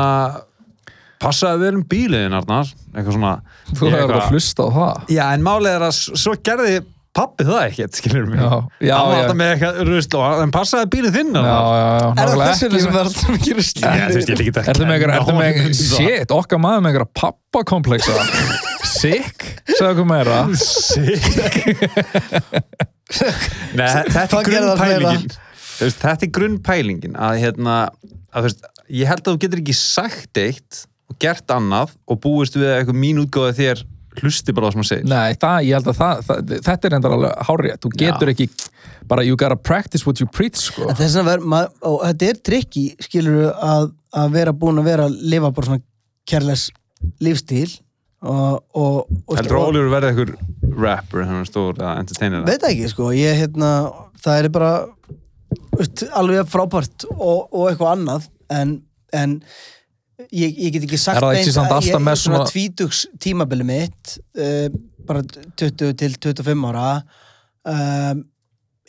passaði 1.20 1.60
vel 1.66 1.76
um 1.80 1.84
bíliðin, 1.92 2.36
Arnar, 2.38 2.70
eitthvað 2.94 3.14
svona... 3.18 3.34
þú 3.74 3.82
hefur 3.90 4.00
eitthvað- 4.00 4.24
að 4.24 4.32
hlusta 4.38 4.62
á 4.64 4.70
það. 4.78 4.96
Já, 5.18 5.26
en 5.36 5.44
málið 5.50 5.74
er 5.76 5.84
að 5.90 5.94
svo 6.24 6.34
gerði 6.48 6.78
pappi 7.20 7.44
það 7.44 7.62
ekkert, 7.66 7.98
skilur 8.00 8.28
mig. 8.30 8.38
Já, 8.40 8.52
já, 8.86 8.94
Hann 8.96 9.08
var 9.10 9.18
alltaf 9.24 9.38
með 9.40 9.50
eitthvað 9.56 9.80
rusl 9.90 10.18
og 10.20 10.44
en 10.44 10.52
passaði 10.54 10.90
bílið 10.94 11.16
þinn, 11.18 11.32
já, 11.34 11.40
Arnar. 11.42 11.58
já, 11.60 11.88
já, 11.90 11.96
Er 12.00 12.06
það 12.06 12.16
nákvæmlega. 12.20 12.50
þess 12.50 12.62
vegna 12.64 12.76
ekki 12.78 12.84
sem 12.86 12.94
er 12.94 13.00
alltaf 13.04 13.30
mikið 13.34 13.54
rusli? 13.60 13.82
Já, 13.82 13.90
þú 13.90 14.16
veist, 14.20 14.30
ég 14.30 14.40
líka 14.44 14.64
Ertu 14.70 14.84
með 14.86 14.96
einhverja, 15.00 15.74
shit, 15.80 16.30
okkar 16.38 16.62
maður 16.64 16.84
með 16.86 16.90
einhverja 16.94 17.12
pappakompleksa 17.20 18.14
Sick, 18.90 19.38
segðu 19.74 19.90
okkur 19.92 20.08
meira. 20.10 20.38
Nei, 23.10 23.86
þetta 23.86 24.22
er 24.22 24.30
það 24.30 26.28
grunnpælingin. 26.36 27.16
Er 27.16 27.22
að 27.30 27.40
hérna, 27.44 27.76
að, 28.30 28.40
þú 28.40 28.46
veist, 28.48 28.64
ég 29.00 29.10
held 29.10 29.24
að 29.24 29.30
þú 29.36 29.42
getur 29.46 29.62
ekki 29.64 29.76
sagt 29.78 30.42
eitt 30.42 30.82
og 31.10 31.18
gert 31.22 31.54
annað 31.54 31.96
og 32.10 32.22
búist 32.24 32.58
við 32.58 32.70
að 32.70 32.82
eitthvað 32.82 33.02
mín 33.04 33.24
útgóða 33.24 33.56
þér 33.58 33.84
hlusti 34.20 34.54
bara 34.56 34.70
það 34.70 34.76
sem 34.76 34.84
að 34.84 34.90
segja 34.90 35.10
Nei, 35.10 35.38
það, 35.40 35.58
ég 35.68 35.78
held 35.78 35.90
að 35.92 36.00
það, 36.00 36.22
það 36.28 36.54
þetta 36.68 36.90
er 36.90 36.96
endar 36.98 37.16
alveg 37.16 37.44
hárið 37.50 37.76
Þú 37.84 37.92
getur 38.02 38.32
Já. 38.32 38.34
ekki, 38.34 38.48
bara 39.10 39.26
you 39.26 39.38
gotta 39.40 39.58
practice 39.70 40.06
what 40.08 40.22
you 40.22 40.28
preach, 40.30 40.64
sko. 40.70 40.90
Þess 40.98 41.20
að 41.22 41.30
vera, 41.32 41.52
mað, 41.54 41.70
og 41.88 42.00
þetta 42.08 42.30
er 42.30 42.42
trikki, 42.50 42.86
skilur 43.06 43.52
að, 43.54 43.92
að 44.18 44.34
vera 44.36 44.56
búin 44.64 44.82
að 44.82 44.90
vera 44.92 45.08
að 45.10 45.22
lifa 45.34 45.54
bara 45.56 45.70
svona 45.70 45.86
kærles 46.30 46.68
lífstíl 47.24 47.70
og, 48.20 48.60
og, 48.76 49.08
og 49.30 49.40
Heldur 49.40 49.60
að 49.60 49.70
Ólífur 49.70 49.92
verði 49.94 50.12
eitthvað 50.12 50.80
rapper 50.80 51.26
hann 51.26 51.42
er 51.42 51.50
stór 51.50 51.80
að 51.80 52.02
entertaina 52.04 52.42
það 52.44 52.52
veit 52.52 52.70
ekki, 52.70 52.92
sko, 52.92 53.10
ég 53.16 53.40
hérna 53.40 53.72
það 54.20 54.42
er 54.42 54.50
bara 54.54 54.72
veist, 55.78 56.06
alveg 56.20 56.50
frábært 56.52 57.08
og, 57.16 57.48
og 57.48 57.70
eitthvað 57.70 57.94
annað 57.96 58.28
en, 58.52 58.76
en 59.16 59.40
ég, 60.28 60.56
ég 60.60 60.74
get 60.76 60.86
ekki 60.86 61.00
sagt 61.00 61.20
Er 61.20 61.26
það 61.26 61.36
beint 61.38 61.60
að 61.64 61.90
ég, 61.90 62.00
með 62.04 62.22
svona 62.22 62.22
svona- 62.24 62.52
tvítugs 62.52 63.04
tímabili 63.22 63.68
mitt 63.68 64.16
uh, 64.40 64.68
bara 65.10 65.24
20 65.60 65.94
til 66.00 66.16
25 66.20 66.66
ára 66.72 66.88
um, 67.66 68.24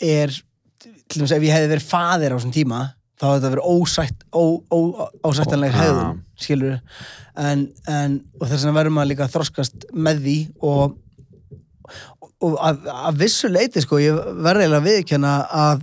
er 0.01 0.33
til 0.81 1.21
dæmis 1.21 1.35
ef 1.35 1.45
ég 1.45 1.55
hefði 1.55 1.71
verið 1.75 1.87
faðir 1.91 2.35
á 2.35 2.37
þessum 2.39 2.55
tíma 2.55 2.81
þá 3.21 3.27
hefði 3.27 3.37
þetta 3.37 3.53
verið 3.55 3.71
ósætt 3.75 4.27
ósættanlega 5.29 5.77
hefðun 5.77 6.21
skilur 6.41 6.77
en, 7.37 7.67
en 7.91 8.19
og 8.41 8.47
þess 8.49 8.65
vegna 8.65 8.77
verður 8.79 8.97
maður 8.97 9.11
líka 9.13 9.27
að 9.27 9.35
þroskast 9.37 9.89
með 9.93 10.23
því 10.25 10.37
og, 10.71 10.97
og 12.41 12.59
að, 12.65 12.87
að 13.11 13.21
vissu 13.21 13.51
leiti 13.53 13.83
sko, 13.85 14.01
ég 14.01 14.17
verði 14.41 14.67
eiginlega 14.67 14.81
að 14.81 14.89
viðkjanna 14.89 15.35
að 15.61 15.83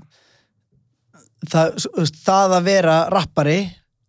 það, 1.48 1.84
það 2.26 2.56
að 2.58 2.70
vera 2.72 2.98
rappari 3.14 3.60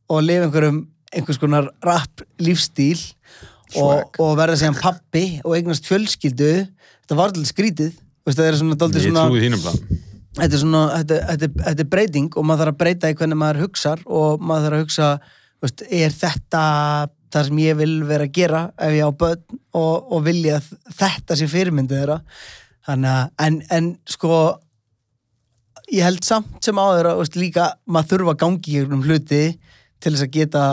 og 0.08 0.24
lifa 0.24 0.48
einhverjum 0.48 0.80
einhvers 1.14 1.40
konar 1.40 1.70
rapp 1.84 2.24
lífstíl 2.42 2.98
og, 3.78 4.18
og 4.20 4.34
verða 4.38 4.58
síðan 4.60 4.78
pappi 4.78 5.24
og 5.44 5.56
eignast 5.58 5.88
fjölskyldu. 5.88 6.52
Þetta 7.02 7.18
var 7.18 7.30
alltaf 7.30 7.50
skrítið. 7.50 7.96
Veist, 8.26 8.38
það 8.38 8.50
er 8.50 8.58
svona, 8.60 8.76
þetta 10.38 10.54
er 10.54 10.60
svona, 10.60 10.82
þetta, 10.98 11.20
þetta, 11.32 11.50
þetta 11.64 11.84
er 11.84 11.92
breyting 11.92 12.34
og 12.36 12.46
maður 12.46 12.64
þarf 12.64 12.74
að 12.74 12.80
breyta 12.82 13.10
í 13.12 13.18
hvernig 13.18 13.40
maður 13.40 13.62
hugsar 13.64 14.02
og 14.04 14.42
maður 14.44 14.66
þarf 14.66 14.78
að 14.78 14.84
hugsa, 14.84 15.08
veist, 15.64 15.84
er 15.88 16.14
þetta 16.14 16.62
það 17.32 17.48
sem 17.48 17.60
ég 17.62 17.76
vil 17.78 17.94
vera 18.08 18.28
að 18.28 18.36
gera 18.36 18.62
ef 18.80 18.94
ég 18.96 19.08
á 19.08 19.12
börn 19.22 19.58
og, 19.76 20.12
og 20.12 20.24
vilja 20.24 20.60
þetta 20.96 21.36
sé 21.36 21.48
fyrirmyndið 21.50 22.02
þeirra? 22.02 22.18
Að, 22.88 23.06
en, 23.44 23.58
en 23.74 23.90
sko 24.08 24.36
ég 25.92 26.04
held 26.06 26.24
samt 26.24 26.64
sem 26.64 26.78
áður 26.80 27.12
að 27.12 27.22
veist, 27.22 27.40
líka 27.40 27.70
maður 27.88 28.14
þurfa 28.14 28.34
að 28.34 28.40
gangi 28.44 28.72
í 28.72 28.78
einhverjum 28.78 29.04
hluti 29.08 29.42
til 29.98 30.12
þess 30.14 30.24
að 30.24 30.34
geta 30.36 30.64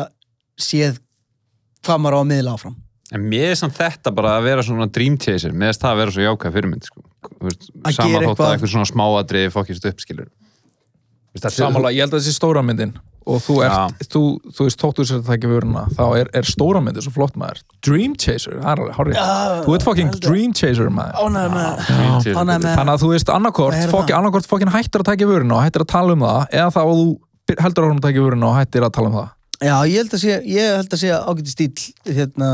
séð 0.59 0.99
hvað 1.85 2.01
maður 2.01 2.17
á 2.17 2.19
að 2.23 2.29
miðla 2.33 2.53
áfram. 2.57 2.75
En 3.13 3.21
mér 3.29 3.51
er 3.53 3.55
samt 3.59 3.75
þetta 3.77 4.11
bara 4.17 4.37
að 4.39 4.47
vera 4.49 4.63
svona 4.65 4.87
dream 4.91 5.17
chaser. 5.21 5.51
Mér 5.53 5.69
er 5.73 5.77
það 5.77 5.91
að 5.93 5.99
vera 6.01 6.11
svo 6.15 6.23
jákvæð 6.25 6.55
fyrirmynd 6.57 6.87
sko. 6.87 7.03
Þú 7.25 7.43
veist, 7.49 7.67
Að 7.69 7.91
eitthvað- 7.91 8.39
að 8.39 8.53
eitthvað. 8.55 8.71
svona 8.73 8.89
smáadriði 8.89 9.51
fokkist 9.53 9.85
upp 9.85 9.99
skilur 10.01 10.25
Þú 10.29 11.35
veist, 11.35 11.43
þetta 11.45 11.51
er- 11.53 11.73
Samála, 11.73 11.91
ég 11.93 11.99
held 12.05 12.13
að 12.13 12.19
þessi 12.23 12.33
stóra 12.39 12.61
myndin. 12.63 12.93
Og 13.27 13.41
þú 13.41 13.55
ert, 13.65 14.03
þú, 14.13 14.21
þú 14.53 14.65
veist, 14.67 14.77
tóttu 14.79 15.01
sér 15.05 15.17
að 15.17 15.25
það 15.25 15.35
ekki 15.37 15.49
vöruna 15.49 15.81
þá 15.97 16.03
er, 16.19 16.27
er 16.33 16.43
stóra 16.45 16.81
myndin 16.85 17.01
svo 17.01 17.11
flott 17.11 17.33
maður. 17.35 17.61
Dream 17.81 18.13
Chaser, 18.15 18.53
það 18.61 18.69
er 18.69 18.81
alveg 18.83 18.95
hárið 18.95 19.15
Já, 19.17 19.63
Þú 19.65 19.73
ert 19.75 19.83
fucking 19.83 20.07
heldur. 20.13 20.29
Dream 20.29 20.53
Chaser 20.53 20.89
maður. 20.89 21.15
Ánægð 21.25 21.49
með 21.55 22.35
Þannig 22.37 22.93
að 22.93 23.01
þú 23.01 23.09
veist 23.09 23.29
annarkort, 23.33 23.73
fokkin, 23.89 24.13
það? 24.13 24.19
annarkort 24.21 24.45
fokkin 24.47 24.69
hættir 24.69 25.01
að 25.01 25.09
taka 25.09 25.25
vöruna 25.25 25.57
og 25.57 25.63
hættir 25.65 25.81
að 25.81 25.89
tala 25.89 26.13
um 26.13 26.19
það 26.21 26.49
eða 26.53 26.69
þá 26.69 26.81
að 26.85 26.93
þú 27.01 27.07
heldur 27.65 27.89
að 27.89 28.01
taka 28.05 28.19
vöruna 28.25 28.45
og 28.45 28.55
hættir 28.61 28.85
að 28.85 28.93
tala 28.93 29.07
um 29.09 29.17
það 29.17 29.29
Já, 29.63 29.75
ég 29.87 29.95
held 30.01 30.13
að 30.17 30.19
sé, 30.25 30.33
ég 30.51 30.75
held 30.75 30.91
að 30.97 30.99
sé 31.05 31.09
ágæti 31.15 31.51
stíl 31.53 31.71
hérna, 32.17 32.49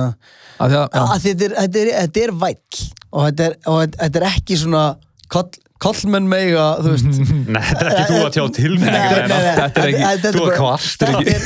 Af 0.61 0.69
því 0.69 0.77
að, 0.77 0.85
já, 0.93 1.01
að 1.01 1.23
þetta 1.25 1.43
er, 1.47 1.53
þetta 1.63 1.79
er, 1.81 1.91
þetta 2.03 2.19
er 2.27 2.31
væll 2.45 2.85
og 3.11 3.19
þetta 3.25 3.43
er, 3.49 3.53
og 3.65 3.79
þetta- 3.81 3.99
þetta 4.05 4.19
er 4.21 4.25
ekki 4.29 4.57
svona 4.61 4.83
koll, 5.31 5.49
kollmenn 5.81 6.27
meiga, 6.29 6.65
þú 6.85 6.91
veist. 6.93 7.07
Nei, 7.55 7.61
þetta 7.65 7.81
er 7.81 7.89
ekki 7.95 8.05
þú 8.11 8.19
að 8.21 8.33
tjá 8.35 8.43
tilfinningar 8.59 9.15
nei, 9.17 9.31
nei, 9.31 9.55
þetta 9.57 9.81
er 9.81 9.87
ekki- 9.89 10.03
þetta 10.05 10.27
þú 10.35 10.43
að 10.45 10.51
þetta 10.85 11.07
ekki. 11.17 11.31
er- 11.31 11.41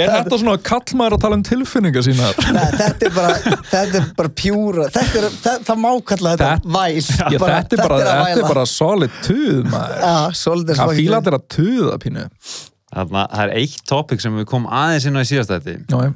er 0.00 0.10
þetta 0.16 0.38
svona 0.42 0.56
kallmaður 0.66 1.16
að 1.16 1.22
tala 1.24 1.38
um 1.38 1.44
tilfinningar 1.46 2.04
sínar? 2.06 2.34
Nei, 2.56 2.66
þetta 2.80 3.06
er 3.06 3.14
bara, 3.14 3.36
þetta 3.70 4.00
er 4.00 4.08
bara 4.18 4.32
pjúra 4.42 4.88
þetta 4.96 5.22
er, 5.22 5.28
það, 5.46 5.62
það 5.70 5.80
má 5.84 5.90
kalla 6.10 6.34
þetta 6.34 6.50
Þetta- 6.50 6.74
væl 6.74 6.98
þetta 7.06 7.30
er 7.30 7.38
bara, 7.44 7.54
að 7.60 8.26
þetta 8.26 8.42
er 8.42 8.50
solid 8.74 9.14
tuð 9.26 9.62
maður. 9.70 10.02
Já, 10.02 10.16
svolítið 10.42 10.82
Hvað 10.82 10.98
fíla 11.00 11.20
þetta 11.22 11.30
er 11.34 11.38
að 11.38 11.46
tuða 11.56 11.94
pínu 12.04 12.26
Þarna, 12.90 13.24
það 13.30 13.44
er 13.44 13.52
eitt 13.60 13.84
topic 13.86 14.22
sem 14.22 14.34
við 14.40 14.48
komum 14.50 14.70
aðeins 14.74 15.06
inn 15.06 15.18
á 15.18 15.22
í 15.22 15.28
síðast 15.28 15.52
þetta 15.52 15.76
Já, 15.78 16.10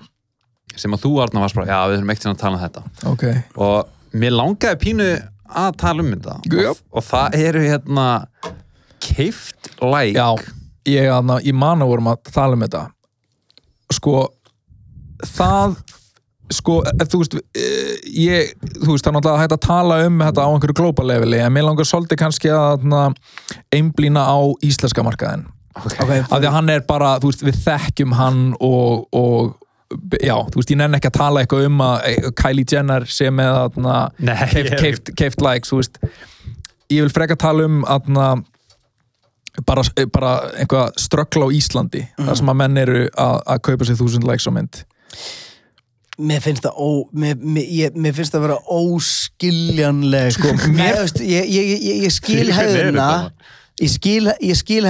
sem 0.80 0.96
að 0.96 1.04
þú 1.04 1.12
Arna 1.22 1.44
varst 1.44 1.58
bara, 1.58 1.68
já 1.70 1.78
við 1.87 1.96
þurfum 2.00 2.12
ekkert 2.14 2.30
að 2.32 2.40
tala 2.40 2.58
um 2.58 2.64
þetta. 2.64 2.82
Ok. 3.12 3.24
Og 3.62 4.18
mér 4.18 4.34
langaði 4.34 4.80
pínu 4.82 5.08
að 5.54 5.76
tala 5.84 6.02
um 6.02 6.12
þetta. 6.16 6.37
Og, 6.64 6.82
og 6.90 7.06
það 7.06 7.38
eru 7.44 7.62
hérna 7.62 8.06
keift 9.04 9.70
like. 9.78 10.16
Já, 10.18 10.56
ég, 10.90 11.10
aðna, 11.14 11.38
ég 11.46 11.54
man 11.58 11.84
að 11.84 11.92
vorum 11.92 12.10
að 12.10 12.32
tala 12.34 12.58
um 12.58 12.66
þetta. 12.66 12.88
Sko 13.94 14.16
það 15.22 15.76
sko, 16.52 16.80
eh, 16.84 17.06
þú 17.08 17.20
veist 17.22 17.37
eh, 17.38 17.94
ég, 18.20 18.52
þú 18.82 18.94
veist, 18.94 19.04
það 19.04 19.10
er 19.10 19.16
náttúrulega 19.16 19.42
hægt 19.42 19.56
að 19.56 19.64
tala 19.64 19.98
um 20.08 20.22
þetta 20.26 20.44
á 20.44 20.48
einhverju 20.50 20.76
global 20.80 21.06
leveli 21.08 21.40
en 21.40 21.54
mér 21.54 21.68
langar 21.68 21.88
svolítið 21.88 22.20
kannski 22.20 22.52
að 22.52 22.84
na, 22.90 23.06
einblína 23.74 24.26
á 24.28 24.38
íslenska 24.64 25.04
markaðin 25.06 25.46
okay, 25.74 26.22
af 26.22 26.38
því 26.38 26.48
að 26.48 26.56
hann 26.56 26.72
er 26.74 26.87
bara, 26.88 27.16
þú 27.22 27.30
veist, 27.30 27.44
við 27.46 27.60
þekkjum 27.64 28.16
hann 28.18 28.40
og, 28.62 29.06
og 29.14 29.54
já, 30.22 30.37
þú 30.50 30.60
veist, 30.60 30.72
ég 30.72 30.80
nenni 30.80 30.98
ekki 30.98 31.10
að 31.10 31.18
tala 31.18 31.42
eitthvað 31.42 31.68
um 31.68 31.84
að 31.84 32.08
eh, 32.10 32.30
Kylie 32.40 32.66
Jenner 32.70 33.06
sé 33.10 33.30
með 33.34 33.60
aðna, 33.60 33.98
Nei, 34.24 34.34
keift, 35.18 35.44
likes, 35.44 35.70
þú 35.70 35.80
veist. 35.80 36.02
Ég 36.92 37.06
vil 37.06 37.14
freka 37.14 37.37
tala 37.40 37.66
um 37.68 37.80
aðna, 37.90 38.28
bara, 39.68 39.87
bara 40.14 40.34
einhvað 40.58 40.98
ströggla 41.00 41.48
á 41.48 41.54
Íslandi, 41.54 42.04
þar 42.20 42.40
sem 42.40 42.52
að 42.52 42.60
menn 42.62 42.84
eru 42.84 43.06
að, 43.08 43.40
að 43.54 43.64
kaupa 43.70 43.88
sér 43.88 44.00
þúsund 44.00 44.28
likes 44.28 44.48
á 44.50 44.52
mynd. 44.54 44.84
Mér 46.14 46.38
finnst 46.44 46.62
það 46.62 46.76
ó, 46.78 46.88
mér, 47.10 47.38
mér, 47.42 47.70
ég, 47.74 47.94
mér 47.98 48.14
finnst 48.14 48.34
það 48.34 48.44
vera 48.46 48.60
óskiljanleg. 48.70 50.30
Sko, 50.37 50.52
mér, 50.70 51.00
veist, 51.00 51.18
ég, 51.26 51.48
ég, 51.50 51.72
ég, 51.74 52.02
ég 52.06 52.14
skil 52.14 52.52
hefðina? 52.54 53.08
Ég 53.82 53.90
skil, 53.90 54.28
skil 54.60 54.84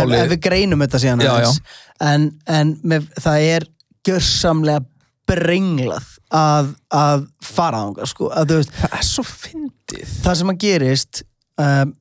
alveg 0.00 0.22
ef, 0.24 0.30
við 0.32 0.40
greinum 0.46 0.80
þetta 0.86 1.00
síðan 1.02 1.20
Já, 1.26 1.32
aðeins. 1.34 1.58
en, 2.00 2.28
en 2.48 2.74
með, 2.82 3.08
það 3.20 3.46
er 3.50 3.66
gjörsamlega 4.08 4.84
brenglað 5.26 6.06
að, 6.36 6.72
að 6.94 7.24
fara 7.44 7.80
ánga 7.86 8.06
sko, 8.08 8.28
að 8.32 8.48
veist 8.60 8.74
það 8.78 8.96
er 9.00 9.06
svo 9.08 9.24
fyndið 9.26 10.12
það 10.24 10.38
sem 10.40 10.52
að 10.52 10.60
gerist 10.64 11.22
um, 11.62 11.92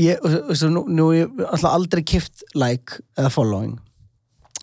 ég, 0.00 0.20
veist, 0.48 0.66
nú, 0.72 0.84
nú 0.88 1.08
ég 1.16 1.42
alltaf 1.48 1.70
aldrei 1.72 2.02
kift 2.06 2.44
like 2.58 3.00
eða 3.18 3.32
following 3.32 3.78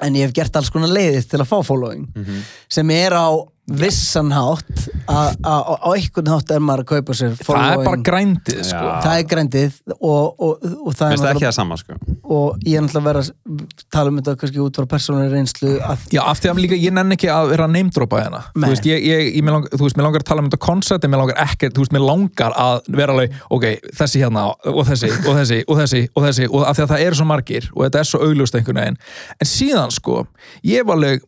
en 0.05 0.15
ég 0.15 0.29
hef 0.29 0.35
gert 0.37 0.55
alls 0.55 0.69
konar 0.71 0.93
leiðið 0.95 1.25
til 1.33 1.41
að 1.43 1.49
fá 1.51 1.57
following 1.67 2.05
Mhm. 2.15 2.43
sem 2.71 2.93
er 2.95 3.17
á 3.19 3.27
vissan 3.69 4.31
hátt 4.33 4.87
að 5.09 5.35
að- 5.43 5.65
á 5.69 5.73
á 5.79 5.89
einhvern 5.93 6.29
hátt 6.33 6.51
er 6.55 6.59
maður 6.63 6.83
að 6.83 6.89
kaupa 6.93 7.13
sér 7.13 7.35
það 7.37 7.39
er 7.39 7.45
bara 7.45 7.83
following. 7.83 8.03
grændið 8.09 8.61
sko. 8.65 8.85
Það 9.03 9.15
er 9.19 9.25
grændið 9.33 9.73
og, 9.99 10.23
og, 10.39 10.63
og 10.85 10.95
það 10.97 11.13
Mér 11.13 11.25
er 11.25 11.35
ekki 11.35 11.47
það 11.47 11.55
sama 11.59 11.77
sko? 11.77 11.97
Og 12.29 12.57
ég 12.65 12.77
er 12.77 12.85
náttúrulega 12.85 12.99
að 12.99 13.09
vera 13.09 13.23
að 13.23 13.75
tala 13.91 14.09
um 14.13 14.19
þetta 14.19 14.35
kannski 14.41 14.63
út 14.63 14.79
frá 14.79 14.87
persónuleg 14.93 15.31
reynslu 15.33 15.71
Já, 16.13 16.21
af 16.25 16.39
því 16.41 16.51
að 16.51 16.61
líka, 16.63 16.79
ég 16.79 16.93
nenni 16.93 17.17
ekki 17.17 17.29
að 17.33 17.49
vera 17.53 17.67
að 17.67 17.73
neymdropa 17.77 18.21
hérna. 18.23 18.41
Þú 18.55 18.71
veist, 18.73 18.89
ég, 18.89 19.05
ég, 19.05 19.23
ég, 19.35 19.43
mér 19.45 19.57
langar, 19.57 19.73
þú 19.73 19.85
veist, 19.85 19.97
mér 19.99 20.07
langar 20.09 20.23
að 20.25 20.29
tala 20.29 20.43
um 20.43 20.49
þetta 20.49 20.61
koncept 20.65 21.05
en 21.07 21.13
mér 21.13 21.23
langar 21.23 21.41
ekkert, 21.45 21.73
þú 21.77 21.85
veist, 21.85 21.95
mér 21.95 22.05
langar 22.05 22.57
að 22.59 22.91
vera 22.99 23.15
alveg, 23.15 23.39
ok, 23.49 23.65
þessi 24.01 24.23
hérna 24.23 24.45
og 24.69 24.83
þessi, 24.89 25.09
og 25.25 25.39
þessi, 25.39 25.61
og 25.67 25.81
þessi, 25.81 26.03
og 26.15 26.27
þessi 26.27 26.49
og 26.49 26.67
af 26.69 26.77
því 26.77 26.85
að 26.85 26.93
það 26.93 27.05
eru 27.07 27.19
svo 27.19 27.29
margir 27.29 27.69
og 27.75 27.81
þetta 27.87 27.99
er 28.03 28.09
svo 28.11 28.21
augljóst 28.27 28.59
einhvern 28.59 28.81
veginn, 28.81 28.99
en 29.39 29.49
síðan 29.49 29.91
sko 29.95 30.21
ég 30.63 30.83
hef 30.83 30.93
alveg, 30.95 31.25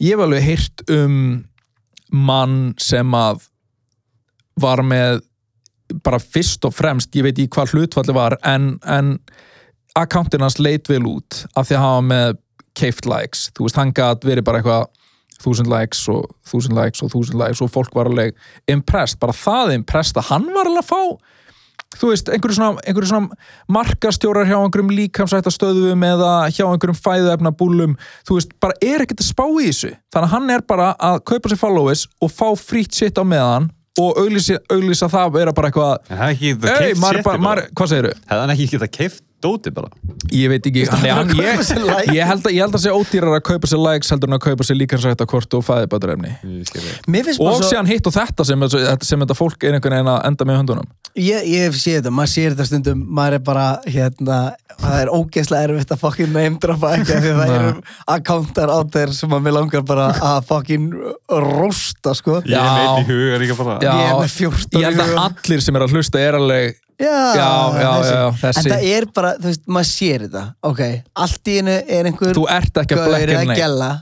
ég 0.00 0.14
hef 0.14 0.24
alveg 0.24 0.94
um 0.94 1.18
mann 2.14 2.74
sem 2.80 3.14
að 3.18 3.48
var 4.60 4.84
með 4.86 5.22
bara 6.04 6.20
fyrst 6.22 6.64
og 6.64 6.74
fremst, 6.74 7.12
ég 7.16 7.26
veit 7.26 7.40
í 7.42 7.48
hvað 7.50 7.74
hlutfalli 7.74 8.14
var 8.16 8.38
en, 8.46 8.74
en 8.86 9.18
akkántin 9.98 10.42
hans 10.42 10.58
leit 10.62 10.88
vel 10.90 11.04
út 11.10 11.44
af 11.54 11.68
því 11.68 11.76
að 11.76 11.84
hafa 11.84 12.04
með 12.08 12.38
keift 12.74 13.06
likes, 13.06 13.48
þú 13.54 13.66
veist, 13.66 13.78
hann 13.78 13.92
gæt 13.94 14.24
verið 14.26 14.46
bara 14.46 14.62
eitthvað 14.62 14.88
þúsund 15.44 15.70
likes 15.70 16.00
og 16.10 16.30
þúsund 16.48 16.78
likes 16.78 17.02
og 17.04 17.12
þúsund 17.12 17.38
likes 17.38 17.62
og 17.62 17.70
fólk 17.74 17.94
var 17.94 18.10
alveg 18.10 18.34
impressed, 18.70 19.20
bara 19.22 19.36
það 19.36 19.74
impressed 19.76 20.18
að 20.18 20.30
hann 20.30 20.48
var 20.54 20.70
alveg 20.70 20.82
að 20.82 20.90
fá 20.90 21.02
þú 22.00 22.10
veist, 22.10 22.30
einhverju 22.32 22.58
svona, 22.58 22.82
einhverju 22.84 23.10
svona 23.10 23.38
markastjórar 23.76 24.48
hjá 24.48 24.56
einhverjum 24.58 24.92
líkamsættastöðum 24.98 26.04
eða 26.08 26.32
hjá 26.54 26.64
einhverjum 26.66 26.98
fæðuefna 26.98 27.54
búlum 27.58 27.96
þú 28.26 28.38
veist, 28.38 28.54
bara 28.62 28.78
er 28.82 29.04
ekkert 29.04 29.22
að 29.24 29.30
spá 29.30 29.46
í 29.46 29.68
þessu 29.68 29.94
þannig 30.14 30.28
að 30.28 30.34
hann 30.34 30.54
er 30.56 30.66
bara 30.74 30.90
að 31.10 31.22
kaupa 31.32 31.52
sér 31.52 31.60
followers 31.60 32.06
og 32.20 32.34
fá 32.34 32.46
frýtt 32.58 32.98
sitt 32.98 33.20
á 33.20 33.24
meðan 33.24 33.70
og 34.00 34.18
auglýsa, 34.18 34.58
auglýsa 34.72 35.06
það 35.10 35.28
að 35.28 35.36
vera 35.38 35.54
bara 35.54 35.70
eitthvað 35.70 36.14
ekki 36.30 36.54
keift 36.64 37.02
maður, 37.02 37.20
bara, 37.28 37.42
maður, 37.44 37.68
hvað 37.78 37.92
segirðu? 37.92 38.16
Hefði 38.26 38.42
hann 38.42 38.54
ekki 38.56 38.70
getað 38.72 38.92
keift 38.98 39.22
dóti 39.44 39.72
bara. 39.74 39.90
Ég 40.34 40.50
veit 40.50 40.66
ekki, 40.66 40.86
hann, 40.90 41.04
hann, 41.04 41.30
að 41.30 41.42
ég, 41.44 42.16
ég, 42.16 42.24
held 42.26 42.46
að, 42.48 42.54
ég 42.56 42.64
held 42.64 42.78
að 42.78 42.82
sé 42.86 42.94
ódýrar 42.94 43.36
að 43.36 43.44
kaupa 43.50 43.70
sér 43.70 43.82
likes 43.84 44.10
heldur 44.14 44.30
en 44.32 44.38
að 44.38 44.42
kaupa 44.48 44.66
sér 44.66 44.78
líkansrætta 44.80 45.28
kort 45.30 45.54
og 45.58 45.64
fæðibæturefni 45.66 46.32
Ég 46.40 46.68
skil 46.70 46.82
þig. 46.82 47.08
mér 47.12 47.28
finnst 47.28 47.42
og 47.42 47.50
bara 47.50 47.60
svo 47.60 47.70
síðan 47.70 47.90
hitt 47.92 48.08
og 48.08 48.16
þetta 48.16 48.46
sem, 48.48 48.66
sem 49.04 49.24
þetta 49.24 49.36
fólk 49.38 49.68
er 49.68 49.76
einhvern 49.76 49.98
veginn 49.98 50.12
að 50.14 50.20
enda 50.30 50.48
með 50.48 50.60
höndunum. 50.62 50.92
Ég, 51.14 51.44
ég 51.46 51.68
hef 51.68 51.78
séð 51.78 52.00
þetta, 52.00 52.14
maður 52.16 52.32
sér 52.34 52.54
þetta 52.56 52.68
stundum 52.72 53.04
maður 53.20 53.38
er 53.38 53.44
bara, 53.46 53.66
hérna 53.86 54.38
það 54.74 54.96
er 55.04 55.10
ógeðslega 55.14 55.68
erfitt 55.68 55.92
að 55.94 56.00
fokkin 56.00 56.32
neymdrapa 56.34 56.94
ekki 56.96 57.18
því 57.22 57.30
að 57.30 57.38
það 57.38 57.52
eru 57.58 57.74
akkántar 58.16 58.72
á 58.74 58.78
þeir 58.96 59.12
sem 59.14 59.36
að 59.36 59.44
mér 59.44 59.54
langar 59.54 59.84
bara 59.86 60.08
að 60.32 60.48
fokkin 60.48 60.88
rosta, 61.44 62.14
sko. 62.18 62.40
Ég 62.48 62.58
er 62.58 63.54
bara. 63.58 63.78
Ég 63.84 64.08
er 64.08 64.18
með 64.18 64.34
14 64.34 64.80
Ég 64.80 64.88
held 64.88 65.04
að 65.04 65.20
allir 65.28 65.62
sem 65.64 65.78
er 65.78 65.86
að 65.86 65.94
hlusta 65.94 66.22
er 66.24 66.38
alveg 66.40 66.80
já, 67.00 67.34
Já, 67.34 67.50
já, 67.80 67.92
þessi. 67.98 68.14
já, 68.14 68.24
þessi. 68.44 68.58
en 68.64 68.72
það 68.74 68.88
er 68.94 69.06
bara, 69.14 69.34
þú 69.40 69.50
veist, 69.50 69.62
maður 69.66 69.90
sér 69.92 70.26
þetta. 70.28 70.44
Ok, 70.70 70.82
allt 71.26 71.48
í 71.52 71.58
hennu 71.60 71.76
er 71.98 72.10
einhver 72.10 72.34
Þú 72.38 72.48
ert 72.54 72.82
ekki 72.84 72.98
að 72.98 73.46
neitt. 73.48 73.58
gælla 73.58 73.92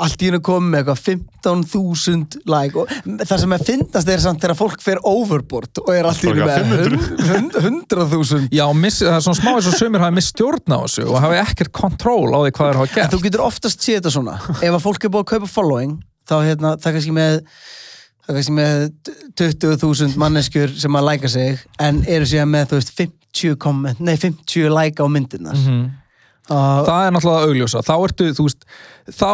allt 0.00 0.22
í 0.22 0.28
hennu 0.30 0.38
komið 0.46 0.68
með 0.70 0.78
eitthvað 0.80 1.00
15.000 1.42 2.36
like 2.46 2.78
og 2.78 2.92
það 3.26 3.40
sem 3.42 3.54
er 3.56 3.64
fyndast 3.66 4.12
er 4.14 4.20
samt 4.22 4.40
þegar 4.44 4.56
fólk 4.60 4.84
fer 4.84 5.00
overboard 5.10 5.80
og 5.82 5.90
er 5.96 6.06
allt 6.06 6.22
í 6.22 6.30
hennu 6.30 6.46
með 6.46 7.56
100.000 7.64 8.46
Já, 8.54 8.64
miss, 8.72 9.00
það 9.02 9.16
er 9.18 9.24
svona 9.26 9.40
smá 9.40 9.50
eins 9.56 9.68
og 9.72 9.76
sömur 9.80 10.04
hafi 10.04 10.16
miss 10.20 10.30
stjórn 10.30 10.74
á 10.74 10.78
þessu 10.84 11.06
og 11.10 11.18
hafi 11.24 11.40
ekkert 11.42 11.72
kontról 11.74 12.30
á 12.30 12.38
því 12.46 12.52
hvað 12.54 12.70
þeir 12.70 12.78
hafa 12.80 12.86
En 12.86 12.94
gert. 12.94 13.14
þú 13.16 13.22
getur 13.26 13.44
oftast 13.44 13.82
séð 13.84 13.98
þetta 14.00 14.14
svona. 14.14 14.36
Ef 14.62 14.70
að 14.78 14.82
fólk 14.86 15.04
er 15.04 15.12
búið 15.14 15.26
að 15.26 15.30
kaupa 15.34 15.50
following 15.58 15.96
þá 16.30 16.34
hérna, 16.46 16.72
það 16.78 16.86
er 16.92 16.96
kannski 17.00 17.16
með 17.18 17.40
það 18.30 18.36
er 18.36 18.38
kannski 18.38 18.56
með 18.56 18.84
20.000 19.40 20.18
manneskjur 20.20 20.74
sem 20.80 20.96
að 20.98 21.06
læka 21.08 21.30
sig 21.32 21.62
en 21.82 22.02
eru 22.08 22.28
síðan 22.28 22.52
með, 22.52 22.68
þú 22.70 22.78
veist, 22.80 22.92
50 23.00 23.56
komment 23.62 24.00
nei, 24.02 24.14
50 24.20 24.70
like 24.74 25.02
á 25.02 25.06
myndirnar. 25.10 25.56
Mhm. 25.58 25.80
og 26.50 26.86
Það 26.86 27.06
er 27.06 27.12
náttúrulega 27.14 27.48
augljósa, 27.48 27.82
þá 27.86 27.92
ertu, 28.06 28.28
þú 28.34 28.46
veist 28.48 28.64
þá, 29.14 29.32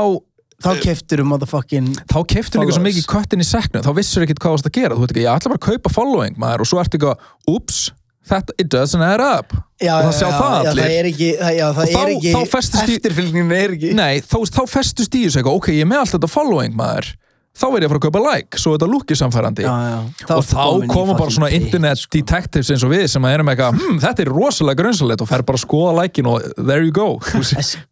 þá 0.64 0.70
keftur 0.82 1.22
um 1.22 1.30
motherfucking 1.32 1.92
þá 2.12 2.18
keftur 2.28 2.60
líka 2.64 2.76
svo 2.76 2.84
mikið 2.84 3.06
köttin 3.12 3.40
í 3.44 3.46
seknu, 3.48 3.82
þá 3.84 3.92
vissur 3.96 4.24
ekkert 4.24 4.40
hvað 4.40 4.50
þú 4.52 4.56
varst 4.56 4.68
að 4.70 4.76
gera. 4.80 4.96
Þú 4.96 5.04
veit 5.04 5.14
ekki, 5.14 5.24
ég 5.24 5.32
ætla 5.36 5.52
bara 5.52 5.60
að 5.62 5.68
kaupa 5.70 5.92
following 5.94 6.36
maður. 6.40 6.64
Og 6.64 6.70
svo 6.70 6.80
ertu 6.82 6.98
ekki 7.00 7.08
að, 7.12 7.30
ups, 7.56 7.80
þetta, 8.28 8.56
it 8.60 8.68
doesn't 8.72 9.04
add 9.06 9.20
up. 9.24 9.52
Já, 9.80 9.92
og 9.98 10.06
það 10.08 10.14
sjá 10.16 10.28
já, 10.28 10.36
það 10.40 10.56
já, 10.56 10.70
allir. 10.70 10.82
það 10.82 10.96
er 11.00 11.08
ekki, 11.12 11.30
það, 11.40 11.52
já, 11.56 11.66
það 11.76 11.82
Og 11.82 11.92
þá- 11.96 12.12
ekki 12.16 12.32
þá 12.32 12.42
festist 12.56 12.88
í- 12.88 12.96
er 12.96 13.94
Nei, 13.96 14.20
þá, 14.20 14.36
þá 14.56 14.62
festust 14.72 15.14
í 15.16 15.24
þessu 15.26 15.40
eitthvað, 15.40 15.56
ok, 15.60 15.68
ég 15.76 15.88
með 15.88 16.00
allt 16.02 16.14
þetta 16.16 16.30
following 16.32 16.76
maður, 16.76 17.10
þá 17.56 17.64
er 17.70 17.84
ég 17.84 17.86
að 17.86 17.92
fara 17.92 18.00
að 18.00 18.04
kaupa 18.06 18.20
like 18.26 18.60
svo 18.60 18.72
þetta 18.74 18.88
lúkið 18.92 19.18
samfærandi 19.20 19.64
já, 19.64 19.72
já. 19.88 20.00
og 20.36 20.42
þá 20.44 20.64
koma 20.92 21.14
bara 21.16 21.32
svona 21.32 21.48
internet 21.56 22.02
sko. 22.02 22.12
detectives 22.18 22.70
eins 22.74 22.84
og 22.84 22.92
við 22.92 23.06
sem 23.12 23.24
að 23.28 23.36
erum 23.38 23.50
eitthvað, 23.52 23.78
hm, 23.80 24.00
þetta 24.04 24.24
er 24.26 24.32
rosalega 24.34 24.80
grunnsalegt 24.82 25.24
og 25.24 25.30
fer 25.30 25.44
bara 25.48 25.60
að 25.60 25.64
skoða 25.64 25.94
likein 26.02 26.28
og 26.32 26.50
there 26.58 26.84
you 26.84 26.92
go. 26.92 27.08
En, 27.32 27.46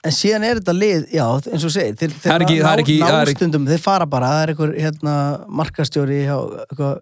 en 0.05 0.15
síðan 0.19 0.45
er 0.51 0.61
þetta 0.61 0.77
lið, 0.77 1.09
já, 1.15 1.25
eins 1.55 1.65
og 1.65 1.73
segir 1.75 1.97
þeir, 2.03 2.15
þeir 2.21 2.35
er 2.37 2.47
ekki- 2.47 2.61
það 2.61 2.75
er 2.75 2.85
ekki- 2.85 3.01
ná, 3.01 3.09
er 3.09 3.33
ekki- 3.33 3.41
nástundum, 3.41 3.67
þeir 3.73 3.83
fara 3.89 4.07
bara, 4.07 4.31
það 4.35 4.43
er 4.45 4.55
einhver 4.55 4.77
hérna, 4.85 5.17
markastjóri 5.49 6.21
hjá 6.29 6.37
eitthvað, 6.69 7.01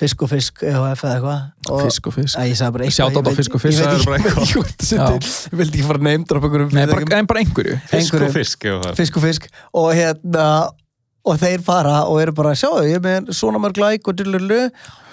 fisk 0.00 0.22
og 0.22 0.30
fisk 0.30 0.60
eða 0.62 0.92
eitthvað 0.94 1.40
og, 1.68 1.80
fisk 1.88 2.06
og 2.06 2.14
fisk. 2.14 2.36
Æ, 2.38 2.44
ég 2.52 2.58
sagði 2.60 2.74
bara 2.76 2.84
eitthvað 2.84 2.98
Shout 3.00 3.16
out 3.16 3.26
ég 3.26 3.32
á 3.32 3.38
Fisk 3.40 3.56
og 3.56 3.60
Fisk, 3.64 3.80
ég 3.80 3.88
veit 3.88 3.90
er 3.90 4.28
ekki- 4.28 4.60
ekki 5.64 5.80
ekki 5.80 5.88
fara 5.88 5.98
að 5.98 6.06
neymdra 6.06 7.18
en 7.18 7.26
bara 7.26 7.42
einhverju. 7.42 7.80
Fisk 7.90 8.14
og 8.14 8.22
er. 8.28 8.94
fisk 8.94 9.18
og 9.18 9.24
fisk 9.26 9.48
og 9.74 9.90
hérna 9.98 10.46
og 11.26 11.36
þeir 11.40 11.62
fara 11.64 12.00
og 12.08 12.20
eru 12.22 12.34
bara 12.36 12.56
sjáu, 12.56 12.80
ég 12.88 12.96
er 12.98 13.04
með 13.04 13.32
svona 13.36 13.60
mörg 13.60 13.80
like 13.80 14.08
og 14.08 14.16
dillurlu 14.16 14.60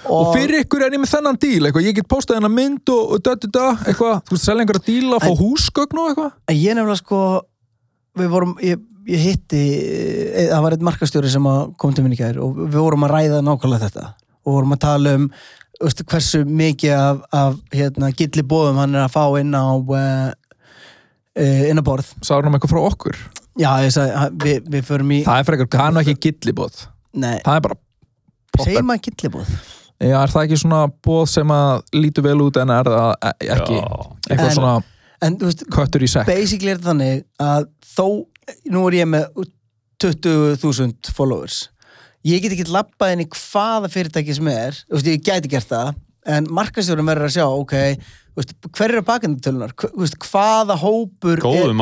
og 0.08 0.30
fyrir 0.32 0.64
ykkur 0.64 0.86
er 0.86 0.96
ég 0.96 1.02
með 1.02 1.12
þennan 1.12 1.40
díl 1.42 1.68
eitthvað, 1.68 1.88
ég 1.90 1.98
get 1.98 2.08
postað 2.10 2.40
hennar 2.40 2.54
mynd 2.54 2.94
og, 2.94 3.16
og 3.18 3.24
da, 3.26 3.36
da, 3.36 3.50
da, 3.58 3.68
eitthvað, 3.84 4.22
þú 4.30 4.36
veist, 4.36 4.46
selja 4.46 4.64
einhverja 4.64 4.86
díla 4.88 5.20
fá 5.20 5.32
húsgögn 5.36 6.00
og 6.00 6.12
eitthvað? 6.12 6.32
Ég 6.56 6.78
nefnilega 6.78 7.02
sko 7.02 7.22
við 8.18 8.32
vorum, 8.32 8.56
ég, 8.64 8.82
ég 9.10 9.24
hitti 9.24 9.62
e, 9.78 10.48
það 10.52 10.64
var 10.64 10.76
eitt 10.78 10.88
markastjóri 10.88 11.32
sem 11.32 11.52
kom 11.82 11.96
til 11.96 12.06
minni 12.06 12.20
gær 12.20 12.40
og 12.44 12.58
við 12.64 12.80
vorum 12.80 13.08
að 13.08 13.16
ræða 13.16 13.44
nákvæmlega 13.46 13.90
þetta. 13.90 14.10
Og 14.48 14.58
vorum 14.58 14.76
að 14.78 14.84
tala 14.86 15.16
um 15.20 15.30
veist, 15.82 16.04
hversu 16.08 16.44
mikið 16.48 16.96
af, 16.96 17.24
af 17.36 17.58
hérna, 17.76 18.14
gilli 18.16 18.46
bóðum 18.48 18.80
hann 18.82 18.96
er 18.96 19.06
að 19.06 19.16
fá 19.18 19.26
inn 19.42 19.52
á 19.54 19.68
uh, 19.76 20.30
inn 21.38 21.84
á 21.84 21.84
borð. 21.86 22.16
Sagði 22.22 22.48
hann 22.48 22.54
um 22.54 22.58
eitthvað 22.58 22.76
frá 22.78 22.84
okkur 22.88 23.22
já, 23.58 23.72
ég 23.86 23.92
sagði, 23.96 24.30
við, 24.44 24.70
við 24.78 24.86
förum 24.88 25.12
í 25.18 25.24
það 25.26 25.40
er 25.42 25.48
fyrir 25.50 25.64
eitthvað, 25.66 25.80
það 25.82 25.88
er 25.88 25.96
nú 25.98 26.04
ekki 26.06 26.18
gillibóð. 26.28 26.80
Nei, 27.18 27.36
það 27.46 27.56
er 27.60 27.66
bara 27.68 27.78
segir 28.64 28.86
maður 28.88 29.04
gilli 29.10 29.34
bóð 29.34 29.50
Já, 29.98 30.14
er 30.22 30.30
það 30.30 30.44
ekki 30.46 30.58
svona 30.62 30.80
bóð 31.08 31.24
sem 31.32 31.52
að 31.56 31.72
lítur 31.98 32.26
vel 32.28 32.38
út 32.46 32.58
en 32.62 32.70
er 32.70 32.86
það 32.86 33.14
e- 33.18 33.48
ekki? 33.56 33.78
Já. 33.80 33.88
eitthvað 34.30 34.50
En- 34.52 34.56
svona 34.60 34.74
en 35.26 35.38
þú 35.42 35.48
veist, 35.50 35.64
köttur 35.74 36.04
í 36.06 36.10
sekk. 36.12 36.28
basically 36.30 36.70
er 36.72 36.78
þetta 36.78 36.92
þannig 36.92 37.24
að 37.42 37.64
þó, 37.96 38.06
nú 38.70 38.84
er 38.88 38.98
ég 39.00 39.08
með 39.10 39.48
20.000 40.04 41.10
followers. 41.18 41.70
Ég 42.28 42.44
get 42.44 42.54
ekki 42.54 42.68
labbað 42.70 43.16
inn 43.16 43.24
í 43.26 43.28
hvaða 43.34 43.90
fyrirtæki 43.90 44.36
sem 44.38 44.48
er, 44.52 44.78
þú 44.86 45.00
veist, 45.00 45.10
ég 45.10 45.24
gæti 45.26 45.50
gert 45.50 45.70
það 45.72 45.96
en 46.28 46.50
markastjórum 46.54 47.08
verður 47.10 47.30
að 47.30 47.36
sjá, 47.38 47.46
ok 47.48 47.76
hver 48.46 48.94
eru 48.94 49.04
bakendutölunar 49.06 49.74
hvaða 49.78 50.78
hópur 50.78 51.42
Góðu 51.42 51.74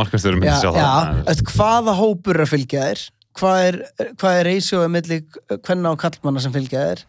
veist, 1.27 1.45
hvaða 1.51 1.95
hópur 1.97 2.37
er 2.37 2.45
að 2.45 2.51
fylgja 2.53 2.89
þér? 2.89 3.05
Hvað 3.35 3.61
er, 3.67 3.79
hvað 4.15 4.37
er 4.39 4.47
ratioið 4.47 4.91
milli 4.93 5.17
hvenna 5.51 5.91
og 5.91 5.99
kallmanna 5.99 6.43
sem 6.43 6.53
fylgja 6.55 6.85
þér? 6.89 7.01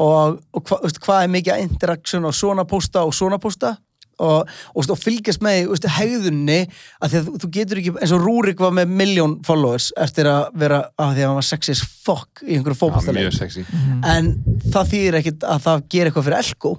Og, 0.00 0.40
og 0.56 0.66
hva, 0.66 0.80
veist, 0.84 1.00
hvað 1.04 1.22
er 1.24 1.32
mikið 1.36 1.62
interaktion 1.64 2.28
á 2.28 2.32
svona 2.36 2.66
posta 2.68 3.06
og 3.08 3.16
svona 3.16 3.40
posta 3.40 3.78
og, 4.20 4.50
og, 4.74 4.84
og 4.84 5.00
fylgjast 5.00 5.40
með 5.44 5.70
veist, 5.70 5.88
hegðunni 5.96 6.58
að 7.00 7.14
því 7.14 7.22
að 7.22 7.32
þú, 7.32 7.50
getur 7.56 7.80
ekki 7.80 7.96
eins 7.96 8.14
og 8.16 8.26
Rúrik 8.26 8.60
var 8.60 8.76
með 8.76 8.92
miljón 9.00 9.38
followers 9.46 9.88
eftir 9.96 10.28
að 10.28 10.52
vera 10.60 10.82
að 11.00 11.16
því 11.16 11.24
að 11.24 11.30
hann 11.30 11.40
var 11.40 11.48
sexy 11.48 11.72
as 11.78 11.82
fuck 12.04 12.44
í 12.44 12.58
einhverju 12.58 12.82
fótballtaleik 12.82 13.30
mjög 13.30 13.40
sexy. 13.40 13.66
En 14.04 14.34
það 14.68 14.94
þýðir 14.94 15.20
ekkit 15.22 15.50
að 15.56 15.66
það 15.70 15.84
gerir 15.88 16.12
eitthvað 16.12 16.28
fyrir 16.28 16.40
Elko 16.44 16.76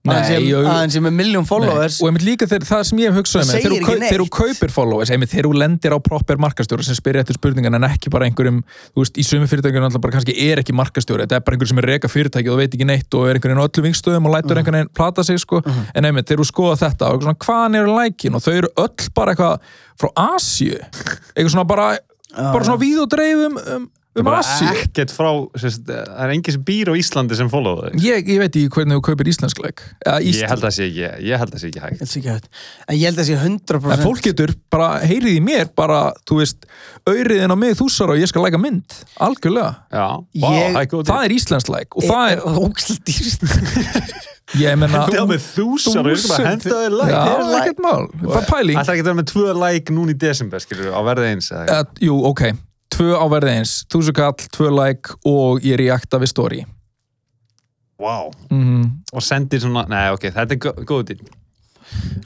Nei, 0.00 0.14
að 0.14 0.20
hann 0.24 0.28
sé- 0.32 0.44
jú- 0.48 0.60
að 0.64 0.66
hann 0.80 0.90
sé 0.94 1.00
með 1.04 1.12
miljón 1.12 1.44
followers. 1.44 1.98
Nei, 2.00 2.06
og 2.06 2.08
einmitt 2.08 2.24
líka 2.24 2.46
þeir, 2.48 2.62
það 2.64 2.84
sem 2.88 2.98
ég 3.02 3.10
hef 3.10 3.16
hugsað 3.20 3.42
Það 3.42 3.48
með 3.50 4.04
þegar 4.08 4.22
þú 4.24 4.28
kaupir 4.32 4.70
followers, 4.72 5.10
einmitt 5.12 5.28
þegar 5.34 5.48
þú 5.50 5.58
lendir 5.60 5.92
á 5.92 5.98
proper 6.00 6.36
markastjóra 6.40 6.82
sem 6.86 6.96
spyrir 6.96 7.20
eftir 7.20 7.36
spurningan 7.36 7.74
en 7.76 7.84
ekki 7.84 8.08
bara 8.08 8.24
einhverjum 8.24 8.62
þú 8.96 9.04
veist, 9.04 9.18
í 9.20 9.24
sömu 9.28 9.44
fyrirtækjum 9.50 10.00
kannski 10.00 10.32
er 10.48 10.62
ekki 10.62 10.72
markastjóri 10.72 11.26
þetta 11.28 11.36
er 11.36 11.44
bara 11.44 11.56
einhver 11.58 11.68
sem 11.68 11.78
er 11.84 11.88
reka 11.92 12.08
fyrirtæki 12.08 12.48
og 12.48 12.56
veit 12.62 12.72
ekki 12.72 12.86
neitt 12.88 13.12
og 13.12 13.28
er 13.28 13.34
einhvern 13.36 13.52
veginn 13.52 13.60
á 13.60 13.68
öllu 13.68 13.84
vingstöðum 13.90 14.24
og 14.24 14.32
Mhm. 14.32 14.36
lætur 14.40 14.56
einhvern 14.56 14.78
veginn 14.80 14.94
plata 14.96 15.22
sig 15.22 15.38
sko, 15.38 15.60
en 15.94 16.04
einmitt 16.08 16.24
þegar 16.26 16.40
þú 16.40 16.48
skoða 16.48 16.76
þetta 16.80 17.12
og 17.12 17.20
svona, 17.20 17.36
hvaðan 17.44 17.76
eru 17.76 17.92
lækin? 18.00 18.34
Og 18.34 18.40
þau 18.40 18.52
eru 18.56 18.68
öll 18.78 19.08
bara 19.14 19.34
eitthvað 19.34 19.58
frá 20.00 20.08
Asíu. 20.16 20.80
Eitthvað 21.36 21.52
svona 21.52 21.66
bara, 21.68 21.98
bara 22.34 22.64
svona 22.64 22.80
víð 22.80 23.02
og 23.04 23.08
dreifum 23.12 23.58
um, 23.76 23.90
um 24.18 24.26
sérst, 25.54 25.84
það 25.86 26.22
er 26.24 26.32
engin 26.34 26.54
sem 26.56 26.62
býr 26.66 26.88
á 26.90 26.94
Íslandi 26.98 27.36
sem 27.38 27.50
þig 27.84 28.00
ég, 28.02 28.30
ég 28.32 28.40
veit 28.42 28.56
ekki 28.58 28.70
hvernig 28.74 28.98
þú 28.98 29.02
kaupir 29.06 29.28
íslensk 29.30 29.60
leik 29.62 29.82
Eða 30.02 30.16
ég 30.26 30.50
held 30.50 30.64
að 30.66 30.74
sé 30.74 30.88
ekki, 30.88 31.04
ég 31.28 31.42
held 31.42 31.54
að 31.54 31.62
sé 31.62 31.68
ekki 31.70 31.82
hægt. 31.84 31.94
Ég 31.94 32.00
held 32.02 32.16
ekki 32.18 32.32
hægt. 32.34 32.48
En 32.88 32.96
ég 32.98 33.04
held 33.06 33.20
að 33.22 33.28
sé 33.28 33.36
100% 33.38 33.94
En 33.94 34.02
fólk 34.02 34.24
getur 34.26 34.54
bara, 34.74 34.88
heyrið 35.06 35.36
í 35.36 35.42
mér 35.46 35.70
bara, 35.78 36.00
þú 36.26 36.40
veist, 36.40 36.66
auðriðin 37.06 37.54
á 37.54 37.56
mig 37.62 37.76
þúsar 37.78 38.14
og 38.14 38.18
ég 38.18 38.30
skal 38.32 38.42
læka 38.42 38.58
mynd, 38.58 38.96
algjörlega. 39.22 39.70
Já, 39.94 40.08
vá, 40.18 40.48
Ég- 40.50 40.74
það 40.74 40.80
er 40.82 40.90
góð 40.94 41.04
það 41.12 41.28
er 41.28 41.36
íslensk 41.36 41.70
leik 41.70 41.94
og 42.00 42.08
það 42.10 42.32
er, 42.34 42.42
ógæslega 42.50 43.06
dýrst 43.10 43.46
ég 44.64 44.74
menna 44.80 45.04
það 45.06 45.28
með 45.30 45.44
þúsar 45.52 46.00
og 46.02 46.10
ég 46.10 46.18
er 46.18 46.26
bara 46.32 46.40
að 46.40 46.50
henda 46.50 46.80
þér 46.80 46.96
Já, 46.98 47.20
like 47.30 47.54
er 47.54 47.60
ekkert 47.60 47.84
mál, 47.84 48.08
bara 48.26 48.42
pæling. 48.48 48.80
Það 48.80 48.88
er 48.88 48.96
ekki 48.96 49.04
að 49.04 49.10
vera 49.12 49.20
með 49.20 49.30
tvö 49.30 49.54
like 49.60 49.94
núna 49.94 50.10
í 50.10 50.18
desember, 50.26 50.64
skilur, 50.64 50.90
á 50.90 51.00
verði 51.06 51.30
eins 51.36 51.52
eða? 51.54 51.62
Eitthvað. 51.62 52.02
Jú, 52.08 52.16
ok, 52.32 52.42
tvö 53.00 53.16
á 53.16 53.24
verði 53.32 53.56
eins 53.62 53.72
þúsar 53.90 54.16
kall, 54.20 54.36
tvö 54.52 54.70
like 54.76 55.16
og 55.24 55.64
ég 55.64 55.80
reakta 55.80 56.20
við 56.20 56.30
story 56.34 56.60
Vá. 58.00 58.28
mm 58.52 58.84
Og 59.12 59.22
sendir 59.24 59.60
svona, 59.60 59.82
nei, 59.90 60.06
ok, 60.14 60.28
þetta 60.36 60.54
er 60.54 60.60
gó- 60.62 60.84
góð 60.88 61.00
dýr. 61.10 61.22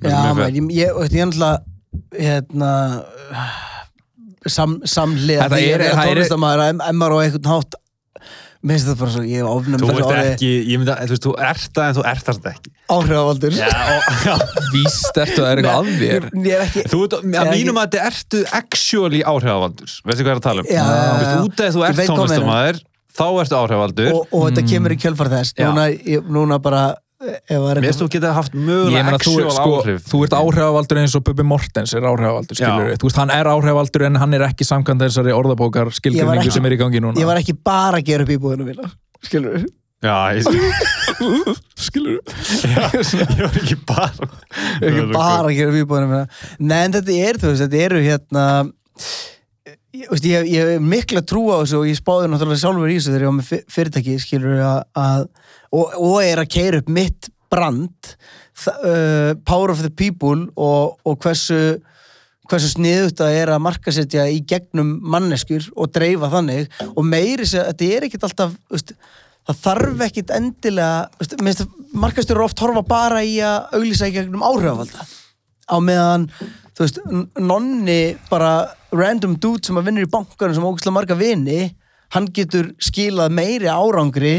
Já, 0.04 0.18
maður, 0.36 0.50
ég, 0.52 0.66
ég, 0.76 0.90
ég 0.92 1.22
er 1.22 1.30
náttúrulega 1.30 1.62
hérna 2.20 2.72
sam, 4.46 4.76
samlega 4.84 5.46
Þetta 5.46 5.56
því 5.60 5.70
er- 5.72 5.84
að 5.88 6.02
tónlistamæður 6.10 6.62
að 6.68 6.98
maður 7.00 7.14
á 7.14 7.18
einhvern 7.24 7.50
hátt 7.54 7.74
mér 8.64 8.78
finnst 8.78 8.88
þetta 8.88 9.00
bara 9.02 9.12
svo, 9.14 9.22
ég 9.28 9.42
hef 9.42 9.48
ofnum 9.50 9.82
Þú 9.82 9.88
ert 9.94 10.30
ekki, 10.32 10.50
ég 10.70 10.80
myndi 10.80 10.92
að, 10.94 11.02
þú 11.04 11.14
veist, 11.14 11.26
þú 11.26 11.34
ert 11.50 11.66
það 11.76 11.88
en 11.90 11.96
þú 11.98 12.04
ert 12.10 12.30
það 12.30 12.48
ekki. 12.50 12.72
áhrifavaldur 12.96 13.58
Já, 13.58 13.68
og, 13.74 14.08
já. 14.28 14.34
Víst 14.72 15.20
ertu 15.24 15.36
að 15.36 15.44
það 15.44 15.50
er 15.50 15.62
eitthvað 15.62 15.76
að 15.76 15.92
þér 16.00 16.24
ég, 16.24 16.56
er 16.56 16.64
ekki 16.64 16.86
Þú 16.94 17.02
ert, 17.04 17.18
að 17.20 17.52
mínum 17.52 17.80
að 17.82 17.86
þetta 17.92 18.08
ertu 18.10 18.42
actually 18.60 19.22
áhrifavaldur. 19.34 19.94
Veistu 20.08 20.24
hvað 20.24 20.32
ég 20.32 20.34
er 20.34 20.40
að 20.40 20.48
tala 20.48 20.64
um? 20.64 20.72
Já, 20.72 20.82
já, 20.82 21.14
já. 21.28 21.38
út 21.44 21.54
af 21.54 21.68
því 21.68 21.76
þú 21.76 21.86
ert 21.88 22.00
veit 22.00 22.12
tónlistamæður, 22.14 22.82
þá 23.14 23.26
ertu 23.44 23.58
áhrifavaldur. 23.60 24.12
og, 24.16 24.26
og 24.32 24.46
þetta 24.48 24.66
kemur 24.72 24.94
í 24.96 25.00
kjölfar 25.04 25.32
þess 25.36 25.58
núna, 25.60 25.88
ég, 25.92 26.30
núna 26.34 26.60
bara 26.64 26.84
finnst 27.20 28.02
þú 28.02 28.08
geta 28.12 28.32
haft 28.36 28.56
mögulega 28.56 29.14
actual 29.14 29.52
sko, 29.54 29.76
áhrif. 29.80 30.08
þú 30.10 30.22
ert 30.26 30.34
áhrifavaldur 30.38 31.00
eins 31.02 31.14
og 31.18 31.24
Bubi 31.28 31.46
Mortens 31.46 31.94
er 31.94 32.08
áhrifavaldur, 32.08 32.58
skilur 32.58 32.90
veist, 32.90 33.20
hann 33.20 33.32
er 33.34 33.50
áhrifavaldur 33.52 34.06
en 34.08 34.20
hann 34.22 34.34
er 34.36 34.46
ekki 34.48 34.66
samkvæmt 34.68 35.06
þessari 35.06 35.34
orðabókar 35.36 35.88
var 35.90 35.96
skilgrinningu 36.00 36.52
sem 36.54 36.66
er 36.68 36.76
í 36.76 36.80
gangi 36.80 37.02
núna. 37.04 37.20
ég 37.20 37.28
var 37.30 37.40
ekki 37.40 37.56
bara 37.56 38.02
að 38.02 38.10
gera 38.10 38.26
upp 38.26 38.34
íbúðinu 38.36 38.68
mína 38.72 38.92
skilur 39.24 39.58
við 39.60 39.72
Já, 40.04 40.36
ég, 40.36 40.44
Skilur 41.86 42.18
ég 42.20 43.38
var 43.40 43.54
ekki 43.56 43.76
bara... 43.88 44.26
Ég 44.82 44.90
er 44.90 44.98
ekki 44.98 45.14
bara 45.14 45.46
að 45.46 45.54
gera 45.56 45.70
upp 45.72 45.78
íbúðinu 45.80 46.10
mína. 46.10 46.24
Nei, 46.60 46.80
en 46.82 46.96
þetta 46.98 47.14
er, 47.16 47.38
þú 47.40 47.52
veist, 47.54 47.62
þetta 47.64 47.80
eru 47.86 48.02
hérna 48.04 48.42
ég, 49.94 50.08
veist, 50.10 50.26
ég, 50.28 50.48
ég 50.50 50.72
hef 50.74 50.84
mikla 50.84 51.22
trú 51.26 51.46
á 51.54 51.62
þessu 51.62 51.80
og 51.80 51.88
ég 51.88 51.98
spáði 51.98 52.30
náttúrulega 52.30 52.62
sjálfur 52.62 52.90
í 52.92 52.98
þessu 52.98 53.12
þegar 53.12 53.24
ég 53.24 53.30
var 53.30 53.36
með 53.38 53.48
fyr- 53.50 53.64
fyrirtæki 53.76 54.16
skilur 54.22 54.62
að, 54.64 54.80
að 54.98 55.26
og, 55.74 55.96
og 55.98 56.20
er 56.22 56.42
að 56.42 56.52
keira 56.54 56.80
upp 56.82 56.92
mitt 56.92 57.30
brand 57.52 58.14
uh, 58.70 59.34
Power 59.46 59.74
of 59.74 59.82
the 59.82 59.90
People 59.90 60.48
og, 60.54 60.96
og 61.04 61.18
hversu 61.22 61.80
hversu 62.50 62.74
sniðut 62.74 63.18
það 63.18 63.36
er 63.38 63.52
að 63.54 63.62
markasetja 63.64 64.24
í 64.28 64.40
gegnum 64.44 64.98
manneskur 65.00 65.64
og 65.80 65.92
dreifa 65.94 66.28
þannig. 66.32 66.66
Og 66.92 67.06
meiri 67.08 67.46
sér, 67.48 67.70
þetta 67.70 67.86
er 67.96 68.08
ekkit 68.08 68.26
alltaf 68.28 68.56
veist, 68.72 68.92
það 69.48 69.62
þarf 69.62 70.02
ekkit 70.08 70.32
endilega 70.36 71.70
markastur 71.94 72.36
eru 72.36 72.46
oft 72.48 72.60
horfa 72.60 72.84
bara 72.86 73.22
í 73.24 73.38
að 73.44 73.78
auglýsa 73.78 74.10
í 74.10 74.16
gegnum 74.16 74.44
áhrifavalda. 74.44 75.06
Á 75.72 75.76
meðan 75.80 76.28
þú 76.74 76.84
veist, 76.84 77.00
nonni 77.40 78.00
bara 78.28 78.52
random 78.94 79.38
dude 79.40 79.64
sem 79.64 79.78
að 79.80 79.88
vinnur 79.88 80.06
í 80.06 80.12
bankanum 80.12 80.56
sem 80.56 80.68
ógæslega 80.68 80.96
marga 80.98 81.18
vini 81.18 81.62
hann 82.14 82.28
getur 82.34 82.74
skilað 82.82 83.32
meiri 83.34 83.70
árangri 83.70 84.36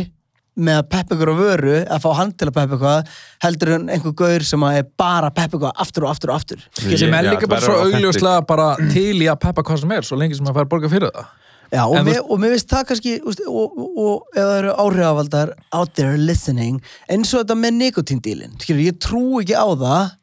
með 0.55 0.81
að 0.81 0.89
peppa 0.93 1.15
ykkur 1.15 1.31
á 1.31 1.35
vöru 1.39 1.77
að 1.83 2.03
fá 2.03 2.09
hann 2.19 2.33
til 2.33 2.49
að 2.49 2.57
peppa 2.57 2.75
eitthvað 2.75 3.15
heldur 3.45 3.71
en 3.75 3.87
einhver 3.91 4.15
gaur 4.21 4.45
sem 4.47 4.67
að 4.67 4.81
er 4.81 4.91
bara 4.97 5.31
að 5.31 5.37
peppa 5.39 5.57
eitthvað 5.57 5.81
aftur 5.85 6.05
og 6.05 6.11
aftur 6.13 6.33
og 6.33 6.37
aftur. 6.39 6.67
Sem 6.75 7.15
er 7.17 7.29
líka 7.29 7.49
bara 7.51 7.65
svo 7.65 7.79
augljóslega 7.85 8.45
bara 8.47 8.69
til 8.93 9.15
í 9.19 9.31
að 9.31 9.41
peppa 9.47 9.65
hvað 9.67 9.81
sem 9.83 9.95
er 9.97 10.07
svo 10.07 10.19
lengi 10.19 10.37
sem 10.39 10.51
að 10.51 10.61
fær 10.61 10.69
borga 10.71 10.91
fyrir 10.91 11.11
það. 11.15 11.33
Já, 11.73 11.81
og, 11.81 11.95
En 11.97 12.05
mér, 12.05 12.19
og 12.21 12.37
mér 12.39 12.53
finnst 12.53 12.69
það 12.69 12.83
kannski 12.91 13.13
úst, 13.25 13.41
og, 13.49 13.73
og, 13.73 13.95
og 13.97 14.35
ef 14.37 14.43
það 14.43 14.57
eru 14.59 14.75
áhrifavaldar 14.83 15.55
out 15.73 15.95
there 15.97 16.19
listening, 16.19 16.77
eins 17.09 17.33
og 17.33 17.41
þetta 17.41 17.57
með 17.57 17.79
nikotíndílin, 17.79 18.53
skilur, 18.61 18.83
ég 18.85 18.99
trú 19.01 19.23
ekki 19.41 19.57
á 19.57 19.65
það 19.73 20.13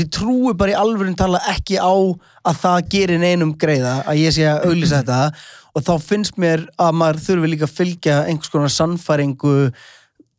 ég 0.00 0.08
trúi 0.12 0.54
bara 0.56 0.72
í 0.72 0.78
alvörin 0.78 1.16
tala 1.18 1.40
ekki 1.52 1.76
á 1.76 1.92
að 1.92 2.60
það 2.62 2.86
gerir 2.94 3.20
neinum 3.20 3.52
greiða 3.60 3.98
að 4.08 4.22
ég 4.22 4.34
sé 4.34 4.46
að 4.48 4.68
auglýsa 4.70 5.02
þetta 5.02 5.18
og 5.72 5.84
þá 5.86 5.92
finnst 6.04 6.38
mér 6.40 6.66
að 6.80 6.96
maður 7.00 7.22
þurfi 7.26 7.52
líka 7.52 7.68
að 7.68 7.76
fylgja 7.80 8.20
einhvers 8.28 8.52
konar 8.52 8.72
sannfæringu 8.72 9.56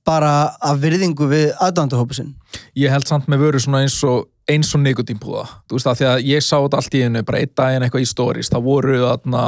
bara 0.06 0.34
af 0.60 0.82
virðingu 0.84 1.30
við 1.32 1.52
aðdændahópusinn 1.64 2.34
ég 2.80 2.94
held 2.94 3.08
samt 3.08 3.30
með 3.32 3.48
vöru 3.48 3.64
svona 3.64 3.84
eins 3.86 3.98
og 4.08 4.28
eins 4.50 4.74
og 4.76 4.82
nikotínpúða, 4.84 5.46
þú 5.68 5.78
veist 5.78 5.88
það 5.88 6.00
því 6.00 6.08
að 6.10 6.26
ég 6.28 6.44
sá 6.44 6.56
þetta 6.58 6.80
allt 6.82 6.96
í 6.98 7.04
einu, 7.06 7.22
bara 7.24 7.40
einn 7.40 7.54
daginn 7.56 7.86
eitthvað 7.86 8.04
í 8.04 8.10
stories 8.10 8.52
það 8.52 8.66
voru 8.66 8.98
þarna 9.06 9.44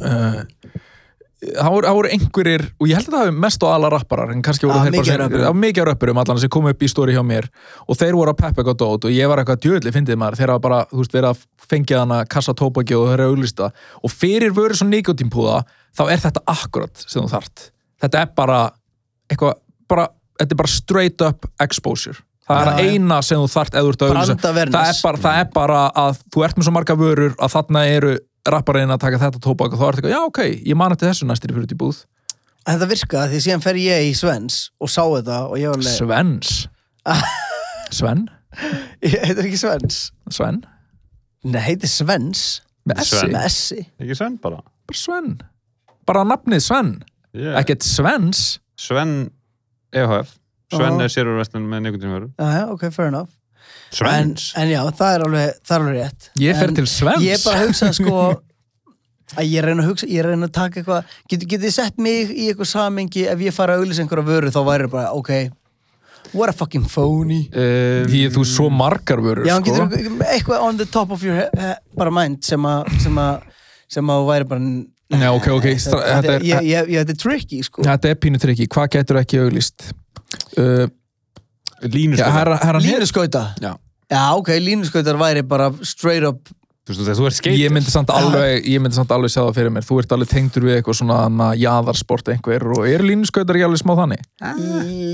uh, 0.00 0.40
það 1.42 1.70
voru, 1.74 1.86
það 1.86 1.98
voru 1.98 2.12
einhverjir, 2.16 2.64
og 2.80 2.88
ég 2.88 2.98
held 2.98 3.10
að 3.10 3.16
það 3.16 3.24
hafi 3.26 3.36
mest 3.44 3.66
á 3.66 3.68
alla 3.68 3.90
rapparar, 3.92 4.32
en 4.32 4.42
kannski 4.46 4.68
voru 4.70 4.86
þeir 4.86 4.96
bara 4.96 5.18
rappurum. 5.24 5.46
á 5.46 5.60
mikið 5.66 5.82
af 5.82 5.88
rappurum 5.90 6.20
allan 6.22 6.40
sem 6.42 6.52
kom 6.56 6.68
upp 6.70 6.82
í 6.82 6.90
story 6.90 7.16
hjá 7.16 7.22
mér. 7.26 7.50
Og 7.86 8.00
þeir 8.00 8.16
voru 8.16 8.32
að 8.32 8.40
peppa 8.40 8.62
eitthvað 8.62 8.80
dót 8.82 9.08
og 9.08 9.14
ég 9.14 9.30
var 9.30 9.42
eitthvað 9.42 9.62
djöðli 9.66 9.94
fyndið 9.94 10.20
maður, 10.22 10.40
þeir 10.40 10.54
hafa 10.54 10.64
bara, 10.64 10.82
þú 10.90 11.02
veist, 11.02 11.16
verið 11.18 11.30
að 11.34 11.46
fengja 11.66 12.02
hana 12.02 12.24
kassa 12.30 12.56
tópaki 12.56 12.96
og 12.96 13.10
þeir 13.10 13.24
að 13.26 13.32
auglista 13.34 13.70
og 14.00 14.12
fyrir 14.14 14.54
vöru 14.56 14.78
svo 14.78 14.88
nikotínpúða 14.88 15.64
þá 15.96 16.04
er 16.08 16.22
þetta 16.22 16.44
akkurat 16.52 17.04
sem 17.04 17.24
þú 17.24 17.32
þart 17.34 17.70
þetta 18.02 18.22
er 18.22 18.32
bara 18.36 18.60
eitthvað, 19.30 19.60
bara, 19.90 20.06
þetta 20.40 20.56
er 20.56 20.60
bara 20.62 20.72
straight 20.72 21.26
up 21.26 21.48
exposure. 21.62 22.18
Það 22.46 22.60
er 22.62 22.68
já. 22.70 22.90
eina 22.94 23.18
sem 23.26 23.40
þú 23.42 23.46
þart 23.50 23.74
eða 23.74 23.82
þú 23.82 23.92
ert 23.92 24.02
að 24.06 24.10
það 24.44 24.60
er, 24.62 24.70
bara, 25.02 25.20
það 25.24 25.38
er 25.40 25.48
bara 25.56 25.78
að 25.98 26.20
þú 26.30 26.44
ert 26.46 26.58
með 26.58 26.68
svo 26.68 26.74
marga 26.76 26.96
vörur 27.00 27.32
að 27.42 27.54
þarna 27.56 27.82
eru 27.90 28.12
rapparinn 28.52 28.92
að 28.94 29.00
taka 29.02 29.18
þetta 29.22 29.40
tóbak 29.42 29.74
og 29.74 29.80
þá 29.80 29.86
er 29.88 29.98
þetta, 30.00 30.12
já 30.14 30.20
ok, 30.26 30.40
ég 30.70 30.78
man 30.78 30.94
eftir 30.94 31.10
þessu 31.10 31.28
næstir 31.28 31.52
fyrir 31.54 31.66
út 31.68 31.74
í 31.76 31.80
búð 31.80 32.04
Þetta 32.66 32.86
virkaði 32.90 33.30
því 33.36 33.40
síðan 33.44 33.62
fer 33.62 33.76
ég 33.78 34.08
í 34.08 34.14
Svens 34.18 34.56
og 34.82 34.90
sá 34.90 35.02
þetta 35.06 35.36
og 35.50 35.58
ég 35.60 35.70
var 35.70 35.78
alveg, 35.78 35.92
Svens 35.94 36.54
Sven? 37.98 38.24
ég 39.06 39.14
heitir 39.22 39.44
ekki 39.46 39.60
Svens 39.60 39.98
Sven? 40.34 40.62
Nei, 41.46 41.60
heitir 41.62 41.90
Svens 41.92 42.46
Með 42.86 43.02
S? 43.04 43.12
Sven. 43.14 43.32
með 43.34 43.46
S-i 43.50 43.82
Ekki 44.02 44.16
Sven 44.18 44.38
bara? 44.42 44.62
Bara 44.86 44.98
Sven 45.02 45.30
Bara 46.06 46.24
nafnið 46.26 46.64
Sven 46.70 46.96
Yeah. 47.36 47.58
Ekkert 47.60 47.84
Svens 47.84 48.38
Sven 48.80 49.26
EHF. 49.92 50.30
Sven 50.72 50.94
Já. 50.96 51.02
er 51.04 51.10
sérurverslun 51.12 51.66
með 51.68 51.82
nikotínvöru. 51.84 52.28
Já, 52.40 52.62
ok, 52.72 52.86
fair 52.94 53.10
enough 53.10 53.28
en, 53.28 53.34
Svens? 53.96 54.48
en 54.58 54.68
já, 54.72 54.80
það 54.98 55.14
er 55.16 55.24
alveg, 55.28 55.60
það 55.66 55.76
er 55.76 55.84
alveg 55.84 56.00
rétt 56.02 56.30
Ég 56.42 56.58
fer 56.58 56.68
En 56.72 56.74
til 56.80 56.86
Svens 56.90 57.22
Ég 57.24 57.36
er 57.38 57.44
bara 57.44 57.60
að 57.62 57.68
hugsa 57.70 57.92
sko 57.96 58.16
að 59.40 59.46
ég 59.50 59.64
reyna 59.66 59.82
að 59.84 59.88
hugsa, 59.90 60.06
ég 60.10 60.22
reyna 60.26 60.46
að 60.48 60.52
taka 60.54 60.80
eitthvað 60.80 61.14
getur 61.30 61.48
get 61.50 61.62
þið 61.64 61.72
sett 61.76 61.96
mig 62.02 62.30
í 62.30 62.48
eitthvað 62.50 62.68
samengi 62.70 63.24
ef 63.30 63.40
ég 63.46 63.54
fara 63.56 63.74
að 63.76 63.82
auglýsa 63.84 64.04
einhverja 64.04 64.26
vöru 64.28 64.52
þá 64.54 64.60
væri 64.68 64.90
bara, 64.92 65.12
ok 65.18 65.32
what 66.34 66.50
a 66.50 66.54
fucking 66.54 66.84
phony 66.90 67.44
Um, 67.54 68.06
Því 68.10 68.20
þú 68.34 68.44
svo 68.50 68.66
margar 68.74 69.22
vörur 69.22 69.46
Já, 69.46 69.56
sko. 69.62 69.86
getur 69.86 70.26
eitthvað 70.26 70.64
on 70.66 70.76
the 70.80 70.86
top 70.90 71.10
of 71.14 71.22
your 71.26 71.38
he 71.38 71.46
he 71.62 71.72
bara 71.96 72.10
mind 72.14 72.42
sem 72.46 72.62
að 72.66 72.90
sem 73.02 73.18
að 73.22 73.46
sem 73.90 74.10
að 74.10 74.22
þú 74.22 74.28
væri 74.32 74.48
bara 74.50 75.20
Já, 75.22 75.28
ok, 75.30 75.46
ok, 75.54 75.66
þetta, 75.78 75.98
þetta 76.02 76.32
er- 76.34 76.46
ég, 76.50 76.64
ég, 76.66 76.88
ég, 76.90 77.04
þetta 77.04 77.14
er 77.14 77.20
tricky 77.22 77.60
sko 77.62 77.84
Þetta 77.86 78.10
er 78.10 78.16
pínu 78.18 78.40
trikki, 78.42 78.66
hvað 78.74 78.88
getur 78.96 79.20
ekki 79.22 79.38
auglýst? 79.44 79.84
Uh, 80.58 80.88
Línuskóta. 81.92 82.28
já, 82.28 82.32
herra, 82.38 82.58
herra, 82.62 82.78
Línuskauta 82.80 83.44
Já. 83.62 83.72
Já, 84.10 84.22
ok, 84.38 84.48
línuskautar 84.62 85.16
væri 85.18 85.42
bara 85.42 85.72
straight 85.82 86.24
up 86.28 86.48
Þú 86.86 86.94
veist, 87.02 87.18
þú 87.18 87.24
ert 87.26 87.34
skeitur. 87.34 87.58
ég 87.58 87.72
myndi 87.74 87.90
samt 87.90 88.10
alveg 88.14 88.62
ég 88.70 88.78
myndi 88.78 88.94
samt 88.94 89.10
alveg 89.10 89.32
sjá 89.32 89.40
það 89.42 89.56
fyrir 89.56 89.72
mér. 89.74 89.82
Þú 89.82 89.96
ert 89.98 90.12
alveg 90.14 90.28
tengdur 90.30 90.62
við 90.68 90.76
eitthvað 90.76 90.94
svona 91.00 91.16
hana, 91.24 91.48
jaðarsport 91.58 92.28
einhver 92.30 92.62
og 92.76 92.86
eru 92.86 93.08
línuskautar 93.08 93.58
ekki 93.58 93.66
alveg 93.66 93.80
smá 93.82 93.96
þannig? 93.98 94.20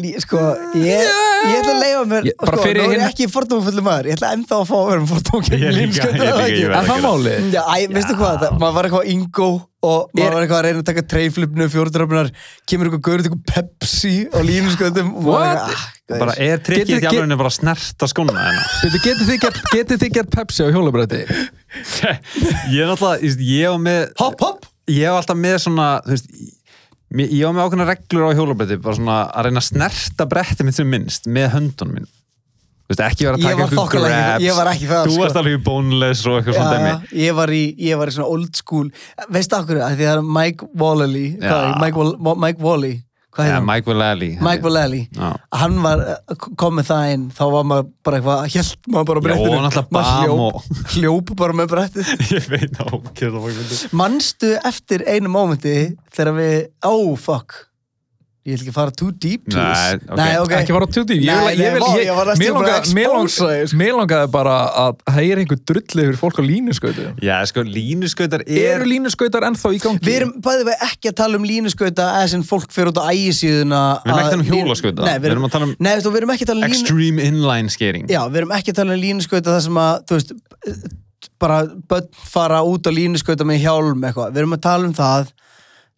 Lí, 0.02 0.10
sko, 0.20 0.36
ég, 0.76 1.00
ég 1.48 1.56
ætla 1.62 1.72
að 1.72 1.80
leifa 1.80 2.02
mér 2.12 2.28
Ég- 2.28 2.36
sko, 2.36 2.52
nú 2.58 2.66
er 2.68 2.76
hinn- 2.82 2.92
ég 2.98 3.06
ekki 3.08 3.28
fordómafullu 3.32 3.84
maður. 3.88 4.10
Ég 4.12 4.18
ætla 4.20 4.32
ennþá 4.36 4.58
að 4.60 4.68
fá 4.68 4.76
að 4.82 4.88
vera 4.90 5.00
með 5.00 5.12
fordómafullu 5.14 5.62
Ég 5.62 5.72
líka, 5.78 6.04
ég 6.12 6.20
líka, 6.20 6.46
ég 6.52 6.76
er 6.76 6.88
það 6.92 7.00
málið? 7.08 7.50
Já, 7.56 7.62
veistu 7.96 8.14
hvað, 8.20 8.36
það, 8.44 8.58
maður 8.60 8.74
var 8.76 8.84
eitthvað 8.90 9.08
Ingo 9.16 9.48
og 9.82 10.12
maður 10.14 10.22
Er- 10.26 10.34
var 10.36 10.42
eitthvað 10.44 10.58
að 10.60 10.66
reyna 10.68 10.80
að 10.82 10.88
taka 10.88 11.02
treyflipnu, 11.12 11.66
fjórdrafnar 11.72 12.28
kemur 12.70 12.88
eitthvað 12.88 13.02
gaur, 13.08 13.22
eitthvað 13.22 13.44
Pepsi 13.52 14.12
á 14.30 14.38
What? 14.38 15.58
eitthvað, 15.58 15.72
ah, 15.72 15.88
Bara 16.12 16.34
er 16.38 16.58
trikkið 16.62 16.96
ekki 16.98 17.08
get- 17.08 17.22
alveg 17.22 17.38
bara 17.40 17.50
að 17.50 17.56
snerta 17.58 18.08
skóna 18.10 18.34
hérna? 18.36 18.62
Getið 19.72 19.98
þið 19.98 20.12
gert, 20.14 20.30
Pepsi 20.36 20.62
á 20.62 20.68
hjólabrætti 20.70 21.22
Ég 22.72 22.82
er 22.84 22.90
náttúrulega, 22.90 23.36
ég 23.42 23.70
var 23.72 23.82
með 23.82 24.02
Hopp, 24.22 24.40
hopp 24.44 24.66
Ég 24.90 25.08
var 25.08 25.22
alltaf 25.22 25.38
með 25.38 25.56
svona, 25.66 25.88
veist 26.06 26.28
Ég 27.12 27.44
var 27.44 27.52
með 27.56 27.66
ákveðna 27.66 27.86
reglur 27.90 28.24
á 28.28 28.36
hjólabretti 28.38 28.78
bara 28.82 28.96
svona 28.96 29.18
að 29.36 29.48
reyna 29.48 29.60
að 29.60 29.68
snerta 29.68 30.26
bretti 30.30 30.64
mitt 30.64 30.78
sem 30.78 30.88
minnst 30.88 31.26
með 31.28 31.50
höndunum 31.58 31.98
minn 31.98 32.08
veist, 32.92 33.04
ekki 33.08 33.28
vera 33.28 33.36
að 33.40 33.46
taka 33.48 33.68
ykkur 33.68 34.06
grabs. 34.06 34.44
ég 34.46 34.58
var 34.60 34.72
ekki 34.72 34.90
það, 34.90 35.06
Þú 35.06 35.14
sko. 35.16 35.22
varst 35.26 35.40
alveg 35.42 35.58
í 35.58 35.62
boneless 35.68 36.26
og 36.26 36.38
eitthvað 36.40 36.58
svona 36.58 36.74
dæmi. 36.78 37.22
ég 37.26 37.38
var 37.42 37.54
í, 37.56 37.62
ég 37.90 37.98
var 38.02 38.12
í 38.12 38.16
svona 38.18 38.28
old 38.36 38.56
school. 38.60 38.90
Veistu 39.32 39.58
okkur, 39.58 39.80
að 39.86 39.96
því 40.02 40.10
að 40.16 40.26
Mike 40.40 40.68
Walley 40.78 41.30
Já. 41.40 41.56
Mike, 41.80 42.36
Mike 42.46 42.62
Walley 42.62 43.00
Ja? 43.32 43.62
Mike 43.64 43.88
Vallely 43.88 44.36
Mike 44.44 44.60
Walley 44.60 45.06
hann 45.56 45.78
var, 45.80 46.02
kom 46.60 46.74
með 46.76 46.90
það 46.90 47.12
inn 47.14 47.22
þá 47.32 47.40
var 47.54 47.62
maður 47.64 47.86
bara 48.04 48.18
eitthvað, 48.18 48.42
hjælt 48.52 48.90
maður 48.92 49.06
bara 49.08 49.22
brettinu. 49.24 49.70
maður 49.96 50.26
hljóp, 50.26 50.66
hljóp 50.98 51.32
bara 51.40 51.56
með 51.56 51.70
brettið. 51.72 52.10
Ég 52.36 52.48
veit 52.52 52.76
á, 52.76 52.84
kérða 53.16 53.40
fólk 53.46 53.94
manstu 53.96 54.50
eftir 54.68 55.06
einu 55.08 55.32
mómenti 55.32 55.96
þegar 56.12 56.36
við, 56.42 56.58
oh 56.84 57.16
fuck 57.16 57.56
ég 58.42 58.56
vil 58.56 58.62
ekki 58.64 58.72
fara 58.74 58.90
too 58.90 59.12
deep 59.22 59.44
to 59.46 59.54
Nei, 59.54 59.66
this 59.94 60.08
ok. 60.10 60.16
Nei, 60.18 60.30
ok, 60.42 60.52
ekki 60.58 60.74
fara 60.74 60.86
tjúti 60.90 61.14
ég, 61.20 61.28
Nei, 61.28 61.34
vil- 61.46 61.60
ég, 61.62 61.72
nei, 61.72 61.74
vil- 61.78 62.00
ég, 62.02 62.08
var 62.16 62.26
næstum 62.32 62.42
mér 62.42 62.54
bara 62.56 62.72
að 62.72 62.78
expósa 62.80 63.50
sko. 63.70 63.78
mér 63.78 63.92
langaði 64.00 64.30
bara 64.34 64.54
að 64.82 65.02
heyra 65.14 65.44
einhver 65.44 65.60
drulli 65.70 66.06
fyrir 66.08 66.18
fólk 66.18 66.40
á 66.40 66.44
línuskautu 66.48 67.04
Já, 67.22 67.36
sko, 67.46 67.62
línuskautar 67.62 68.42
er 68.42 68.64
eru 68.72 68.88
línuskautar 68.90 69.46
ennþá 69.46 69.72
í 69.76 69.78
gangi 69.84 70.02
Við 70.08 70.16
erum 70.18 70.32
bæðið 70.42 70.66
við 70.72 70.82
ekki 70.88 71.12
að 71.12 71.16
tala 71.22 71.38
um 71.38 71.46
línuskauta 71.52 72.08
eða 72.18 72.32
sem 72.34 72.42
fólk 72.50 72.74
fyrir 72.74 72.90
út 72.90 72.98
á 72.98 73.04
ægisíðuna 73.14 73.82
Við 74.02 74.10
erum 74.10 74.18
ekki 74.18 74.26
að 74.26 74.32
tala 74.32 74.42
um 74.42 74.42
að- 74.42 74.58
hjólaskauta. 74.58 75.06
Nei, 75.06 75.14
við 75.22 75.30
erum 75.36 75.46
að 75.46 75.54
tala 75.54 75.68
um 75.70 75.76
Nei, 75.78 75.92
veistu, 75.94 76.10
við 76.16 76.20
erum 76.24 76.34
ekki 76.34 76.48
að 76.48 76.50
tala 76.52 76.58
um 76.66 76.72
línu 76.72 76.82
Extreme 76.82 77.28
inline 77.30 77.70
skating 77.70 78.10
Já, 78.10 78.20
við 78.26 78.42
erum 78.42 78.56
ekki 78.58 78.74
að 78.74 78.80
tala 78.82 78.98
um 78.98 79.00
línuskauta 79.06 79.54
þar 79.54 79.62
sem 79.68 79.80
að, 79.86 79.94
þú 80.10 80.18
veist, 80.18 80.34
bara 81.38 81.60
börn 81.90 82.10
fara 82.26 82.58
út 82.66 82.86
á 82.86 82.92
línuskauta 82.94 83.46
með 83.46 83.62
hjálm 83.62 84.02
eitthvað. 84.06 84.34
Við 84.34 84.42
erum 84.42 84.54
að 84.58 84.60
tala 84.66 84.86
um 84.90 84.94
það 84.98 85.30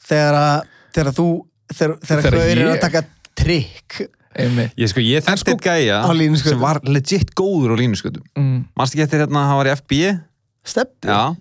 þegar 0.09 0.37
að, 0.41 0.71
þegar 0.97 1.13
þú, 1.17 1.27
þegar, 1.73 1.97
þegar 2.05 2.23
Þegar 2.23 2.31
gaur 2.35 2.51
er 2.51 2.57
ég- 2.59 2.75
að 2.77 2.81
taka 2.81 3.05
trikk. 3.35 4.09
Ég 4.35 4.89
sko, 4.91 4.99
ég 5.01 5.17
En 5.23 5.23
þekkti 5.23 5.39
sko- 5.39 5.51
sko, 5.55 5.63
gæja 5.63 5.99
sem 6.43 6.59
var 6.61 6.81
legit 6.85 7.35
góður 7.39 7.71
á 7.71 7.77
línuskautum 7.79 8.23
Mm. 8.37 8.65
Manst 8.77 8.95
ekki 8.95 9.05
eftir 9.07 9.21
hérna, 9.23 9.45
hann 9.47 9.57
var 9.61 9.67
í 9.67 9.75
FB 9.79 10.21
steppi. 10.67 11.07
Já, 11.07 11.37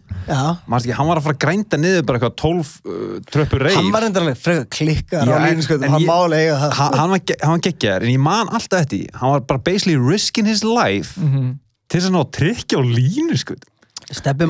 manst 0.68 0.86
ekki, 0.86 0.94
hann 0.94 1.08
var 1.08 1.18
að 1.18 1.24
fara 1.24 1.34
að 1.34 1.42
grænda 1.42 1.78
niður 1.80 2.06
bara 2.06 2.20
eitthvað 2.20 2.36
12 2.36 2.82
uh, 2.86 3.20
tröppur 3.32 3.64
reif 3.66 3.76
Hann 3.76 3.92
var 3.92 4.02
endur 4.04 4.22
alveg 4.22 4.38
frekar 4.38 4.68
klikkar 4.70 5.26
Já, 5.26 5.34
á 5.34 5.40
en 5.84 5.90
hann 5.90 6.06
eiga 6.38 6.58
það. 6.60 6.74
hann, 6.74 6.94
hann 7.00 7.10
var, 7.10 7.20
var 7.50 7.60
geggjaður, 7.66 8.04
en 8.04 8.14
ég 8.14 8.20
man 8.20 8.48
alltaf 8.50 8.82
eftir 8.86 9.08
hann 9.16 9.32
var 9.32 9.40
bara 9.42 9.60
basically 9.60 9.98
risking 9.98 10.46
his 10.46 10.64
life 10.64 11.18
Mhm. 11.18 11.58
til 11.90 12.00
þess 12.00 12.10
að 12.10 12.14
ná 12.14 12.22
að 12.26 12.32
tryggja 12.38 12.78
á 12.78 12.82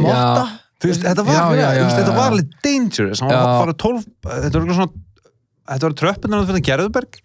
Motta. 0.04 0.60
Þú 0.84 0.90
veist, 0.92 1.02
þetta 1.06 1.24
var, 1.24 1.34
alveg 2.34 2.50
dangerous. 2.62 3.20
Hann 3.22 3.30
var 3.30 3.38
að 3.40 3.60
fara 3.64 3.74
12 3.74 4.06
þetta 4.26 4.52
var 4.52 4.62
eitthvað 4.62 4.76
svona 4.82 4.92
þetta 5.70 5.88
var 5.90 5.96
tröppunar 6.02 6.46
fyrir 6.50 6.66
Gerðuberg 6.70 7.20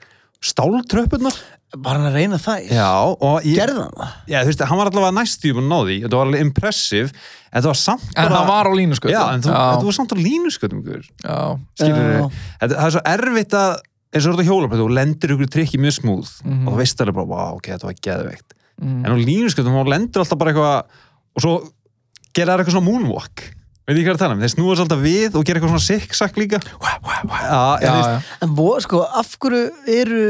stáltröppunar 0.49 1.39
Var 1.68 1.99
hann 1.99 2.07
að 2.09 2.14
reyna 2.16 2.36
það? 2.41 2.68
já, 2.72 2.86
og 3.20 3.43
Gerði 3.45 3.82
hann 3.82 3.97
það? 3.99 4.12
já, 4.32 4.39
þú 4.41 4.49
veist, 4.49 4.62
hann 4.70 4.78
var 4.80 4.89
allavega 4.89 5.12
búin 5.59 5.66
að 5.66 5.72
ná 5.74 5.78
því, 5.84 5.97
þetta 6.05 6.16
var 6.16 6.28
alveg 6.30 6.45
impressive. 6.47 7.11
Þetta 7.53 7.68
var 7.68 7.78
samt 7.80 8.07
en 8.09 8.14
bara 8.22 8.39
hann 8.39 8.49
var 8.49 8.70
á 8.70 8.72
línuskautu 8.78 9.12
já, 9.12 9.20
en 9.34 9.43
þú, 9.45 9.51
þetta 9.53 9.89
var 9.91 9.97
samt 9.99 10.14
á 10.14 10.16
línuskötum 10.16 10.80
skilur 11.76 12.09
þetta, 12.62 12.72
það 12.72 12.86
er 12.86 12.95
svo 12.97 13.03
erfitt 13.12 13.57
að 13.59 13.74
eins 14.09 14.24
og 14.24 14.32
þetta 14.39 14.47
hjólabrætt, 14.49 14.80
þú 14.80 14.89
lendir 14.97 15.34
ykkur 15.36 15.51
trikki 15.53 15.80
mjög 15.84 15.99
smúð 15.99 16.30
Mhm. 16.49 16.64
og 16.64 16.72
þú 16.72 16.78
veist 16.80 17.01
alveg 17.05 17.18
bara, 17.18 17.28
wow, 17.34 17.57
ok, 17.61 17.68
þetta 17.74 17.84
var 17.91 17.99
geðveikt. 18.09 18.49
Mm. 18.80 19.05
en 19.05 19.12
á 19.12 19.16
línuskötum, 19.18 19.74
þá 19.76 19.89
lendir 19.93 20.22
alltaf 20.24 20.39
bara 20.39 20.53
eitthvað 20.55 20.84
og 21.36 21.43
svo 21.45 21.53
gera 22.32 22.55
það 22.57 22.61
eitthvað 22.64 22.76
svona 22.78 22.89
moonwalk 22.89 23.45
veit 23.89 23.99
ég 23.99 24.05
hvað 24.07 24.12
er 24.12 24.18
að 24.18 24.22
tala 24.24 24.36
um, 24.36 24.43
þeir 24.45 24.53
snúast 24.55 24.82
alltaf 24.84 25.01
við 25.05 25.36
og 25.39 25.45
gera 25.49 25.61
eitthvað 25.61 25.74
svona 25.74 25.86
zigzag 25.89 26.36
líka. 26.41 26.59
Já, 26.61 27.62
já, 27.82 27.93
já. 27.95 28.18
En 28.45 28.55
vo, 28.59 28.68
sko, 28.84 29.01
af 29.20 29.30
hverju 29.41 29.62
eru 29.99 30.24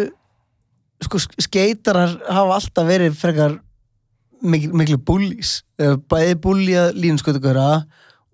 sko, 1.04 1.20
skeitarar 1.42 2.16
hafa 2.28 2.59
alltaf 2.61 2.86
verið 2.88 3.16
frekar 3.18 3.59
miklu, 4.42 4.72
miklu 4.78 4.98
búlís 5.02 5.56
bæði 5.78 6.36
búlíða 6.44 6.88
línuskautugaura 6.94 7.68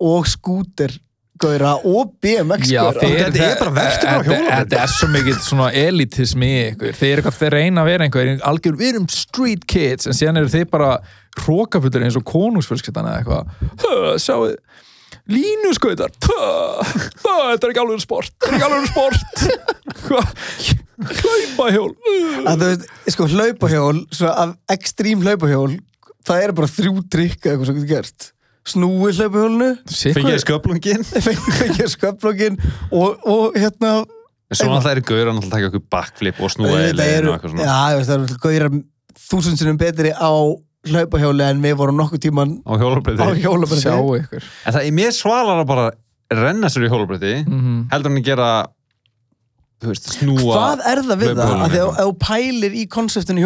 og 0.05 0.27
skútergaura 0.29 1.75
og 1.89 2.15
BMX 2.25 2.69
Já, 2.73 2.83
þeir, 2.99 3.15
þetta 3.31 3.47
er 3.49 3.59
bara 3.61 3.75
vertu 3.79 4.07
bara 4.07 4.13
á 4.13 4.21
þetta- 4.21 4.29
hjólabretti. 4.29 4.61
Þetta 4.61 4.83
er 4.85 4.93
svo 4.95 5.09
mikið 5.15 5.39
svona 5.49 5.69
elitismi 5.73 6.51
í 6.53 6.63
ykkur. 6.73 6.97
Þeir 7.01 7.13
eru 7.13 7.23
eitthvað, 7.23 7.39
þeir 7.41 7.57
reyna 7.59 7.81
að 7.85 7.91
vera 7.93 8.05
einhver 8.09 8.33
algjör, 8.51 8.77
við 8.81 8.93
erum 8.95 9.09
street 9.09 9.65
kids 9.71 10.07
en 10.11 10.17
síðan 10.19 10.41
eru 10.43 10.53
þeir 10.53 10.69
bara 10.73 10.91
hrókafullir 11.41 12.05
eins 12.07 12.17
og 12.21 12.25
konungsfjölskyldan 12.29 13.09
eða 13.09 13.23
eitthvað. 13.23 13.45
Hö, 13.85 13.95
sjáu 14.23 14.53
línuskautar. 15.31 16.13
Þetta 16.21 17.55
er 17.57 17.71
ekki 17.71 17.83
alveg 17.83 18.03
sport. 18.05 18.35
Þetta 18.39 18.51
er 18.51 18.57
ekki 18.59 18.69
alveg 18.69 18.87
sport. 18.93 19.25
Hlaupahjól. 21.25 21.93
Sko, 23.11 23.27
hlaupahjól 23.33 24.05
svona 24.15 24.35
af 24.45 24.77
ekstrím 24.77 25.25
hlaupahjól 25.25 25.75
það 26.25 26.45
eru 26.47 26.57
bara 26.61 26.71
þrjú 26.71 27.03
trikk 27.13 27.41
eða 27.43 27.55
eitthvað 27.55 27.71
sem 27.71 27.79
getur 27.81 27.91
gert. 27.91 28.29
Snúi 28.65 29.13
hlaupahjólinu. 29.13 29.71
Fengið 30.17 30.39
sköplungin 30.45 31.03
fengið 31.61 31.89
sköpflokkin 31.97 32.61
og, 32.95 33.25
og 33.29 33.59
hérna 33.59 33.97
svo 34.55 34.71
alltaf 34.71 34.93
er 34.93 35.03
gauður 35.05 35.33
að 35.33 35.49
taka 35.51 35.71
okkur 35.71 35.83
backflip 35.91 36.41
og 36.41 36.53
snúa 36.53 36.85
eru, 36.85 37.35
svona. 37.43 37.67
Það 37.67 38.15
eru 38.15 38.39
gauðir 38.45 38.69
þúsund 39.25 39.61
sinnum 39.61 39.81
betri 39.81 40.13
á 40.15 40.33
hlaupahjóli 40.91 41.45
en 41.49 41.63
við 41.65 41.75
vorum 41.81 41.97
nokkuð 42.01 42.21
tíman 42.27 42.57
á 42.67 42.73
hjólabrætti 42.81 43.21
á 43.25 43.29
hjólabrætti 43.41 43.85
Sjáu 43.87 44.15
ykkur 44.21 44.43
en 44.67 44.73
það 44.77 44.81
er 44.89 44.97
mér 44.99 45.13
svalar 45.17 45.63
að 45.63 45.69
bara 45.71 45.87
renna 46.35 46.69
sér 46.73 46.87
í 46.87 46.91
hjólabrætti 46.93 47.35
Mhm. 47.47 47.77
heldur 47.93 48.11
hann 48.11 48.21
að 48.23 48.25
gera 48.31 48.49
þú 49.83 49.91
veist, 49.93 50.07
snúa 50.17 50.55
Hvað 50.57 50.85
er 50.93 51.03
það 51.05 51.19
við 51.21 51.33
það? 51.35 51.45
Að 51.45 51.71
því 51.75 51.79
að 51.79 51.85
eitthvað. 51.85 51.99
ef 52.01 52.07
þú 52.09 52.15
pælir 52.25 52.73
í 52.75 52.85
konseptinu 52.89 53.41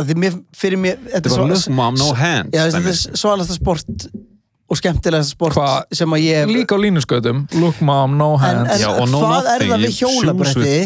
að 0.00 0.08
því 0.10 0.14
mér, 0.22 0.34
fyrir 0.56 0.78
mér 0.78 0.96
þetta 1.04 1.26
er 1.26 1.30
var 1.30 1.36
sval- 1.36 1.48
look 1.54 1.68
mom, 1.80 1.94
no 1.98 2.12
Já, 2.54 2.62
svalasta 3.16 3.54
sport 3.56 4.06
og 4.70 4.76
skemmtilegasta 4.78 5.34
sport 5.34 5.56
Hva? 5.58 5.82
sem 5.92 6.08
að 6.14 6.20
ég 6.24 6.46
Líka 6.52 6.76
á 6.76 6.78
línuskautum 6.78 7.46
Look 7.60 7.80
mom, 7.82 8.16
no 8.16 8.34
en, 8.34 8.40
hands 8.40 8.70
en 8.76 8.80
Já, 8.84 8.90
og 9.02 9.08
no 9.10 9.20
hvað 9.24 9.48
er 9.56 9.64
það 9.66 9.84
við 9.84 9.96
hjólabrætti 10.00 10.76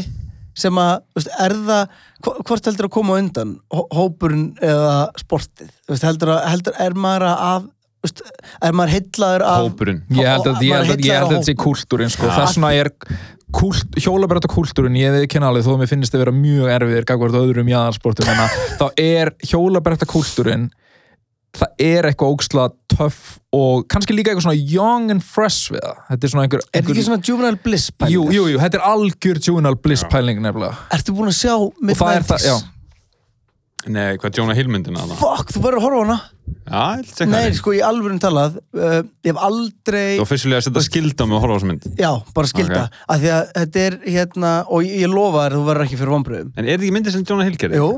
sem 0.54 0.78
að, 0.78 0.96
veist, 1.18 1.30
er 1.42 1.54
það 1.66 1.84
hvo- 2.24 2.36
hvort 2.48 2.68
heldur 2.70 2.86
að 2.88 2.94
koma 2.96 3.18
undan 3.20 3.54
hó- 3.74 3.88
hópurinn 3.98 4.48
eða 4.62 4.96
sportið 5.20 5.70
veist, 5.90 6.04
heldur 6.06 6.34
að, 6.36 6.42
heldur, 6.52 6.76
er 6.86 6.94
maður 6.94 7.26
að 7.34 7.68
veist, 8.04 8.22
er 8.62 8.76
maður 8.78 8.94
heitlaður 8.98 9.46
af 9.50 9.62
hópurinn 9.68 10.02
Ég 10.14 10.28
held 10.30 10.50
að, 10.52 10.62
ég 10.62 10.76
held 10.78 10.92
að, 10.94 11.04
ég 11.08 11.18
held 11.18 11.30
að 11.30 11.34
þetta 11.38 11.48
sé 11.50 11.56
kúltúrin 11.64 12.12
sko. 12.14 12.28
Já. 12.30 12.36
þess 12.38 12.58
vegna 12.60 12.72
er 12.84 12.92
kult, 13.54 13.98
hjólabrætta 14.02 14.50
kúltúrin 14.50 14.96
ég 14.98 15.12
við 15.14 15.28
kenna 15.34 15.50
alveg 15.50 15.66
þó 15.66 15.74
að 15.74 15.82
mér 15.84 15.90
finnst 15.92 16.14
þið 16.14 16.22
vera 16.24 16.34
mjög 16.38 16.70
erfiðir 16.74 17.04
gagvart 17.10 17.36
öðrum 17.38 17.68
jáðarsportum 17.70 18.30
en 18.32 18.42
að 18.46 18.56
þá 18.80 18.86
er 19.04 19.30
hjólabrætta 19.50 20.08
kúltúrin 20.10 20.70
það 21.54 21.84
er 21.86 22.08
eitthvað 22.08 22.34
ógsla 22.34 22.64
töff 22.94 23.18
og 23.54 23.84
kannski 23.90 24.14
líka 24.16 24.32
eitthvað 24.32 24.46
svona 24.48 24.66
young 24.74 25.10
and 25.14 25.22
fresh 25.22 25.70
við 25.72 25.82
það 25.84 26.00
þetta 26.10 26.26
er 26.28 26.32
svona 26.34 26.44
einhver, 26.48 26.62
Er 26.72 26.80
þetta 26.82 26.94
ekki 26.94 27.06
svona 27.08 27.22
juvenile 27.28 27.60
bliss 27.64 27.88
pæling? 27.94 28.14
jú, 28.16 28.24
jú, 28.34 28.46
jú, 28.54 28.60
þetta 28.62 28.80
er 28.80 28.86
algjör 28.90 29.40
juvenile 29.48 29.80
bliss 29.86 30.04
pæling 30.10 30.42
nefnilega 30.42 30.74
Ertu 30.96 31.14
búin 31.14 31.30
að 31.30 31.38
sjá 31.38 31.54
er 31.54 31.90
Mid-90s? 31.90 32.64
nei, 33.86 34.16
hvað 34.18 34.38
Jonah 34.40 34.56
Hill 34.58 34.70
myndina 34.72 35.02
þarna? 35.04 35.18
Fuck, 35.20 35.52
þú 35.54 35.62
verður 35.66 35.80
að 35.82 35.86
horfa 35.88 36.04
hana 36.06 36.18
já, 36.44 37.00
ég 37.00 37.30
Nei, 37.30 37.52
sko, 37.56 37.72
í 37.76 37.80
alvörum 37.84 38.18
talað 38.22 38.58
uh, 38.76 39.00
Ég 39.24 39.32
hef 39.32 39.40
aldrei 39.46 40.16
þú 40.18 40.24
officially 40.24 40.58
að 40.58 40.66
setja 40.66 40.82
skilda 40.84 41.26
með 41.28 41.38
að 41.38 41.44
horfa 41.44 41.54
á 41.54 41.58
þessu 41.58 41.70
mynd 41.70 42.00
Já, 42.00 42.10
bara 42.36 42.50
skilta 42.50 42.82
Ok. 42.84 42.98
okay. 43.06 43.22
Því 43.22 43.32
að 43.34 43.52
þetta 43.58 43.84
er 43.84 43.96
hérna 44.16 44.52
Og 44.68 44.84
ég, 44.86 44.98
ég 45.04 45.12
lofa 45.12 45.46
þér, 45.46 45.56
þú 45.56 45.64
verður 45.70 45.86
ekki 45.86 46.00
fyrir 46.00 46.14
vonbröðum 46.14 46.52
en 46.54 46.62
er 46.64 46.70
þetta 46.70 46.86
ekki 46.86 46.94
myndið 46.98 47.16
sem 47.16 47.26
Jonah 47.30 47.48
Hill 47.48 47.60
gerir? 47.64 47.80
Jú. 47.80 47.90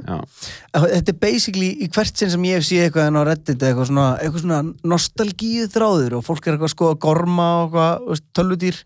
Þetta 0.76 1.14
er 1.14 1.20
basically 1.26 1.72
í 1.82 1.90
hvert 1.97 2.22
sinn 2.22 2.32
sem 2.32 2.49
ég 2.49 2.61
hef 2.61 2.68
séð 2.68 2.86
eitthvað 2.86 3.11
en 3.11 3.20
á 3.20 3.22
Reddit 3.30 3.66
eitthvað 3.68 3.90
svona, 3.90 4.09
eitthvað 4.20 4.47
svona 4.47 4.90
nostalgíu 4.94 5.68
þráður 5.72 6.18
og 6.20 6.26
fólk 6.26 6.47
er 6.47 6.57
eitthvað 6.57 6.74
sko 6.74 6.90
að 6.94 6.99
gorma 7.07 7.51
og 7.64 7.78
eitthvað, 7.78 8.26
tölvudýr 8.36 8.82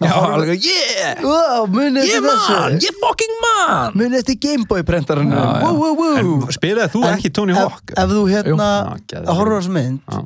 Já, 0.00 0.12
alveg, 0.16 0.64
yeah, 0.64 1.18
Wow, 1.22 1.66
muni 1.70 2.00
ég 2.00 2.14
eftir 2.16 2.22
man, 2.24 2.38
þessu 2.78 2.86
ég 2.88 2.96
fucking 3.02 3.34
man! 3.44 3.92
Muni 3.98 4.16
eftir 4.18 4.38
Gameboy 4.40 4.82
prentarinn 4.88 5.30
Já, 5.34 5.42
já. 5.42 5.60
Wow, 5.66 5.76
wow, 5.82 5.98
wow 6.00 6.46
en 6.48 6.56
spilaði 6.56 6.94
þú 6.94 7.02
En 7.04 7.18
ekki 7.18 7.30
Tony 7.36 7.52
ef, 7.52 7.60
Hawk? 7.60 7.92
ef 7.92 8.14
þú 8.14 8.22
hérna 8.30 8.68
Já, 8.72 9.02
geðveikt. 9.12 9.34
horfa 9.40 9.52
á 9.52 9.58
þessu 9.60 9.74
mynd 9.76 10.00
Já. 10.08 10.22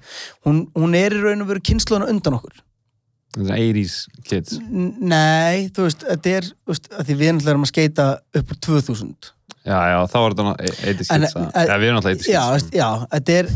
hún, 0.46 0.62
hún 0.78 0.94
er 1.00 1.16
í 1.18 1.22
raun 1.24 1.42
og 1.44 1.50
veru 1.50 1.64
kynnslóðuna 1.66 2.08
undan 2.14 2.38
okkur. 2.38 2.62
Þetta 3.36 3.52
er 3.52 3.60
80s 3.66 3.96
kids. 4.24 4.54
N 4.64 4.92
Nei, 5.12 5.66
þú 5.76 5.88
veist, 5.90 6.06
þetta 6.08 6.36
er 6.38 6.46
þú 6.48 6.72
veist, 6.72 6.86
að 6.94 7.02
því 7.10 7.16
við 7.20 7.32
náttúrulega 7.34 7.52
erum 7.56 7.66
að 7.66 7.72
skeita 7.74 8.06
upp 8.40 8.54
úr 8.54 8.60
2000 8.70 9.32
já, 9.66 9.78
já, 9.90 9.98
þá 10.12 10.16
var 10.22 10.34
þetta 10.38 10.54
80s 10.62 11.10
En- 11.10 11.24
kids 11.26 11.36
að- 11.36 11.50
en- 11.60 11.68
já, 11.68 11.74
við 11.82 11.86
erum 11.90 11.98
alltaf 12.00 12.16
80s 12.16 12.30
Já, 12.76 12.88
þetta 13.12 13.36
er, 13.36 13.50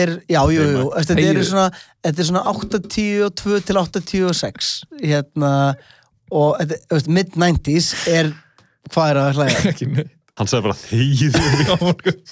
er 0.00 0.14
já, 0.30 0.40
jú, 0.54 0.66
jú, 0.70 0.84
þetta 0.96 1.16
er 1.26 1.42
svona 1.50 1.66
þetta 2.06 2.18
er 2.24 2.28
svona 2.30 2.42
82 2.54 3.60
til 3.66 3.80
86 3.82 4.72
hérna 5.02 5.52
og 6.30 6.56
þetta, 6.60 6.78
þú 6.86 6.98
veist, 6.98 7.10
mid-90s 7.18 7.88
er 8.10 8.32
hvað 8.92 9.10
er 9.10 9.20
að 9.22 9.32
hlæða? 9.40 9.64
ekki 9.72 9.86
neitt. 9.92 10.12
Hann 10.36 10.48
sagði 10.50 10.66
bara 10.66 10.76
þegið 10.76 11.32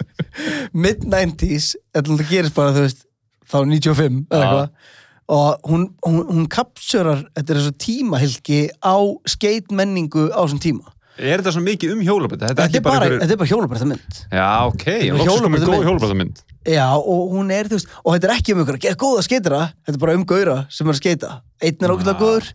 mid-90s, 0.84 1.70
þetta 1.94 2.26
gerist 2.28 2.56
bara, 2.56 2.74
þú 2.76 2.82
veist 2.84 3.04
þá 3.48 3.56
95 3.64 4.20
eða 4.28 4.42
eitthvað. 4.44 4.92
Og 5.34 5.70
hún, 5.70 5.84
hún, 6.04 6.18
hún 6.28 6.48
kapsurar 6.52 7.22
þetta 7.32 7.54
er 7.54 7.60
þessu 7.62 7.74
tímahylki 7.80 8.58
á 8.84 8.96
skeitmenningu 9.32 10.26
á 10.36 10.44
þessum 10.44 10.60
tíma 10.60 10.92
Er 11.18 11.38
þetta 11.40 11.52
svona 11.54 11.68
mikið 11.68 11.92
um 11.94 12.00
hjólabrætti? 12.02 12.42
Þetta 12.42 12.50
er 12.50 12.56
þetta 12.56 12.64
ekki 12.66 12.80
er 12.80 12.84
bara, 12.84 12.98
bara 13.06 13.18
þetta 13.22 13.34
er 13.36 13.40
bara 13.42 13.50
hjólabrætta 13.52 13.86
mynd 13.90 14.16
Já, 14.34 14.48
ok, 14.66 14.86
er 14.90 15.14
loksins 15.14 15.26
komið 15.28 15.28
hjólabrettamind. 15.30 15.74
góð 15.74 15.86
hjólabrættamynd 15.88 16.40
Já, 16.74 16.86
og 16.96 17.34
hún 17.36 17.50
er, 17.54 17.68
þú 17.70 17.76
veist, 17.78 17.90
og 18.02 18.14
þetta 18.16 18.26
er 18.30 18.32
ekki 18.38 18.54
um 18.54 18.62
að 18.64 18.70
gera 18.82 18.98
góða 19.04 19.22
skeitara, 19.26 19.60
þetta 19.84 19.98
er 19.98 20.02
bara 20.06 20.14
um 20.18 20.24
gauðra 20.30 20.56
sem 20.72 20.88
er 20.88 20.94
að 20.94 21.00
skeita. 21.02 21.30
Einn 21.60 21.84
er 21.84 21.92
ógæðlega 21.92 22.14
Já. 22.14 22.22
góður 22.24 22.48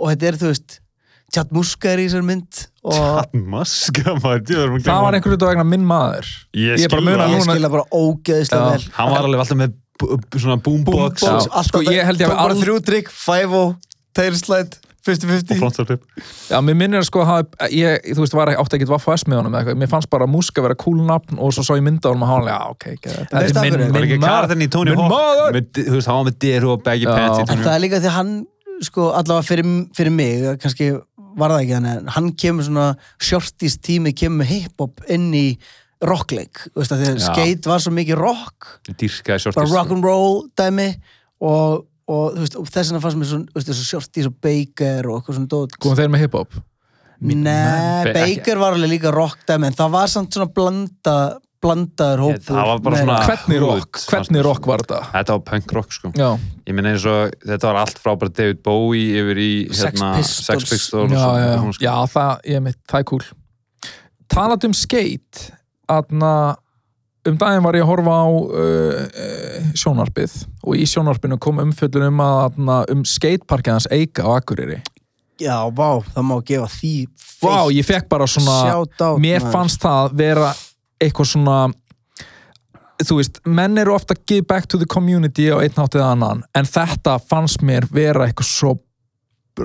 og 0.00 0.12
þetta 0.12 0.28
er, 0.30 0.38
þú 0.40 0.52
veist, 0.52 0.76
Chad 1.30 1.52
Muska 1.54 1.90
er 1.92 2.00
í 2.02 2.06
þessar 2.08 2.24
mynd 2.26 2.62
og 2.90 3.34
Maska 3.52 4.14
maður, 4.22 4.40
djöður 4.48 4.70
maður 4.72 4.86
það 4.88 5.02
var 5.04 5.18
einhvern 5.18 5.34
veginn 5.36 5.50
vegna 5.50 5.66
minn 5.74 5.84
maður 5.86 6.30
Ég 6.58 6.70
bara 6.70 6.86
skil 6.86 6.98
að 7.00 7.06
muna 7.10 7.26
það. 7.26 7.34
ég 7.36 7.44
skilja 7.50 7.70
bara 7.74 7.84
ógeðislega 8.00 8.62
Já. 8.64 8.70
vel. 8.72 8.88
Hann 8.96 9.12
var 9.12 9.28
alveg 9.28 9.44
alltaf 9.44 9.60
með 9.60 9.76
svona 10.40 10.56
boombox 10.64 10.96
Boombox, 10.96 11.26
og 11.28 11.34
alltaf 11.50 11.68
Sko, 11.68 11.82
ég 15.06 15.14
held 15.14 15.24
ég 15.24 15.30
tók 15.30 15.30
hafi 15.30 15.46
bara 15.46 15.50
ald- 15.50 15.50
þrjú 15.50 15.56
trygg, 15.56 15.56
five 15.56 15.56
o, 15.56 15.56
tailslide, 15.56 15.56
50-50. 15.56 15.58
frontstarflip 15.60 16.02
Já, 16.50 16.58
mér 16.60 16.76
minnir 16.80 17.00
að 17.00 17.06
sko 17.08 17.24
hafa, 17.24 17.68
ég, 17.72 18.04
þú 18.14 18.20
veist, 18.24 18.34
var 18.36 18.52
átti 18.52 18.76
ekkert 18.78 18.92
Vaffa 18.92 19.16
S 19.16 19.24
með 19.26 19.40
honum 19.40 19.54
eða 19.54 19.62
eitthvað, 19.64 19.80
mér 19.80 19.90
fannst 19.94 20.10
bara 20.12 20.26
Muska 20.30 20.62
vera 20.64 20.76
cool 20.80 21.00
nafn 21.08 21.38
og 21.40 21.52
svo 21.56 21.64
sá 21.66 21.72
ég 21.78 21.84
mynda 21.86 22.12
honum 22.12 22.24
og 22.26 22.32
hann 22.34 22.48
já, 22.50 22.58
ok, 22.74 22.86
ok, 22.98 23.10
þetta 23.32 23.44
er 23.64 23.76
minn, 23.78 23.92
Var 23.96 24.06
ekki 24.06 24.18
minn 24.20 24.28
karðin 24.28 24.64
í 24.66 24.70
Tony 24.70 24.94
minn 24.96 25.10
maður. 25.10 25.60
Þú 25.80 25.94
veist, 25.96 26.10
hann 26.10 26.20
var 26.20 26.28
með 26.30 26.38
deru 26.46 26.72
og 26.74 26.82
baggy 26.84 27.06
pants 27.08 27.38
í 27.40 27.46
En 27.48 27.62
það 27.64 27.74
er 27.76 27.84
líka 27.84 28.00
því 28.00 28.10
að 28.10 28.16
hann, 28.20 28.32
sko, 28.84 29.10
allavega 29.16 29.46
fyrir, 29.48 29.70
fyrir 29.96 30.14
mig, 30.14 30.48
kannski 30.62 30.90
var 31.40 31.52
það 31.54 31.60
ekki 31.64 31.76
þannig, 31.78 32.08
hann 32.16 32.32
kemur 32.42 32.66
svona 32.66 32.86
shortist 33.22 33.80
tími, 33.86 34.12
kemur 34.16 34.42
með 34.42 34.50
hip-hop 34.54 35.04
inn 35.08 35.28
í 35.36 35.46
rockleik, 36.00 36.62
þú 36.72 36.80
veist, 36.80 36.92
að 36.94 37.02
því 37.04 37.10
að 37.12 37.22
skate 37.26 37.68
var 37.70 37.82
svo 37.84 37.92
mikið 37.92 38.16
rock, 38.20 38.68
bara 38.88 39.38
shortis 39.38 39.74
rock 39.74 39.90
and 39.92 40.04
roll 40.04 40.46
dæmi 40.56 40.88
og, 41.44 41.84
og 42.10 42.40
veist, 42.40 42.56
og 42.58 42.66
þess 42.66 42.90
vegna 42.90 43.02
fannst 43.04 43.20
mér 43.20 43.30
svona, 43.30 43.76
shortist 43.84 44.30
og 44.30 44.34
Baker 44.42 45.08
og 45.10 45.20
eitthvað 45.20 45.38
svona 45.38 45.52
dót. 45.54 45.78
Komum 45.82 45.98
þeir 46.00 46.10
með 46.14 46.24
hip-hop? 46.26 46.58
Nei, 47.20 48.12
Baker 48.16 48.60
var 48.60 48.74
alveg 48.76 48.94
líka 48.94 49.12
rock 49.12 49.44
dæmi, 49.48 49.68
en 49.68 49.76
það 49.76 49.90
var 49.92 50.08
samt 50.08 50.36
svona 50.36 50.48
blanda, 50.56 51.16
blandaður 51.60 52.22
hópur. 52.24 52.56
Hvernig 53.26 53.60
rock? 53.60 54.00
Hvernig 54.08 54.44
rock 54.46 54.68
var 54.70 54.84
þetta? 54.86 55.00
Þetta 55.12 55.36
var 55.36 55.42
punk 55.50 55.74
rock 55.76 55.92
sko 55.92 56.12
Já, 56.16 56.30
Ég 56.64 56.76
minna 56.78 56.94
eins 56.94 57.04
og 57.10 57.34
þetta 57.44 57.68
var 57.68 57.80
allt 57.82 58.00
frá 58.00 58.14
bara 58.16 58.32
David 58.32 58.62
Bowie 58.64 59.20
yfir 59.20 59.42
í 59.44 59.50
Sex 59.68 60.00
hérna, 60.00 60.14
Pistols. 60.16 60.46
Sex 60.48 60.72
Pistols 60.72 61.12
já, 61.12 61.20
og 61.20 61.36
já, 61.36 61.50
svona, 61.58 61.76
sko. 61.76 61.84
já, 61.84 61.94
það, 62.14 62.32
ég 62.54 62.64
mitt, 62.64 62.80
það 62.88 63.04
er 63.04 63.08
cool 63.12 63.28
Talað 64.30 64.68
um 64.70 64.76
skate 64.78 65.50
aðna 65.90 66.32
um 67.32 67.38
daginn 67.40 67.64
var 67.64 67.78
ég 67.78 67.84
að 67.84 67.90
horfa 67.92 68.14
á 68.16 68.26
uh, 68.28 69.02
uh, 69.24 69.68
sjónvarpið 69.78 70.36
og 70.64 70.78
í 70.78 70.86
sjónvarpinu 70.88 71.38
kom 71.42 71.60
umfjöllun 71.62 72.08
um 72.10 72.24
að 72.24 72.94
um 72.94 73.04
skateparkið 73.08 73.76
hans 73.76 73.88
Eika 73.94 74.26
á 74.26 74.30
Akureyri 74.38 74.80
Já, 75.40 75.56
vá, 75.72 76.02
það 76.12 76.26
má 76.28 76.34
gefa 76.44 76.68
því 76.74 76.94
Vá, 77.40 77.70
ég 77.72 77.86
fekk 77.88 78.10
bara 78.10 78.26
svona 78.28 78.56
out, 78.76 78.98
mér 79.22 79.40
maður. 79.40 79.52
fannst 79.54 79.80
það 79.80 80.16
vera 80.20 80.50
eitthvað 81.00 81.30
svona 81.30 81.60
þú 83.00 83.16
veist, 83.16 83.40
menn 83.48 83.80
eru 83.80 83.94
ofta 83.96 84.12
að 84.16 84.26
give 84.28 84.46
back 84.50 84.68
to 84.68 84.78
the 84.80 84.88
community 84.90 85.48
á 85.48 85.56
einn 85.62 85.76
hátt 85.78 85.96
eða 85.96 86.12
annan 86.12 86.42
en 86.56 86.68
þetta 86.68 87.16
fannst 87.30 87.64
mér 87.64 87.88
vera 87.92 88.26
eitthvað 88.28 88.50
svo, 88.50 88.74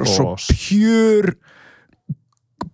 svo 0.05 0.29
Bros. 0.31 0.47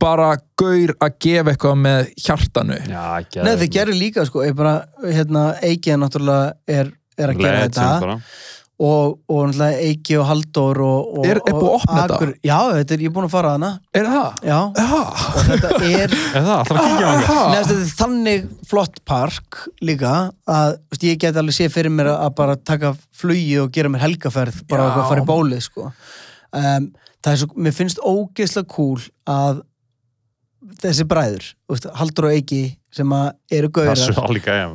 Bara 0.01 0.31
gaur 0.59 0.95
að 1.01 1.17
gefa 1.23 1.53
eitthvað 1.55 1.75
með 1.87 2.13
hjartanu 2.25 2.79
Já, 2.89 3.03
ekki 3.23 3.43
Nei, 3.45 3.53
þið 3.61 3.73
gerir 3.77 3.99
líka, 4.01 4.25
sko, 4.29 4.45
ég 4.47 4.55
bara, 4.57 4.79
hérna, 5.05 5.51
Eiki 5.65 5.93
náttúrulega 6.01 6.55
er, 6.79 6.89
er 7.21 7.33
að 7.35 7.43
gera 7.45 7.61
þetta 7.67 7.85
bara. 8.01 8.15
og, 8.81 9.19
og 9.29 9.41
náttúrulega 9.51 9.83
Eiki 9.85 10.15
og 10.17 10.25
Halldór 10.31 10.79
og, 10.85 11.11
og, 11.21 11.25
Er- 11.29 11.41
er 11.45 11.53
búið 11.53 11.61
að 11.61 11.67
og 11.69 11.75
opna 11.77 11.97
þetta? 12.01 12.15
Akur- 12.17 12.33
Já, 12.49 12.57
þetta 12.79 12.95
er, 12.97 13.03
ég 13.05 13.11
er 13.11 13.15
búin 13.17 13.27
að 13.29 13.33
fara 13.35 13.51
að 13.51 13.57
hana 13.59 13.71
er 14.01 14.09
það? 14.09 14.41
Já, 14.49 14.59
Já, 14.81 14.89
og 15.01 15.49
þetta 15.51 15.71
er 15.91 16.15
Er 16.41 16.47
það? 16.47 16.53
Alltaf 16.57 16.79
að 16.81 16.87
kíkja 16.87 17.05
á 17.05 17.11
hann 17.11 17.51
Nei, 17.51 17.59
þetta 17.61 17.77
er 17.77 17.93
þannig 18.01 18.49
flott 18.71 19.01
park 19.13 19.61
líka 19.91 20.15
að 20.57 20.73
veist, 20.89 21.05
ég 21.11 21.21
get 21.21 21.37
alveg 21.41 21.57
séð 21.59 21.75
fyrir 21.77 21.93
mér 21.93 22.09
að 22.15 22.33
bara 22.41 22.57
taka 22.57 22.95
flugi 23.21 23.59
og 23.61 23.69
gera 23.77 23.93
mér 23.93 24.05
helgaferð 24.07 24.63
bara 24.71 24.89
Já. 24.89 24.95
að 25.03 25.09
fara 25.13 25.25
í 25.25 25.29
bólið 25.29 25.65
sko. 25.69 25.91
um, 26.57 26.89
það 27.21 27.35
er 27.35 27.41
svo, 27.43 27.51
mér 27.61 27.75
finnst 27.77 27.99
ógeðslega 28.01 28.71
cool 28.73 29.03
að 29.29 29.61
þessi 30.81 31.05
bræður, 31.09 31.45
þú 31.65 31.75
veist, 31.75 31.87
Haldur 31.97 32.27
og 32.29 32.35
Eiki 32.37 32.61
sem 32.91 33.13
að 33.15 33.27
eru 33.55 33.69
Það 33.71 33.89
er 33.89 34.01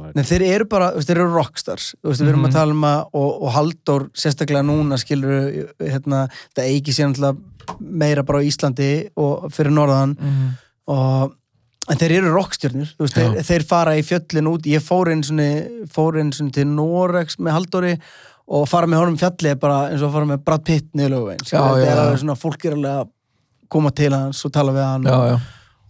maður. 0.01 0.15
Nei, 0.17 0.25
þeir 0.25 0.45
eru 0.49 0.67
bara, 0.73 0.91
þú 0.93 1.01
veist, 1.01 1.09
þeir 1.11 1.21
eru 1.21 1.35
rockstars 1.37 1.89
þú 2.01 2.11
veist, 2.11 2.23
við 2.23 2.31
erum 2.33 2.41
Mhm. 2.41 2.49
að 2.49 2.57
tala 2.57 2.73
um 2.77 2.87
að, 2.89 3.01
og, 3.13 3.43
og 3.43 3.53
Halldór 3.57 4.07
sérstaklega 4.17 4.65
núna 4.67 4.99
skilur 4.99 5.67
hérna, 5.81 6.23
þetta 6.55 6.65
eigi 6.67 6.95
sér 6.97 7.11
náttúrulega 7.13 7.81
meira 7.81 8.23
bara 8.27 8.39
á 8.41 8.47
Íslandi 8.47 8.91
og 9.17 9.51
fyrir 9.53 9.75
norðan 9.75 10.15
mm. 10.19 10.47
og 10.95 11.35
en 11.91 11.99
þeir 12.01 12.17
eru 12.19 12.33
rockstjörnur, 12.35 12.95
þú 12.97 13.05
veist, 13.07 13.17
Já. 13.17 13.27
þeir, 13.31 13.43
þeir 13.51 13.67
fara 13.71 13.97
í 13.99 14.03
fjöllin 14.07 14.49
út, 14.51 14.67
ég 14.67 14.83
fór 14.83 15.11
einu 15.13 15.23
svona 15.27 15.51
fór 15.93 16.19
einu 16.19 16.33
svona 16.35 16.55
til 16.57 16.67
Norex 16.67 17.39
með 17.39 17.59
Halldóri 17.59 17.93
og 18.47 18.65
fara 18.71 18.87
með 18.91 19.03
honum 19.03 19.19
fjalli 19.21 19.51
er 19.53 19.61
bara 19.61 19.91
eins 19.91 20.03
og 20.03 20.09
að 20.11 20.17
fara 20.19 20.31
með 20.33 20.43
Brad 20.47 20.65
Pitt 20.67 20.89
niður 20.95 21.15
lögvein 21.17 21.45
Já, 21.47 21.61
þetta 21.63 21.93
já, 21.95 22.09
er 22.13 22.19
svona, 22.23 22.39
fólk 22.39 22.65
er 22.65 22.77
alveg 22.79 22.99
að 23.03 23.13
koma 23.69 23.91
til 23.91 24.13
hans 24.15 24.45
og 24.47 24.53
tala 24.55 24.75
við 24.75 24.87
hann 24.87 25.07
já, 25.11 25.17
já. 25.33 25.39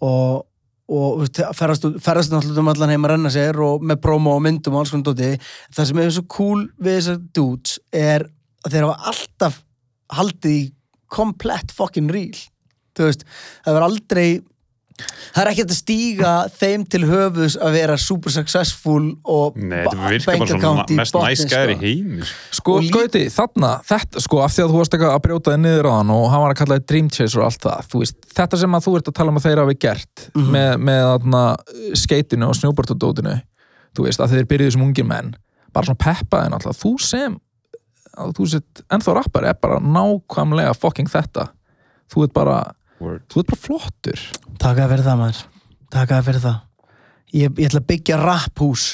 Og, 0.04 0.46
og 0.92 1.22
ferðast 1.56 1.86
náttúrulega 1.86 2.64
um 2.64 2.72
allan 2.72 2.94
heim 2.94 3.06
að 3.06 3.14
renna 3.14 3.32
sér 3.34 3.60
og 3.64 3.84
með 3.86 4.02
promo 4.04 4.36
og 4.36 4.42
myndum 4.44 4.76
og 4.76 4.84
alls 4.84 4.94
konar 4.94 5.10
dóti. 5.10 5.30
Það 5.74 5.90
sem 5.90 6.02
er 6.02 6.16
svo 6.16 6.26
cool 6.36 6.66
við 6.76 6.98
þessar 7.00 7.22
dudes 7.36 7.78
er 7.92 8.26
að 8.66 8.74
þeir 8.74 8.88
hafa 8.88 9.12
alltaf 9.12 9.62
haldið 10.16 10.58
í 10.58 10.66
komplett 11.12 11.72
fucking 11.74 12.10
real 12.12 12.44
þú 12.96 13.10
veist, 13.10 13.24
það 13.64 13.76
verður 13.76 13.88
aldrei 13.90 14.28
það 14.96 15.40
er 15.42 15.48
ekkert 15.50 15.72
að 15.74 15.76
stíga 15.78 16.30
þeim 16.56 16.84
til 16.88 17.00
höfus 17.08 17.56
að 17.60 17.74
vera 17.76 17.96
super 18.00 18.32
successful 18.32 19.02
og 19.24 19.56
Nei, 19.60 19.82
ba- 19.84 19.92
þetta 19.92 20.10
virkar 20.14 20.38
bank 20.38 20.54
account 20.56 20.90
í 20.90 20.96
mest 20.96 21.12
botni, 21.12 21.36
sko. 21.36 22.30
Sko, 22.60 22.76
lí- 22.80 22.90
Gauti, 22.94 23.24
þarna, 23.34 23.72
þetta, 23.84 24.22
sko, 24.24 24.40
af 24.46 24.54
því 24.56 24.64
að 24.64 24.70
þú 24.72 24.78
varst 24.80 24.96
eitthvað 24.96 25.16
að 25.18 25.22
brjóta 25.26 25.52
þig 25.56 25.60
niður 25.66 25.88
á 25.88 25.92
hann 25.98 26.10
og 26.16 26.24
hann 26.32 26.40
var 26.46 26.54
að 26.54 26.60
kalla 26.62 26.78
þig 26.80 26.86
Dream 26.86 27.08
Chaser 27.10 27.40
og 27.42 27.46
allt 27.50 27.60
það, 27.66 27.88
þú 27.92 28.02
veist, 28.04 28.16
þetta 28.40 28.58
sem 28.62 28.72
að 28.78 28.86
þú 28.86 28.96
ert 28.96 29.08
að 29.12 29.16
tala 29.20 29.28
um 29.34 29.36
að 29.42 29.46
þeir 29.50 29.62
hafi 29.64 29.78
gert 29.86 30.28
Mhm. 30.34 30.50
með, 30.56 30.70
með 30.88 31.02
þarna, 31.12 31.44
skeitinu 31.94 32.48
og 32.48 32.54
snjóbortadótinu, 32.56 33.36
þú 33.96 34.04
veist, 34.08 34.20
að 34.20 34.30
þeir 34.36 34.48
byrjuðu 34.54 34.72
sem 34.72 34.82
ungir 34.88 35.04
menn, 35.06 35.34
bara 35.72 35.84
svona 35.86 36.00
peppaði 36.00 36.50
náttúrulega, 36.54 36.80
þú 36.80 36.94
sem, 37.00 37.36
að 38.16 38.32
þú 38.32 38.48
sett, 38.48 38.82
ennþá 38.90 39.14
rappari 39.20 39.48
er 39.52 39.58
bara 39.60 39.78
nákvæmlega 39.78 40.72
fucking 40.74 41.08
þetta, 41.12 41.50
þú 42.08 42.22
ert 42.24 42.32
bara, 42.32 42.72
Word. 43.00 43.22
þú 43.32 43.42
ert 43.42 43.50
bara 43.52 43.60
flottur. 43.66 44.22
Takk 44.62 44.78
að 44.80 44.90
fyrir 44.94 45.04
það 45.06 45.18
maður 45.20 45.40
Takk 45.96 46.14
að 46.16 46.26
fyrir 46.30 46.42
það 46.46 46.56
Ég, 47.36 47.50
ég 47.58 47.66
ætla 47.68 47.80
að 47.82 47.88
byggja 47.92 48.16
rapphús 48.22 48.84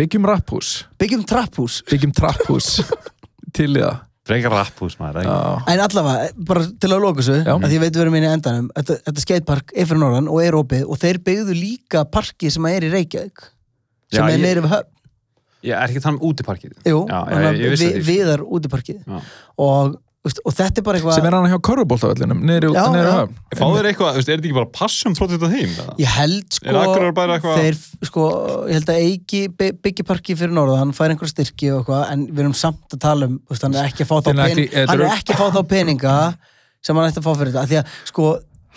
Byggjum 0.00 0.24
rapphús, 0.30 0.68
Byggjum 0.98 1.24
trapphús 1.28 1.80
byggjum 1.90 2.12
trapphús 2.16 2.68
til 3.56 3.72
í 3.76 3.82
það. 3.82 3.98
Frekar 4.30 4.52
rapphús 4.54 4.94
maður 5.00 5.22
ekki? 5.22 5.32
Já. 5.32 5.72
En 5.72 5.80
allavega, 5.82 6.26
bara 6.46 6.62
til 6.80 6.90
að 6.94 7.00
loka 7.02 7.24
svo 7.26 7.36
Já. 7.40 7.54
að 7.56 7.72
ég 7.74 7.80
veit 7.82 7.94
við 7.96 8.02
erum 8.04 8.16
inn 8.18 8.26
í 8.26 8.30
endanum 8.30 8.68
Þetta, 8.76 8.96
þetta 9.08 9.24
skatepark 9.24 9.72
er 9.74 9.88
fyrir 9.90 10.00
norðan 10.04 10.28
og 10.30 10.42
er 10.44 10.56
opið 10.58 10.84
og 10.86 11.00
þeir 11.02 11.18
byggðu 11.26 11.56
líka 11.58 12.04
parki 12.14 12.50
sem 12.54 12.68
er 12.70 12.86
í 12.86 12.90
Reykjavík 12.92 13.42
sem 14.12 14.22
Já, 14.22 14.34
er 14.36 14.42
neyri 14.44 14.62
við 14.66 14.74
höfn 14.74 14.96
Ég 15.70 15.76
er 15.76 15.90
ekki 15.92 16.00
tala 16.04 16.16
um 16.16 16.22
útiparkið 16.30 16.76
Jú, 16.88 17.00
Já, 17.10 17.18
þannig 17.32 17.50
ég- 17.50 17.60
ég 17.60 17.74
við, 17.74 17.80
því, 17.82 17.90
sko. 17.90 18.04
viðar 18.12 18.44
útiparkið 18.58 19.00
Já. 19.04 19.18
og, 19.66 19.98
og 20.20 20.52
þetta 20.52 20.82
er 20.82 20.84
bara 20.84 20.98
eitthvað 20.98 21.14
Sem 21.16 21.26
er 21.30 21.34
hann 21.36 21.46
hjá 21.48 21.58
Körfuboltavellinum, 21.64 22.40
niður 22.44 22.66
í 22.68 22.70
Já, 22.76 22.82
niður 22.92 23.06
í 23.06 23.08
já. 23.08 23.14
höfn. 23.20 23.36
Fá 23.56 23.62
þér 23.72 23.86
eitthvað, 23.88 24.18
er 24.20 24.26
þetta 24.26 24.34
ekki 24.44 24.56
bara 24.58 24.68
passum 24.76 25.14
þrótt 25.16 25.32
þetta 25.32 25.48
heim? 25.54 25.70
eða? 25.80 25.94
Ég 26.02 26.10
held 26.18 26.58
sko 26.58 26.74
þeir, 27.56 27.78
sko, 28.10 28.26
ég 28.68 28.76
held 28.76 28.92
að 28.92 29.00
eigi 29.06 29.40
byggjaparki 29.80 30.36
fyrir 30.36 30.52
norðan, 30.52 30.82
hann 30.84 30.92
fær 30.96 31.14
einhver 31.14 31.30
styrki 31.32 31.70
og 31.72 31.80
eitthvað, 31.86 32.04
en 32.12 32.26
við 32.28 32.42
erum 32.44 32.56
samt 32.60 32.92
að 32.98 33.00
tala 33.06 33.30
um 33.30 33.38
hann 33.48 33.78
er 33.80 33.88
ekki 33.88 34.04
að 34.04 34.10
fá 34.12 34.16
þá 34.20 34.28
peninga 34.28 34.60
þetta 34.68 34.86
hann 34.92 35.00
er 35.00 35.06
eru- 35.06 35.16
ekki 35.16 35.32
að 35.32 35.40
fá 35.40 35.48
þá 35.56 35.60
peninga 35.72 36.16
sem 36.84 36.96
hann 37.00 37.08
ætti 37.10 37.20
að 37.20 37.26
fá 37.30 37.32
fyrir 37.40 37.52
þetta, 37.56 37.64
af 37.64 37.70
því 37.72 37.80
að 37.80 37.98
sko 38.12 38.28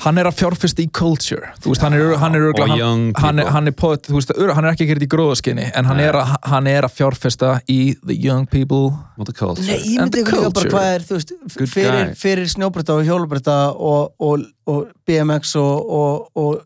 hann 0.01 0.17
er 0.17 0.27
að 0.27 0.39
fjárfesta 0.39 0.81
í 0.81 0.87
culture. 0.93 1.51
Þú 1.61 1.73
veist, 1.73 1.83
hann 1.85 1.95
er, 1.95 2.15
hann 2.19 2.35
er, 2.37 2.47
hann, 2.57 3.05
hann, 3.19 3.39
er, 3.39 3.51
hann 3.53 3.69
er 3.69 3.75
poet, 3.77 4.09
þú 4.09 4.17
veist, 4.17 4.33
hann 4.33 4.65
er 4.65 4.73
ekki 4.73 4.87
að 4.87 4.91
gera 4.91 4.99
þetta 4.99 5.07
í 5.07 5.13
gróðaskinni 5.13 5.69
en 5.69 5.89
hann 5.89 6.01
er, 6.03 6.17
að, 6.19 6.33
hann 6.49 6.69
er 6.71 6.87
að 6.87 6.97
fjárfesta 6.97 7.53
í 7.69 7.79
the 8.01 8.17
young 8.17 8.49
people. 8.49 8.91
What 9.15 9.29
the 9.29 9.37
culture? 9.37 9.65
Nei, 9.67 9.79
ég 9.93 10.01
myndi 10.01 10.25
líka 10.25 10.49
bara 10.49 10.73
hvað 10.73 10.89
er, 10.97 11.07
veist, 11.13 11.33
fyrir, 11.61 12.13
fyrir 12.19 12.51
snjóbreyta 12.51 12.97
og 12.97 13.07
hjólbreyta 13.07 13.57
og, 13.77 14.13
og, 14.17 14.45
og 14.69 14.85
BMX 15.07 15.57
og, 15.61 15.97
og, 16.01 16.29
og 16.41 16.61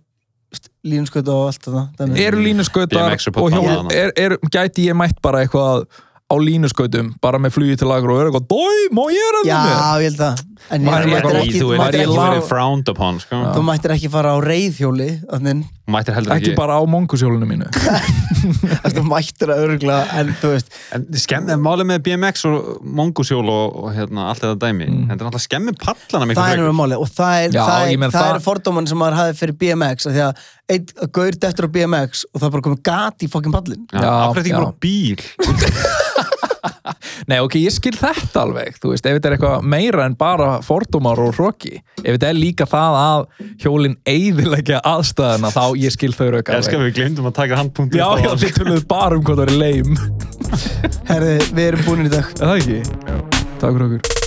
línskjöta 0.88 1.34
og 1.34 1.49
allt 1.49 1.67
þetta. 1.67 2.07
eru 2.23 2.41
er 3.28 3.34
på 3.36 3.43
og 3.43 3.51
hjól, 3.51 3.65
bannana. 3.65 3.93
er, 3.93 4.13
er, 4.15 4.38
gæti 4.53 4.88
ég 4.88 4.97
mætt 4.97 5.19
bara 5.21 5.43
eitthvað 5.43 5.84
á 6.28 6.36
línuskautum, 6.36 7.13
bara 7.23 7.39
með 7.39 7.53
flugi 7.55 7.78
til 7.80 7.88
lagur 7.88 8.11
og 8.11 8.19
er 8.19 8.28
eitthvað, 8.30 8.47
dói, 8.51 8.89
má 8.91 9.03
ég 9.15 9.28
er 9.30 9.38
Já, 9.47 9.59
að 9.63 10.01
ég 10.03 10.09
held 10.11 10.19
það. 10.19 10.41
En 10.75 10.82
ég 10.84 10.91
ég 10.91 11.11
mættir 11.13 11.39
ekki, 11.39 11.53
Þú 11.55 11.63
þú 11.63 11.67
var 11.69 11.78
mættir 11.80 11.99
ég 11.99 12.03
ekki 12.03 12.11
ekki, 12.11 12.17
lá- 12.17 12.28
verið 12.34 12.47
frowned 12.49 12.89
upon, 12.91 13.19
sko 13.23 13.41
þú 13.55 13.63
mættir 13.69 13.93
ekki 13.95 14.09
fara 14.11 14.34
á 14.36 14.38
reyðhjóli, 14.43 15.09
þannig 15.32 15.65
mættir 15.88 16.16
heldur 16.18 16.34
ekki 16.36 16.50
ekki, 16.52 16.58
bara 16.60 16.76
á 16.80 16.84
mongusjólinu 16.90 17.48
mínu 17.48 17.68
Þetta 18.84 19.04
mættir 19.08 19.52
að 19.54 19.62
örgla 19.66 19.98
en 20.20 20.34
þú 20.42 20.52
veist, 20.54 20.74
en 20.96 21.06
skemmi, 21.20 21.56
málið 21.64 21.88
með 21.94 22.02
BMX 22.08 22.44
og 22.50 22.68
mongosjól 23.00 23.48
og, 23.52 23.78
og 23.86 23.94
hérna, 23.96 24.28
allt 24.34 24.44
þetta 24.44 24.60
dæmi 24.68 24.88
Mm. 24.88 25.06
en 25.08 25.16
það 25.18 25.24
er 25.24 25.30
alltaf 25.32 25.44
skemmi 25.48 25.74
pallana 25.82 26.28
miklu 26.30 26.42
það 26.42 26.52
er 26.52 26.58
frekar. 26.58 26.68
nú 26.70 26.76
máli 26.78 26.98
og 27.02 27.10
það 27.12 27.34
er, 27.46 27.50
Já, 27.56 27.64
það 27.68 27.88
ég 27.88 27.98
er, 27.98 28.12
það 28.12 28.18
það- 28.20 28.36
er 28.36 28.46
fordóman 28.46 28.88
sem 28.92 29.00
maður 29.02 29.18
hafði 29.22 29.38
fyrir 29.42 29.58
BMX 29.64 30.08
af 30.08 30.14
því 30.16 30.24
að 30.28 30.46
einn 30.76 31.12
gaur 31.18 31.38
dettur 31.44 31.68
á 31.68 31.70
BMX 31.78 32.24
og 32.34 32.38
það 32.42 32.48
er 32.50 32.54
bara 32.58 32.66
komið 32.68 32.82
gat 32.92 33.26
í 33.26 33.32
fokkin 33.32 33.56
pallin 33.56 33.84
Já, 33.92 34.00
Já, 34.04 34.12
af 34.12 34.36
hverju 34.36 34.44
ekki 34.44 34.60
bara 34.60 34.74
bíl 34.84 35.18
Nei, 37.32 37.38
ok, 37.44 37.58
ég 37.62 37.74
skil 37.76 37.94
þetta 37.98 38.44
alveg 38.46 38.78
þú 38.82 38.92
veist, 38.94 39.06
ef 39.10 39.18
þetta 39.18 39.30
er 39.32 39.36
eitthvað 39.38 39.68
meira 39.74 40.06
en 40.08 40.16
bara 40.20 40.50
fordómar 40.66 41.22
og 41.24 41.34
hroki, 41.38 41.82
ef 42.04 42.10
þetta 42.18 42.30
er 42.32 42.40
líka 42.40 42.68
það 42.70 43.00
að 43.02 43.26
hjólinn 43.64 43.98
eyðilegja 44.08 44.82
aðstæðuna, 44.94 45.54
þá 45.56 45.64
ég 45.84 45.96
skil 45.98 46.14
þau 46.18 46.28
rauk 46.38 46.52
Ég 46.54 46.62
elskar 46.62 46.80
alveg. 46.82 46.88
við 46.92 47.00
glemdum 47.02 47.32
að 47.32 47.38
taka 47.42 47.60
handpunkt 47.62 47.98
Já, 47.98 48.08
já, 48.24 48.32
þið 48.44 48.56
töluðu 48.62 48.86
bara 48.92 49.18
um 49.20 49.26
hvað 49.28 49.44
það 49.44 49.48
er 49.48 49.58
leim 49.64 50.00
Herði, 51.08 51.36
við 51.58 51.66
erum 51.68 51.86
búin 51.88 52.06
í 52.08 52.12
dag. 52.14 52.32
Er 52.40 52.54
það 52.54 52.62
ekki? 52.62 52.80
Já, 52.88 53.20
takk 53.58 53.78
fyrir 53.78 53.88
okkur 53.92 54.26